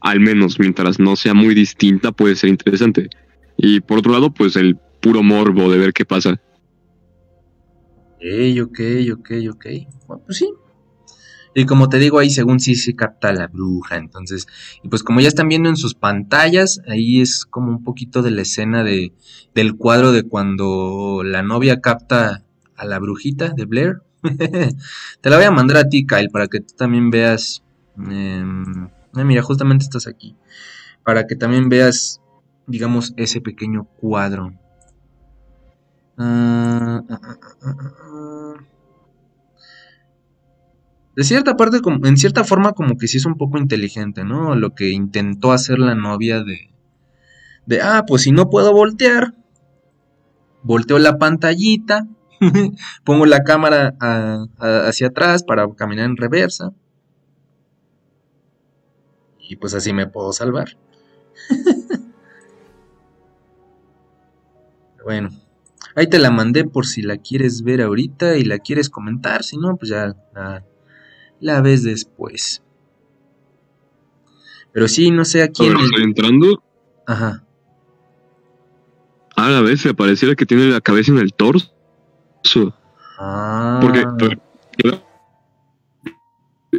al 0.00 0.18
menos 0.18 0.58
mientras 0.58 0.98
no 0.98 1.14
sea 1.14 1.34
muy 1.34 1.54
distinta, 1.54 2.10
puede 2.10 2.34
ser 2.34 2.50
interesante. 2.50 3.10
Y 3.58 3.78
por 3.78 3.98
otro 3.98 4.10
lado, 4.10 4.34
pues 4.34 4.56
el 4.56 4.76
puro 5.00 5.22
morbo 5.22 5.70
de 5.70 5.78
ver 5.78 5.92
qué 5.92 6.04
pasa. 6.04 6.40
Ok, 8.16 8.24
ok, 8.60 8.80
ok, 9.12 9.30
ok. 9.52 9.66
Bueno, 10.08 10.22
pues 10.26 10.38
sí, 10.38 10.52
y 11.54 11.66
como 11.66 11.88
te 11.88 11.98
digo, 11.98 12.18
ahí 12.18 12.30
según 12.30 12.60
sí 12.60 12.76
se 12.76 12.94
capta 12.94 13.32
la 13.32 13.48
bruja. 13.48 13.96
Entonces, 13.96 14.46
y 14.82 14.88
pues 14.88 15.02
como 15.02 15.20
ya 15.20 15.28
están 15.28 15.48
viendo 15.48 15.68
en 15.68 15.76
sus 15.76 15.94
pantallas, 15.94 16.80
ahí 16.86 17.20
es 17.20 17.44
como 17.44 17.70
un 17.70 17.82
poquito 17.82 18.22
de 18.22 18.30
la 18.30 18.42
escena 18.42 18.84
de, 18.84 19.12
del 19.54 19.76
cuadro 19.76 20.12
de 20.12 20.22
cuando 20.22 21.22
la 21.24 21.42
novia 21.42 21.80
capta 21.80 22.44
a 22.76 22.84
la 22.84 22.98
brujita 22.98 23.48
de 23.48 23.64
Blair. 23.64 24.02
te 24.22 25.30
la 25.30 25.36
voy 25.36 25.46
a 25.46 25.50
mandar 25.50 25.78
a 25.78 25.88
ti, 25.88 26.06
Kyle, 26.06 26.30
para 26.30 26.46
que 26.46 26.60
tú 26.60 26.74
también 26.76 27.10
veas. 27.10 27.64
Em, 27.96 28.88
ah, 29.14 29.24
mira, 29.24 29.42
justamente 29.42 29.84
estás 29.84 30.06
aquí. 30.06 30.36
Para 31.04 31.26
que 31.26 31.34
también 31.34 31.68
veas, 31.68 32.20
digamos, 32.66 33.12
ese 33.16 33.40
pequeño 33.40 33.84
cuadro. 34.00 34.52
ah, 36.16 37.02
ah, 37.10 37.38
de 41.20 41.24
cierta 41.24 41.54
parte, 41.54 41.80
en 42.04 42.16
cierta 42.16 42.44
forma, 42.44 42.72
como 42.72 42.96
que 42.96 43.06
sí 43.06 43.18
es 43.18 43.26
un 43.26 43.34
poco 43.34 43.58
inteligente, 43.58 44.24
¿no? 44.24 44.54
Lo 44.54 44.74
que 44.74 44.88
intentó 44.88 45.52
hacer 45.52 45.78
la 45.78 45.94
novia 45.94 46.42
de, 46.42 46.72
de, 47.66 47.82
ah, 47.82 48.04
pues 48.06 48.22
si 48.22 48.32
no 48.32 48.48
puedo 48.48 48.72
voltear, 48.72 49.34
volteo 50.62 50.98
la 50.98 51.18
pantallita, 51.18 52.08
pongo 53.04 53.26
la 53.26 53.44
cámara 53.44 53.94
hacia 54.58 55.08
atrás 55.08 55.42
para 55.42 55.68
caminar 55.74 56.06
en 56.06 56.16
reversa. 56.16 56.72
Y 59.40 59.56
pues 59.56 59.74
así 59.74 59.92
me 59.92 60.06
puedo 60.06 60.32
salvar. 60.32 60.78
bueno, 65.04 65.28
ahí 65.94 66.06
te 66.06 66.18
la 66.18 66.30
mandé 66.30 66.64
por 66.64 66.86
si 66.86 67.02
la 67.02 67.18
quieres 67.18 67.62
ver 67.62 67.82
ahorita 67.82 68.38
y 68.38 68.44
la 68.44 68.58
quieres 68.58 68.88
comentar. 68.88 69.42
Si 69.42 69.58
no, 69.58 69.76
pues 69.76 69.90
ya 69.90 70.16
ves 71.40 71.82
después. 71.82 72.62
Pero 74.72 74.88
sí, 74.88 75.10
no 75.10 75.24
sé 75.24 75.42
a 75.42 75.48
quién. 75.48 75.76
estoy 75.76 76.02
entrando. 76.02 76.62
Ajá. 77.06 77.44
A 79.36 79.48
la 79.48 79.60
vez 79.62 79.80
se 79.80 79.94
pareciera 79.94 80.34
que 80.34 80.46
tiene 80.46 80.66
la 80.66 80.80
cabeza 80.80 81.12
en 81.12 81.18
el 81.18 81.32
torso. 81.32 81.72
Ah. 83.18 83.78
Porque. 83.80 84.04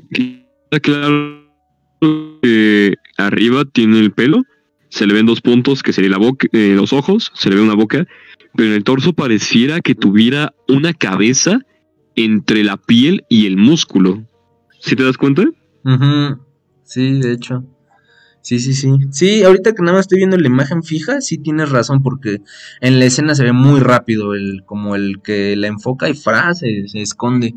Queda 0.09 0.79
claro 0.79 1.41
que 2.41 2.95
arriba 3.17 3.65
tiene 3.65 3.99
el 3.99 4.11
pelo. 4.11 4.43
Se 4.89 5.07
le 5.07 5.13
ven 5.13 5.25
dos 5.25 5.41
puntos, 5.41 5.83
que 5.83 5.93
sería 5.93 6.11
la 6.11 6.17
boca, 6.17 6.47
eh, 6.51 6.73
los 6.75 6.91
ojos, 6.91 7.31
se 7.33 7.49
le 7.49 7.55
ve 7.55 7.61
una 7.61 7.75
boca, 7.75 8.05
pero 8.55 8.69
en 8.69 8.75
el 8.75 8.83
torso 8.83 9.13
pareciera 9.13 9.79
que 9.79 9.95
tuviera 9.95 10.53
una 10.67 10.93
cabeza 10.93 11.59
entre 12.15 12.63
la 12.63 12.75
piel 12.75 13.23
y 13.29 13.45
el 13.47 13.55
músculo. 13.55 14.25
¿Sí 14.81 14.95
te 14.95 15.03
das 15.03 15.17
cuenta? 15.17 15.43
Sí, 16.83 17.19
de 17.19 17.31
hecho. 17.31 17.63
Sí, 18.41 18.59
sí, 18.59 18.73
sí. 18.73 18.89
Sí, 19.11 19.43
ahorita 19.43 19.73
que 19.73 19.83
nada 19.83 19.93
más 19.93 20.05
estoy 20.05 20.17
viendo 20.17 20.37
la 20.37 20.47
imagen 20.47 20.81
fija, 20.81 21.21
sí 21.21 21.37
tienes 21.37 21.69
razón, 21.69 22.01
porque 22.01 22.41
en 22.81 22.99
la 22.99 23.05
escena 23.05 23.35
se 23.35 23.43
ve 23.43 23.53
muy 23.53 23.79
rápido, 23.79 24.33
el, 24.33 24.63
como 24.65 24.95
el 24.95 25.21
que 25.21 25.55
la 25.55 25.67
enfoca 25.67 26.09
y 26.09 26.15
frase, 26.15 26.87
se 26.87 27.01
esconde. 27.01 27.55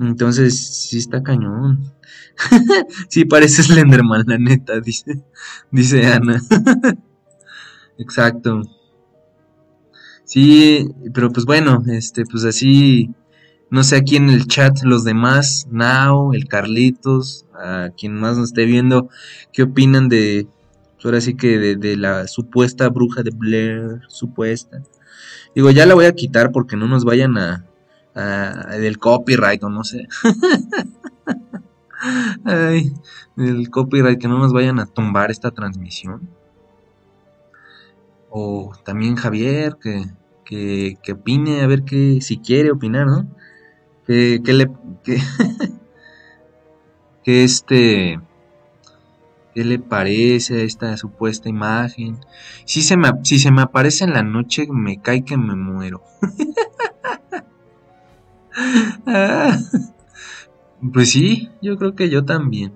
Entonces, 0.00 0.58
sí 0.88 0.98
está 0.98 1.22
cañón. 1.22 1.92
sí, 3.08 3.24
parece 3.24 3.62
Slenderman, 3.62 4.24
la 4.26 4.38
neta, 4.38 4.80
dice, 4.80 5.22
dice 5.70 6.06
Ana. 6.06 6.42
Exacto. 7.98 8.62
Sí, 10.24 10.88
pero 11.14 11.30
pues 11.30 11.46
bueno, 11.46 11.82
este, 11.86 12.24
pues 12.24 12.44
así 12.44 13.10
no 13.72 13.82
sé 13.84 13.96
aquí 13.96 14.16
en 14.16 14.28
el 14.28 14.48
chat 14.48 14.82
los 14.82 15.02
demás, 15.02 15.66
Now, 15.70 16.34
el 16.34 16.46
Carlitos, 16.46 17.46
a 17.54 17.88
quien 17.96 18.20
más 18.20 18.36
nos 18.36 18.50
esté 18.50 18.66
viendo, 18.66 19.08
qué 19.50 19.62
opinan 19.62 20.10
de, 20.10 20.46
ahora 21.02 21.22
sí 21.22 21.34
que 21.34 21.76
de, 21.76 21.96
la 21.96 22.28
supuesta 22.28 22.90
bruja 22.90 23.22
de 23.22 23.30
Blair, 23.34 24.02
supuesta. 24.08 24.82
Digo, 25.54 25.70
ya 25.70 25.86
la 25.86 25.94
voy 25.94 26.04
a 26.04 26.12
quitar 26.12 26.52
porque 26.52 26.76
no 26.76 26.86
nos 26.86 27.06
vayan 27.06 27.38
a, 27.38 27.64
del 28.72 28.98
copyright 28.98 29.64
o 29.64 29.70
no 29.70 29.84
sé. 29.84 30.06
Ay, 32.44 32.92
del 33.36 33.70
copyright 33.70 34.20
que 34.20 34.28
no 34.28 34.38
nos 34.38 34.52
vayan 34.52 34.80
a 34.80 34.86
tumbar 34.86 35.30
esta 35.30 35.50
transmisión. 35.50 36.28
O 38.28 38.74
también 38.84 39.16
Javier, 39.16 39.78
que, 39.80 40.04
que, 40.44 40.98
que 41.02 41.12
opine, 41.12 41.62
a 41.62 41.66
ver 41.66 41.84
qué, 41.84 42.20
si 42.20 42.36
quiere 42.36 42.70
opinar, 42.70 43.06
¿no? 43.06 43.26
Que, 44.06 44.40
le 44.46 44.70
que, 47.24 47.44
este 47.44 48.20
qué 49.54 49.64
le 49.64 49.78
parece 49.78 50.60
a 50.60 50.64
esta 50.64 50.96
supuesta 50.96 51.48
imagen 51.48 52.18
si 52.64 52.82
se 52.82 52.96
me 52.96 53.10
si 53.22 53.38
se 53.38 53.52
me 53.52 53.62
aparece 53.62 54.04
en 54.04 54.14
la 54.14 54.22
noche 54.22 54.66
me 54.70 55.00
cae 55.00 55.24
que 55.24 55.36
me 55.36 55.54
muero 55.54 56.02
pues 60.92 61.10
sí, 61.10 61.50
yo 61.60 61.76
creo 61.76 61.94
que 61.94 62.10
yo 62.10 62.24
también. 62.24 62.72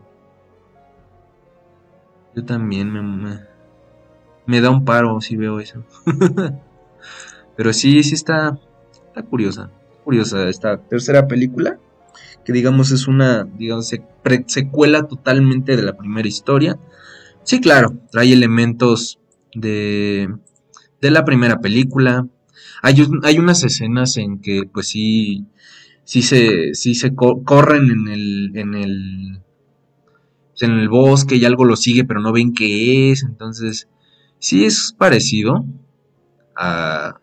Yo 2.35 2.45
también 2.45 2.93
me, 2.93 3.41
me, 4.47 4.61
da 4.61 4.71
un 4.71 4.85
paro 4.85 5.21
si 5.21 5.37
veo 5.37 5.61
eso. 5.61 5.85
Pero 7.57 7.73
sí, 7.73 8.03
sí 8.03 8.15
está 8.15 8.59
curiosa. 9.31 9.71
Curiosa 10.07 10.49
esta 10.49 10.77
tercera 10.77 11.27
película. 11.27 11.81
Que 12.45 12.53
digamos 12.53 12.93
es 12.93 13.09
una, 13.09 13.43
digamos, 13.43 13.93
secuela 14.47 15.09
totalmente 15.09 15.77
de 15.77 15.83
la 15.83 15.97
primera 15.97 16.29
historia. 16.29 16.79
Sí, 17.43 17.61
claro, 17.61 17.99
trae 18.13 18.33
elementos 18.33 19.19
de, 19.53 20.33
de 21.01 21.11
la 21.11 21.25
primera 21.25 21.59
película. 21.61 22.29
Hay, 22.83 23.05
hay 23.25 23.39
unas 23.41 23.65
escenas 23.65 24.17
en 24.17 24.41
que, 24.41 24.63
pues 24.73 24.87
sí, 24.87 25.47
sí 26.05 26.23
se, 26.23 26.75
sí 26.75 26.95
se 26.95 27.13
corren 27.17 27.91
en 27.91 28.07
el, 28.07 28.53
en 28.55 28.75
el, 28.77 29.41
pues, 30.51 30.63
en 30.63 30.79
el 30.79 30.89
bosque 30.89 31.35
y 31.35 31.45
algo 31.45 31.65
lo 31.65 31.75
sigue, 31.75 32.05
pero 32.05 32.21
no 32.21 32.33
ven 32.33 32.55
qué 32.55 33.11
es. 33.11 33.25
Entonces, 33.25 33.89
sí 34.39 34.65
es 34.65 34.95
parecido 34.97 35.65
a, 36.55 37.19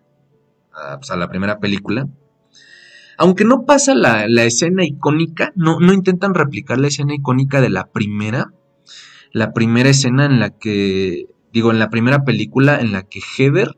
pues, 0.98 1.12
a, 1.12 1.16
la 1.16 1.30
primera 1.30 1.60
película. 1.60 2.10
Aunque 3.18 3.46
no 3.46 3.66
pasa 3.66 3.94
la, 3.94 4.26
escena 4.44 4.84
icónica, 4.84 5.52
no, 5.56 5.80
no, 5.80 5.94
intentan 5.94 6.34
replicar 6.34 6.80
la 6.80 6.88
escena 6.88 7.14
icónica 7.14 7.62
de 7.62 7.70
la 7.70 7.92
primera. 7.92 8.54
La 9.32 9.54
primera 9.54 9.90
escena 9.90 10.26
en 10.26 10.40
la 10.40 10.52
que, 10.52 11.28
digo, 11.52 11.72
en 11.72 11.80
la 11.80 11.90
primera 11.90 12.24
película 12.24 12.80
en 12.80 12.92
la 12.92 13.04
que 13.04 13.20
Heather 13.20 13.78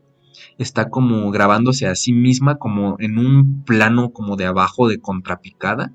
está 0.58 0.90
como 0.90 1.30
grabándose 1.32 1.88
a 1.88 1.96
sí 1.96 2.14
misma 2.14 2.56
como 2.58 2.96
en 3.00 3.18
un 3.18 3.64
plano 3.64 4.12
como 4.12 4.36
de 4.36 4.46
abajo 4.46 4.88
de 4.88 5.00
contrapicada. 5.00 5.94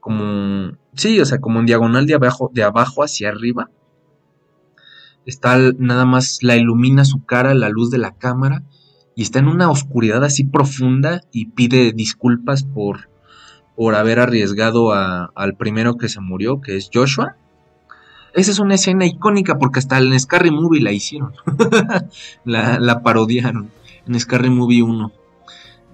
Como, 0.00 0.72
sí, 0.94 1.20
o 1.20 1.26
sea, 1.26 1.38
como 1.40 1.60
en 1.60 1.66
diagonal 1.66 2.06
de 2.06 2.14
abajo, 2.14 2.50
de 2.52 2.62
abajo 2.64 3.02
hacia 3.02 3.28
arriba. 3.28 3.70
Está 5.24 5.58
nada 5.78 6.04
más, 6.04 6.42
la 6.42 6.56
ilumina 6.56 7.04
su 7.04 7.24
cara, 7.24 7.54
la 7.54 7.68
luz 7.68 7.90
de 7.90 7.98
la 7.98 8.16
cámara 8.16 8.64
y 9.14 9.22
está 9.22 9.38
en 9.38 9.48
una 9.48 9.70
oscuridad 9.70 10.24
así 10.24 10.44
profunda 10.44 11.22
y 11.32 11.46
pide 11.46 11.92
disculpas 11.92 12.62
por, 12.62 13.08
por 13.76 13.94
haber 13.94 14.20
arriesgado 14.20 14.92
al 14.92 15.54
primero 15.56 15.96
que 15.96 16.08
se 16.08 16.20
murió, 16.20 16.60
que 16.60 16.76
es 16.76 16.90
Joshua. 16.92 17.36
Esa 18.34 18.50
es 18.50 18.58
una 18.58 18.76
escena 18.76 19.04
icónica 19.04 19.58
porque 19.58 19.78
hasta 19.78 19.98
en 19.98 20.18
Scary 20.18 20.50
Movie 20.50 20.80
la 20.80 20.92
hicieron. 20.92 21.32
la, 22.44 22.78
la, 22.78 23.02
parodiaron 23.02 23.70
en 24.06 24.18
Scary 24.18 24.48
Movie 24.48 24.82
1. 24.82 25.12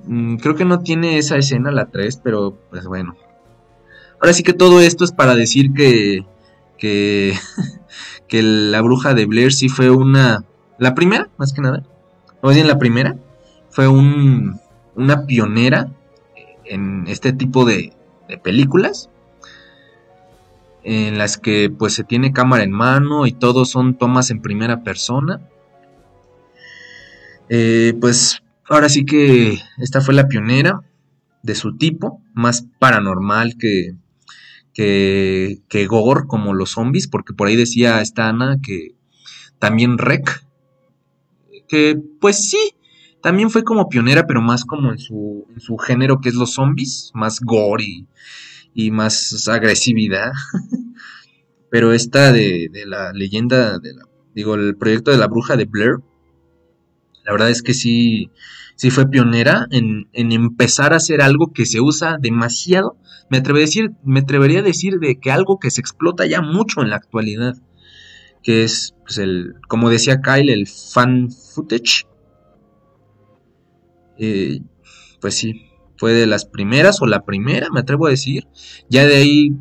Mm, 0.07 0.37
creo 0.37 0.55
que 0.55 0.65
no 0.65 0.81
tiene 0.81 1.19
esa 1.19 1.37
escena 1.37 1.73
la 1.73 1.87
3, 1.87 2.21
pero 2.23 2.57
pues 2.71 2.87
bueno. 2.87 3.17
Ahora 4.21 4.33
sí 4.33 4.45
que 4.45 4.53
todo 4.53 4.81
esto 4.81 5.05
es 5.05 5.11
para 5.11 5.35
decir 5.35 5.73
que, 5.73 6.25
que, 6.77 7.35
que 8.29 8.43
la 8.43 8.81
bruja 8.83 9.15
de 9.15 9.27
Blair 9.27 9.53
sí 9.53 9.69
fue 9.69 9.91
una... 9.91 10.45
La 10.79 10.95
primera, 10.95 11.29
más 11.39 11.53
que 11.53 11.61
nada 11.61 11.83
más 12.43 12.55
bien 12.55 12.67
la 12.67 12.79
primera, 12.79 13.17
fue 13.71 13.89
un, 13.89 14.61
una 14.95 15.27
pionera 15.27 15.93
en 16.65 17.07
este 17.09 17.33
tipo 17.33 17.65
de, 17.65 17.93
películas 18.43 19.09
en 20.85 21.17
las 21.17 21.39
que 21.39 21.71
pues 21.71 21.95
se 21.95 22.05
tiene 22.05 22.35
cámara 22.35 22.63
en 22.63 22.73
mano 22.73 23.27
y 23.27 23.33
todos 23.33 23.71
son 23.71 23.97
tomas 23.97 24.31
en 24.31 24.43
primera 24.43 24.83
persona. 24.83 25.41
Eh, 27.49 27.95
pues 28.01 28.43
ahora 28.69 28.91
sí 28.91 29.07
que 29.07 29.59
esta 29.79 30.03
fue 30.03 30.13
la 30.13 30.29
pionera 30.29 30.83
de 31.43 31.55
su 31.55 31.77
tipo, 31.79 32.21
más 32.35 32.67
paranormal 32.79 33.57
que, 33.57 33.95
que, 34.75 35.61
que 35.69 35.87
gore 35.87 36.27
como 36.27 36.53
los 36.53 36.73
zombies, 36.73 37.09
porque 37.09 37.33
por 37.33 37.49
ahí 37.49 37.57
decía 37.57 38.03
esta 38.03 38.29
Ana 38.29 38.59
que 38.63 38.95
también 39.59 39.97
Rec 39.97 40.45
que 41.69 42.01
pues 42.21 42.49
sí, 42.49 42.75
también 43.23 43.51
fue 43.51 43.65
como 43.65 43.89
pionera, 43.89 44.27
pero 44.27 44.41
más 44.41 44.65
como 44.65 44.93
en 44.93 44.99
su, 44.99 45.47
en 45.53 45.61
su 45.61 45.77
género 45.77 46.21
que 46.21 46.29
es 46.29 46.35
los 46.35 46.55
zombies, 46.55 47.11
más 47.15 47.41
gore 47.41 48.07
y, 48.75 48.91
más 48.91 49.49
agresividad. 49.49 50.33
pero 51.71 51.93
esta 51.93 52.33
de, 52.33 52.69
de, 52.73 52.87
la 52.87 53.13
leyenda, 53.13 53.79
de 53.79 53.95
la, 53.95 54.03
digo, 54.35 54.55
el 54.55 54.77
proyecto 54.77 55.11
de 55.11 55.19
la 55.19 55.27
bruja 55.27 55.57
de 55.57 55.65
Blair, 55.65 55.97
la 57.25 57.33
verdad 57.33 57.51
es 57.51 57.63
que 57.63 57.75
sí, 57.75 58.31
sí 58.77 58.91
fue 58.91 59.11
pionera 59.11 59.67
en, 59.71 60.09
en 60.13 60.33
empezar 60.33 60.93
a 60.95 60.97
hacer 60.97 61.21
algo 61.21 61.53
que 61.53 61.67
se 61.67 61.81
usa 61.81 62.17
demasiado. 62.19 62.97
Me 63.29 63.39
atrevería, 63.39 63.65
a 63.65 63.67
decir, 63.67 63.91
me 64.05 64.21
atrevería 64.21 64.61
a 64.61 64.63
decir 64.63 64.99
de 64.99 65.21
que 65.21 65.31
algo 65.31 65.59
que 65.59 65.71
se 65.71 65.81
explota 65.83 66.25
ya 66.25 66.41
mucho 66.41 66.81
en 66.81 66.89
la 66.89 66.97
actualidad 66.97 67.57
que 68.43 68.65
es 68.65 68.95
pues, 69.03 69.19
el, 69.19 69.55
como 69.69 69.91
decía 69.91 70.21
Kyle, 70.21 70.51
el 70.51 70.67
fan 70.67 71.31
footage. 71.31 72.07
Eh, 74.19 74.61
pues 75.21 75.35
sí, 75.35 75.69
fue 75.97 76.13
de 76.13 76.27
las 76.27 76.45
primeras 76.45 77.01
o 77.03 77.07
la 77.07 77.25
primera, 77.25 77.69
me 77.71 77.81
atrevo 77.81 78.07
a 78.07 78.11
decir. 78.11 78.49
Ya 78.89 79.07
de 79.07 79.17
ahí 79.17 79.53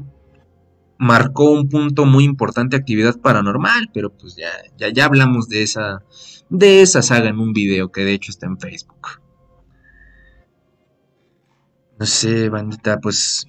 marcó 0.97 1.51
un 1.51 1.69
punto 1.69 2.05
muy 2.05 2.23
importante 2.23 2.75
actividad 2.75 3.19
paranormal, 3.19 3.89
pero 3.93 4.11
pues 4.11 4.35
ya, 4.35 4.49
ya, 4.77 4.89
ya 4.89 5.05
hablamos 5.05 5.47
de 5.47 5.63
esa, 5.63 6.03
de 6.49 6.81
esa 6.81 7.01
saga 7.01 7.29
en 7.29 7.39
un 7.39 7.53
video 7.53 7.91
que 7.91 8.03
de 8.03 8.13
hecho 8.13 8.31
está 8.31 8.47
en 8.47 8.59
Facebook. 8.59 9.21
No 11.99 12.05
sé, 12.05 12.49
bandita, 12.49 12.99
pues 12.99 13.47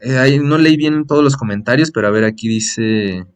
eh, 0.00 0.40
no 0.42 0.58
leí 0.58 0.76
bien 0.76 1.06
todos 1.06 1.22
los 1.22 1.36
comentarios, 1.36 1.90
pero 1.90 2.08
a 2.08 2.10
ver, 2.10 2.24
aquí 2.24 2.48
dice... 2.48 3.26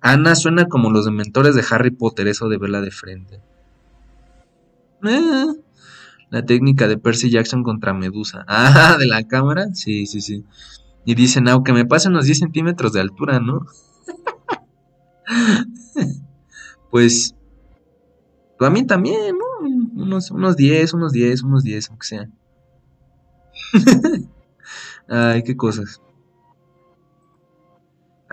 Ana 0.00 0.34
suena 0.34 0.66
como 0.66 0.90
los 0.90 1.06
dementores 1.06 1.54
de 1.54 1.64
Harry 1.70 1.90
Potter, 1.90 2.28
eso 2.28 2.48
de 2.50 2.58
verla 2.58 2.82
de 2.82 2.90
frente. 2.90 3.40
Eh, 5.02 5.46
la 6.30 6.44
técnica 6.44 6.88
de 6.88 6.98
Percy 6.98 7.30
Jackson 7.30 7.62
contra 7.62 7.94
Medusa. 7.94 8.44
Ah, 8.48 8.96
de 8.98 9.06
la 9.06 9.26
cámara. 9.26 9.68
Sí, 9.72 10.06
sí, 10.06 10.20
sí. 10.20 10.44
Y 11.06 11.14
dicen, 11.14 11.48
aunque 11.48 11.72
me 11.72 11.86
pasen 11.86 12.12
unos 12.12 12.26
10 12.26 12.38
centímetros 12.38 12.92
de 12.92 13.00
altura, 13.00 13.40
¿no? 13.40 13.66
pues... 16.90 17.34
A 18.60 18.70
mí 18.70 18.86
también, 18.86 19.36
¿no? 19.36 19.44
Unos, 20.02 20.30
unos 20.30 20.56
10, 20.56 20.94
unos 20.94 21.12
10, 21.12 21.42
unos 21.42 21.64
10, 21.64 21.90
aunque 21.90 22.06
sea. 22.06 22.30
Ay, 25.08 25.42
qué 25.42 25.56
cosas. 25.56 26.00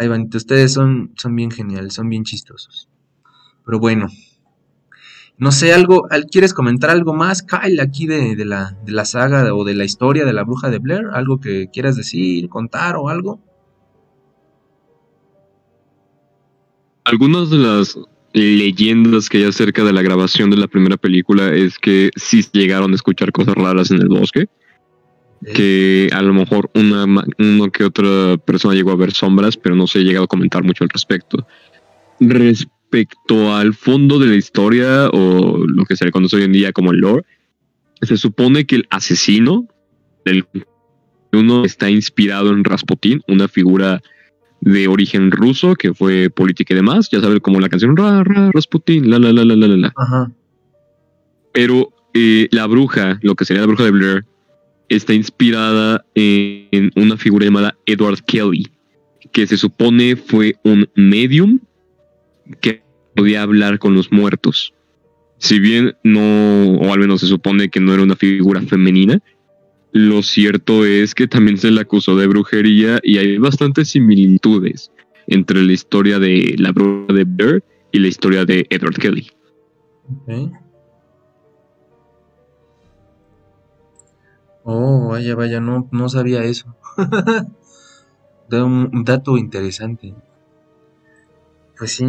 Ay, 0.02 0.10
ustedes 0.34 0.74
son, 0.74 1.12
son 1.16 1.36
bien 1.36 1.52
geniales, 1.52 1.94
son 1.94 2.10
bien 2.10 2.24
chistosos. 2.24 2.90
Pero 3.64 3.78
bueno. 3.78 4.08
No 5.38 5.52
sé, 5.52 5.74
algo, 5.74 6.08
¿quieres 6.32 6.56
comentar 6.56 6.90
algo 6.90 7.14
más, 7.14 7.44
Kyle, 7.44 7.80
aquí 7.80 8.08
de, 8.08 8.36
la, 8.44 8.76
de 8.84 8.94
la 8.94 9.06
saga 9.06 9.54
o 9.54 9.64
de 9.64 9.76
la 9.76 9.86
historia 9.86 10.26
de 10.26 10.34
la 10.34 10.44
bruja 10.44 10.72
de 10.72 10.80
Blair? 10.80 11.06
¿Algo 11.14 11.40
que 11.40 11.70
quieras 11.72 11.96
decir, 11.96 12.50
contar 12.50 12.96
o 12.96 13.10
algo? 13.10 13.40
Algunas 17.04 17.52
de 17.52 17.58
las 17.58 18.00
leyendas 18.34 19.30
que 19.30 19.38
hay 19.38 19.44
acerca 19.44 19.84
de 19.84 19.94
la 19.94 20.02
grabación 20.02 20.50
de 20.50 20.58
la 20.58 20.68
primera 20.68 20.98
película 20.98 21.54
es 21.54 21.78
que 21.78 22.10
sí 22.16 22.44
llegaron 22.54 22.92
a 22.92 22.96
escuchar 22.96 23.32
cosas 23.32 23.54
raras 23.54 23.92
en 23.92 24.02
el 24.02 24.10
bosque 24.10 24.48
que 25.54 26.10
a 26.14 26.22
lo 26.22 26.34
mejor 26.34 26.70
una, 26.76 27.06
uno 27.40 27.72
que 27.72 27.84
otra 27.84 28.38
persona 28.38 28.76
llegó 28.76 28.92
a 28.92 28.96
ver 28.96 29.12
sombras, 29.12 29.58
pero 29.58 29.76
no 29.76 29.88
se 29.88 30.00
ha 30.00 30.02
llegado 30.04 30.26
a 30.26 30.28
comentar 30.28 30.64
mucho 30.64 30.84
al 30.84 30.90
respecto. 30.90 31.48
Respecto 32.20 33.56
al 33.56 33.74
fondo 33.74 34.20
de 34.20 34.28
la 34.28 34.36
historia 34.36 35.10
o 35.10 35.66
lo 35.66 35.86
que 35.86 35.96
se 35.96 36.06
le 36.06 36.12
conoce 36.12 36.36
hoy 36.36 36.44
en 36.44 36.54
día 36.54 36.72
como 36.72 36.92
el 36.92 37.00
lore, 37.00 37.26
se 38.02 38.18
supone 38.18 38.66
que 38.66 38.78
el 38.78 38.88
asesino 38.90 39.68
del 40.26 40.46
uno 41.34 41.64
está 41.64 41.90
inspirado 41.90 42.50
en 42.50 42.64
Rasputin, 42.64 43.22
una 43.28 43.48
figura 43.48 44.02
de 44.60 44.88
origen 44.88 45.32
ruso 45.32 45.76
que 45.76 45.94
fue 45.94 46.30
política 46.30 46.74
y 46.74 46.78
demás, 46.78 47.10
ya 47.10 47.20
sabes 47.22 47.40
como 47.40 47.60
la 47.60 47.70
canción 47.70 47.98
ra, 47.98 48.24
ra, 48.24 48.52
Rasputin, 48.54 49.10
la 49.10 49.18
la 49.18 49.32
la 49.32 49.44
la 49.44 49.56
la 49.56 49.68
la. 49.68 49.94
Ajá. 49.96 50.32
Pero 51.54 51.90
eh, 52.14 52.48
la 52.52 52.68
bruja, 52.68 53.18
lo 53.22 53.36
que 53.36 53.46
sería 53.46 53.62
la 53.62 53.68
bruja 53.68 53.86
de 53.86 53.92
Blair, 53.92 54.26
está 54.92 55.14
inspirada 55.14 56.06
en 56.16 56.92
una 56.96 57.16
figura 57.16 57.46
llamada 57.46 57.78
Edward 57.86 58.20
Kelly, 58.26 58.68
que 59.32 59.48
se 59.48 59.58
supone 59.58 60.18
fue 60.18 60.56
un 60.64 60.90
medium 60.96 61.60
que 62.60 62.84
podía 63.16 63.44
hablar 63.44 63.80
con 63.80 63.96
los 63.96 64.12
muertos. 64.12 64.74
Si 65.38 65.60
bien 65.60 65.96
no, 66.04 66.76
o 66.76 66.94
al 66.94 67.00
menos 67.00 67.22
se 67.22 67.28
supone 67.28 67.70
que 67.70 67.80
no 67.80 67.94
era 67.94 68.04
una 68.04 68.18
figura 68.18 68.62
femenina, 68.62 69.22
lo 69.94 70.24
cierto 70.24 70.86
es 70.86 71.16
que 71.16 71.28
también 71.28 71.58
se 71.58 71.72
le 71.72 71.82
acusó 71.82 72.16
de 72.18 72.28
brujería 72.28 73.00
y 73.02 73.18
hay 73.18 73.38
bastantes 73.38 73.90
similitudes 73.90 74.92
entre 75.28 75.64
la 75.64 75.72
historia 75.72 76.20
de 76.20 76.56
la 76.58 76.74
bruja 76.74 77.14
de 77.14 77.24
Blair 77.24 77.64
y 77.94 78.00
la 78.00 78.08
historia 78.10 78.46
de 78.46 78.68
Edward 78.70 78.96
Kelly. 78.96 79.32
Oh, 84.64 85.10
vaya, 85.10 85.36
vaya, 85.36 85.60
no, 85.60 85.88
no 85.92 86.10
sabía 86.10 86.44
eso. 86.44 86.76
da 88.50 88.64
un 88.66 89.04
dato 89.04 89.38
interesante. 89.38 90.14
Pues 91.78 91.94
sí. 91.94 92.06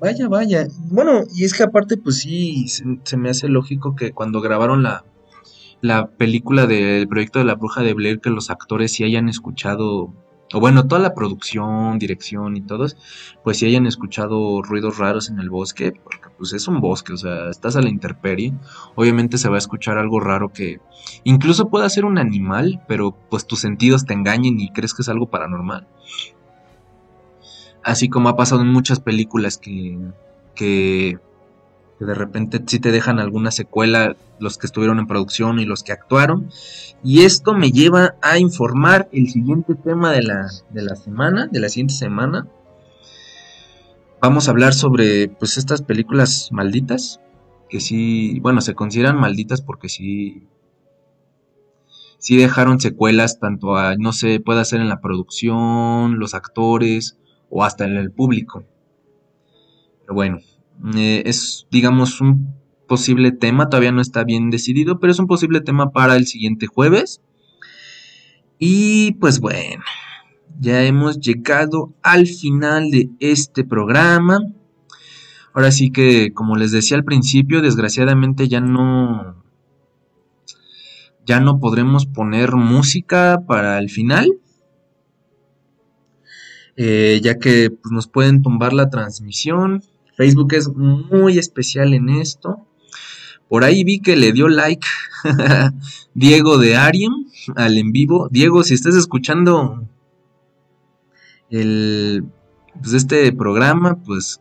Vaya, 0.00 0.28
vaya. 0.28 0.66
Bueno, 0.90 1.22
y 1.34 1.44
es 1.44 1.54
que 1.54 1.64
aparte, 1.64 1.96
pues 1.96 2.18
sí, 2.18 2.66
se, 2.68 3.16
me 3.16 3.30
hace 3.30 3.48
lógico 3.48 3.94
que 3.96 4.12
cuando 4.12 4.40
grabaron 4.40 4.82
la, 4.82 5.04
la 5.80 6.08
película 6.08 6.66
del 6.66 7.08
proyecto 7.08 7.38
de 7.40 7.44
la 7.44 7.54
bruja 7.54 7.82
de 7.82 7.94
Blair, 7.94 8.20
que 8.20 8.30
los 8.30 8.50
actores 8.50 8.92
sí 8.92 9.04
hayan 9.04 9.28
escuchado, 9.28 10.12
o 10.52 10.60
bueno, 10.60 10.86
toda 10.86 11.00
la 11.00 11.14
producción, 11.14 11.98
dirección 11.98 12.56
y 12.56 12.62
todos, 12.62 12.96
pues 13.44 13.58
sí 13.58 13.66
hayan 13.66 13.86
escuchado 13.86 14.62
ruidos 14.62 14.98
raros 14.98 15.28
en 15.28 15.38
el 15.38 15.50
bosque, 15.50 15.92
porque 15.92 16.28
pues 16.36 16.52
es 16.52 16.68
un 16.68 16.80
bosque, 16.80 17.12
o 17.12 17.16
sea, 17.16 17.50
estás 17.50 17.76
a 17.76 17.82
la 17.82 17.88
intemperie, 17.88 18.54
obviamente 18.94 19.38
se 19.38 19.48
va 19.48 19.56
a 19.56 19.58
escuchar 19.58 19.98
algo 19.98 20.20
raro 20.20 20.52
que 20.52 20.80
incluso 21.24 21.68
pueda 21.68 21.88
ser 21.88 22.04
un 22.04 22.18
animal, 22.18 22.82
pero 22.88 23.14
pues 23.28 23.46
tus 23.46 23.60
sentidos 23.60 24.06
te 24.06 24.14
engañen 24.14 24.58
y 24.58 24.70
crees 24.70 24.94
que 24.94 25.02
es 25.02 25.08
algo 25.08 25.26
paranormal. 25.26 25.86
Así 27.82 28.08
como 28.08 28.28
ha 28.28 28.36
pasado 28.36 28.62
en 28.62 28.68
muchas 28.68 29.00
películas 29.00 29.56
que, 29.58 29.98
que, 30.54 31.18
de 32.04 32.14
repente 32.14 32.62
sí 32.66 32.78
te 32.78 32.92
dejan 32.92 33.18
alguna 33.18 33.50
secuela 33.50 34.16
los 34.38 34.56
que 34.56 34.66
estuvieron 34.66 34.98
en 34.98 35.06
producción 35.06 35.58
y 35.58 35.64
los 35.64 35.82
que 35.82 35.92
actuaron. 35.92 36.50
Y 37.02 37.24
esto 37.24 37.54
me 37.54 37.70
lleva 37.72 38.14
a 38.22 38.38
informar 38.38 39.08
el 39.12 39.28
siguiente 39.28 39.74
tema 39.74 40.12
de 40.12 40.22
la, 40.22 40.46
de 40.70 40.82
la 40.82 40.96
semana, 40.96 41.48
de 41.50 41.60
la 41.60 41.68
siguiente 41.68 41.94
semana. 41.94 42.46
Vamos 44.20 44.48
a 44.48 44.50
hablar 44.50 44.74
sobre 44.74 45.28
pues 45.28 45.58
estas 45.58 45.82
películas 45.82 46.50
malditas, 46.52 47.20
que 47.68 47.80
sí, 47.80 48.40
bueno, 48.40 48.60
se 48.60 48.74
consideran 48.74 49.18
malditas 49.18 49.62
porque 49.62 49.88
sí 49.88 50.48
sí 52.18 52.36
dejaron 52.36 52.80
secuelas 52.80 53.38
tanto 53.38 53.76
a 53.76 53.96
no 53.96 54.12
sé, 54.12 54.40
puede 54.40 54.64
ser 54.64 54.80
en 54.80 54.88
la 54.88 55.00
producción, 55.00 56.18
los 56.18 56.34
actores 56.34 57.16
o 57.48 57.64
hasta 57.64 57.84
en 57.84 57.96
el 57.96 58.10
público. 58.10 58.64
Pero 60.00 60.14
bueno, 60.14 60.38
eh, 60.96 61.22
es 61.26 61.66
digamos 61.70 62.20
un 62.20 62.54
posible 62.86 63.32
tema, 63.32 63.68
todavía 63.68 63.92
no 63.92 64.00
está 64.00 64.24
bien 64.24 64.50
decidido, 64.50 64.98
pero 64.98 65.12
es 65.12 65.18
un 65.18 65.26
posible 65.26 65.60
tema 65.60 65.90
para 65.90 66.16
el 66.16 66.26
siguiente 66.26 66.66
jueves. 66.66 67.20
Y 68.58 69.12
pues 69.14 69.40
bueno, 69.40 69.84
ya 70.58 70.82
hemos 70.84 71.20
llegado 71.20 71.94
al 72.02 72.26
final 72.26 72.90
de 72.90 73.10
este 73.20 73.64
programa. 73.64 74.40
Ahora 75.54 75.70
sí 75.70 75.90
que, 75.90 76.32
como 76.32 76.56
les 76.56 76.72
decía 76.72 76.96
al 76.96 77.04
principio, 77.04 77.60
desgraciadamente 77.62 78.48
ya 78.48 78.60
no 78.60 79.44
ya 81.24 81.40
no 81.40 81.60
podremos 81.60 82.06
poner 82.06 82.52
música 82.54 83.42
para 83.46 83.78
el 83.78 83.90
final. 83.90 84.32
Eh, 86.76 87.20
ya 87.22 87.38
que 87.38 87.70
pues, 87.70 87.92
nos 87.92 88.08
pueden 88.08 88.40
tumbar 88.40 88.72
la 88.72 88.88
transmisión. 88.88 89.82
Facebook 90.18 90.52
es 90.54 90.68
muy 90.74 91.38
especial 91.38 91.94
en 91.94 92.08
esto. 92.08 92.66
Por 93.48 93.62
ahí 93.62 93.84
vi 93.84 94.00
que 94.00 94.16
le 94.16 94.32
dio 94.32 94.48
like 94.48 94.84
Diego 96.14 96.58
de 96.58 96.76
Ariem 96.76 97.12
al 97.54 97.78
en 97.78 97.92
vivo. 97.92 98.28
Diego, 98.28 98.64
si 98.64 98.74
estás 98.74 98.96
escuchando 98.96 99.86
el, 101.50 102.24
pues 102.80 102.94
este 102.94 103.32
programa, 103.32 103.94
pues 104.04 104.40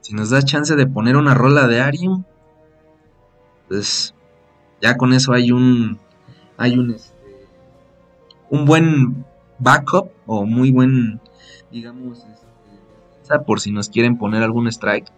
si 0.00 0.14
nos 0.14 0.30
da 0.30 0.42
chance 0.42 0.74
de 0.74 0.86
poner 0.88 1.16
una 1.16 1.34
rola 1.34 1.68
de 1.68 1.80
Ariem, 1.80 2.24
pues 3.68 4.16
ya 4.82 4.96
con 4.96 5.12
eso 5.12 5.32
hay 5.32 5.52
un 5.52 6.00
hay 6.56 6.76
un 6.76 6.90
este, 6.90 7.14
un 8.50 8.64
buen 8.64 9.24
backup 9.60 10.10
o 10.26 10.44
muy 10.44 10.72
buen, 10.72 11.20
digamos, 11.70 12.18
este, 12.18 12.41
por 13.40 13.60
si 13.60 13.72
nos 13.72 13.88
quieren 13.88 14.18
poner 14.18 14.42
algún 14.42 14.68
strike. 14.68 15.10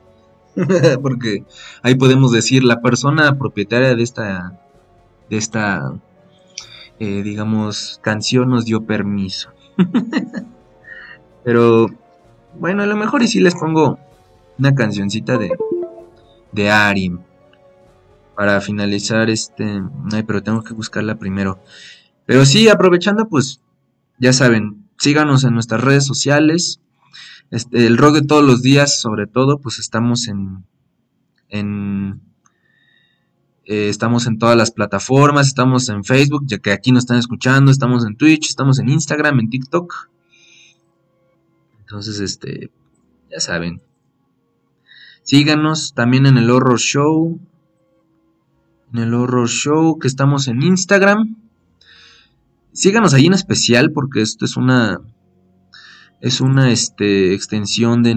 Porque 1.03 1.45
ahí 1.83 1.95
podemos 1.97 2.33
decir, 2.33 2.65
la 2.65 2.81
persona 2.81 3.37
propietaria 3.39 3.95
de 3.95 4.03
esta, 4.03 4.59
de 5.29 5.37
esta, 5.37 5.95
eh, 7.01 7.23
digamos, 7.23 7.99
canción 8.03 8.51
nos 8.51 8.65
dio 8.65 8.85
permiso. 8.85 9.51
Pero, 11.45 11.89
bueno, 12.59 12.83
a 12.83 12.87
lo 12.87 12.97
mejor 12.97 13.23
y 13.23 13.29
si 13.29 13.41
les 13.41 13.55
pongo 13.55 13.99
una 14.59 14.75
cancioncita 14.75 15.37
de, 15.39 15.51
de 16.53 16.71
Ari. 16.71 17.19
Para 18.37 18.61
finalizar 18.61 19.31
este... 19.31 19.83
Ay, 20.13 20.25
pero 20.25 20.43
tengo 20.43 20.65
que 20.65 20.75
buscarla 20.75 21.17
primero. 21.17 21.61
Pero 22.27 22.45
sí, 22.45 22.69
aprovechando, 22.69 23.29
pues 23.29 23.61
ya 24.19 24.33
saben, 24.33 24.89
síganos 24.99 25.45
en 25.45 25.55
nuestras 25.55 25.83
redes 25.83 26.05
sociales. 26.05 26.81
Este, 27.55 27.87
el 27.87 27.99
rock 27.99 28.15
de 28.15 28.23
todos 28.23 28.45
los 28.45 28.63
días, 28.63 29.01
sobre 29.01 29.29
todo, 29.29 29.61
pues 29.61 29.79
estamos 29.79 30.27
en, 30.27 30.65
en 31.49 32.21
eh, 33.65 33.89
estamos 33.89 34.27
en 34.27 34.41
todas 34.41 34.57
las 34.57 34.73
plataformas, 34.73 35.47
estamos 35.47 35.89
en 35.89 36.03
Facebook, 36.03 36.43
ya 36.47 36.59
que 36.59 36.73
aquí 36.73 36.91
nos 36.91 37.05
están 37.05 37.19
escuchando, 37.19 37.71
estamos 37.71 38.05
en 38.05 38.17
Twitch, 38.17 38.49
estamos 38.49 38.81
en 38.81 38.89
Instagram, 38.89 39.39
en 39.39 39.51
TikTok. 39.51 40.11
Entonces, 41.79 42.19
este, 42.19 42.73
ya 43.31 43.39
saben. 43.39 43.81
Síganos 45.23 45.95
también 45.95 46.27
en 46.27 46.39
el 46.39 46.51
Horror 46.51 46.81
Show. 46.81 47.39
En 48.93 48.99
el 48.99 49.15
Horror 49.15 49.49
Show 49.49 50.01
que 50.01 50.09
estamos 50.09 50.49
en 50.49 50.61
Instagram. 50.61 51.37
Síganos 52.73 53.15
ahí 53.15 53.27
en 53.27 53.35
especial 53.35 53.93
porque 53.93 54.23
esto 54.23 54.45
es 54.45 54.57
una 54.57 55.01
es 56.25 56.41
una 56.41 56.73
este, 56.73 57.35
extensión 57.35 58.03
de, 58.03 58.15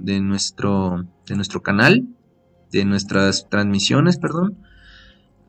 de, 0.00 0.20
nuestro 0.20 1.06
de 1.24 1.36
nuestro 1.36 1.62
canal, 1.62 2.08
de 2.72 2.84
nuestras 2.84 3.48
transmisiones, 3.48 4.18
perdón. 4.18 4.58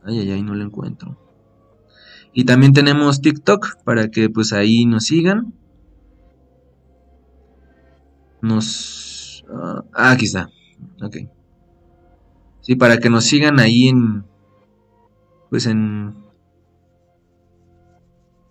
Ay, 0.03 0.19
ay, 0.19 0.31
ay, 0.33 0.43
no 0.43 0.53
lo 0.53 0.63
encuentro. 0.63 1.17
Y 2.31 2.43
también 2.43 2.73
tenemos 2.73 3.21
TikTok 3.21 3.83
para 3.83 4.11
que 4.11 4.29
pues 4.29 4.53
ahí 4.53 4.85
nos 4.85 5.05
sigan. 5.05 5.55
Nos 8.39 9.43
ah, 9.51 9.83
aquí 9.91 10.25
está. 10.25 10.51
Ok. 11.01 11.17
Sí, 12.61 12.75
para 12.75 12.99
que 12.99 13.09
nos 13.09 13.25
sigan 13.25 13.59
ahí 13.59 13.87
en 13.87 14.25
pues 15.49 15.65
en 15.65 16.13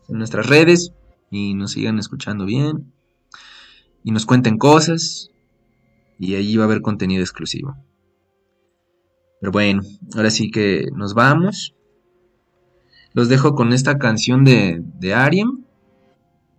en 0.08 0.18
nuestras 0.18 0.48
redes 0.48 0.92
y 1.30 1.54
nos 1.54 1.70
sigan 1.70 2.00
escuchando 2.00 2.46
bien 2.46 2.93
y 4.04 4.12
nos 4.12 4.26
cuenten 4.26 4.58
cosas 4.58 5.30
y 6.18 6.36
allí 6.36 6.56
va 6.56 6.64
a 6.64 6.66
haber 6.66 6.82
contenido 6.82 7.22
exclusivo. 7.22 7.76
Pero 9.40 9.50
bueno, 9.50 9.82
ahora 10.14 10.30
sí 10.30 10.50
que 10.50 10.86
nos 10.94 11.14
vamos. 11.14 11.74
Los 13.12 13.28
dejo 13.28 13.54
con 13.54 13.72
esta 13.72 13.98
canción 13.98 14.44
de, 14.44 14.82
de. 14.98 15.44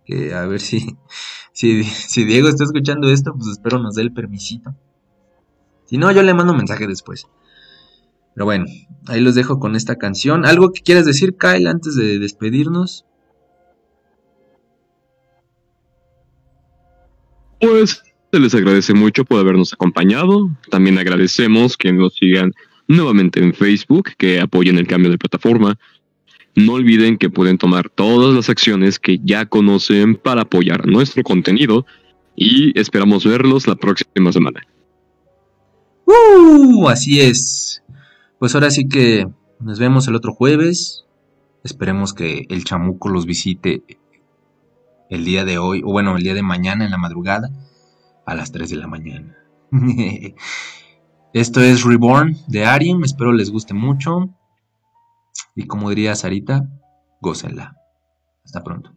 Que 0.04 0.34
a 0.34 0.46
ver 0.46 0.60
si, 0.60 0.96
si, 1.52 1.84
si 1.84 2.24
Diego 2.24 2.48
está 2.48 2.64
escuchando 2.64 3.08
esto, 3.08 3.32
pues 3.34 3.48
espero 3.48 3.78
nos 3.78 3.94
dé 3.94 4.02
el 4.02 4.12
permisito. 4.12 4.74
Si 5.86 5.98
no, 5.98 6.10
yo 6.10 6.22
le 6.22 6.34
mando 6.34 6.52
un 6.52 6.58
mensaje 6.58 6.86
después. 6.86 7.28
Pero 8.34 8.44
bueno, 8.44 8.66
ahí 9.06 9.20
los 9.20 9.34
dejo 9.34 9.58
con 9.58 9.76
esta 9.76 9.96
canción. 9.96 10.44
¿Algo 10.44 10.72
que 10.72 10.82
quieras 10.82 11.06
decir, 11.06 11.36
Kyle, 11.38 11.68
antes 11.68 11.94
de 11.94 12.18
despedirnos? 12.18 13.05
Pues 17.60 18.02
se 18.32 18.40
les 18.40 18.54
agradece 18.54 18.94
mucho 18.94 19.24
por 19.24 19.40
habernos 19.40 19.72
acompañado. 19.72 20.50
También 20.70 20.98
agradecemos 20.98 21.76
que 21.76 21.92
nos 21.92 22.14
sigan 22.14 22.52
nuevamente 22.88 23.40
en 23.40 23.54
Facebook, 23.54 24.10
que 24.18 24.40
apoyen 24.40 24.78
el 24.78 24.86
cambio 24.86 25.10
de 25.10 25.18
plataforma. 25.18 25.78
No 26.54 26.74
olviden 26.74 27.18
que 27.18 27.30
pueden 27.30 27.58
tomar 27.58 27.90
todas 27.90 28.34
las 28.34 28.48
acciones 28.48 28.98
que 28.98 29.18
ya 29.22 29.46
conocen 29.46 30.16
para 30.16 30.42
apoyar 30.42 30.86
nuestro 30.86 31.22
contenido 31.22 31.86
y 32.34 32.78
esperamos 32.78 33.24
verlos 33.24 33.66
la 33.66 33.76
próxima 33.76 34.32
semana. 34.32 34.66
¡Uh! 36.06 36.88
Así 36.88 37.20
es. 37.20 37.82
Pues 38.38 38.54
ahora 38.54 38.70
sí 38.70 38.88
que 38.88 39.26
nos 39.60 39.78
vemos 39.78 40.08
el 40.08 40.14
otro 40.14 40.32
jueves. 40.32 41.04
Esperemos 41.64 42.12
que 42.12 42.46
el 42.48 42.64
chamuco 42.64 43.08
los 43.08 43.26
visite 43.26 43.82
el 45.10 45.24
día 45.24 45.44
de 45.44 45.58
hoy, 45.58 45.82
o 45.84 45.92
bueno, 45.92 46.16
el 46.16 46.22
día 46.22 46.34
de 46.34 46.42
mañana 46.42 46.84
en 46.84 46.90
la 46.90 46.98
madrugada, 46.98 47.50
a 48.24 48.34
las 48.34 48.52
3 48.52 48.70
de 48.70 48.76
la 48.76 48.86
mañana. 48.86 49.36
Esto 51.32 51.60
es 51.60 51.84
Reborn 51.84 52.36
de 52.46 52.64
Ariem, 52.64 53.04
espero 53.04 53.32
les 53.32 53.50
guste 53.50 53.74
mucho. 53.74 54.30
Y 55.54 55.66
como 55.66 55.90
diría 55.90 56.14
Sarita, 56.14 56.68
gócenla. 57.20 57.76
Hasta 58.44 58.62
pronto. 58.62 58.92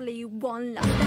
one 0.00 0.74
love. 0.74 0.99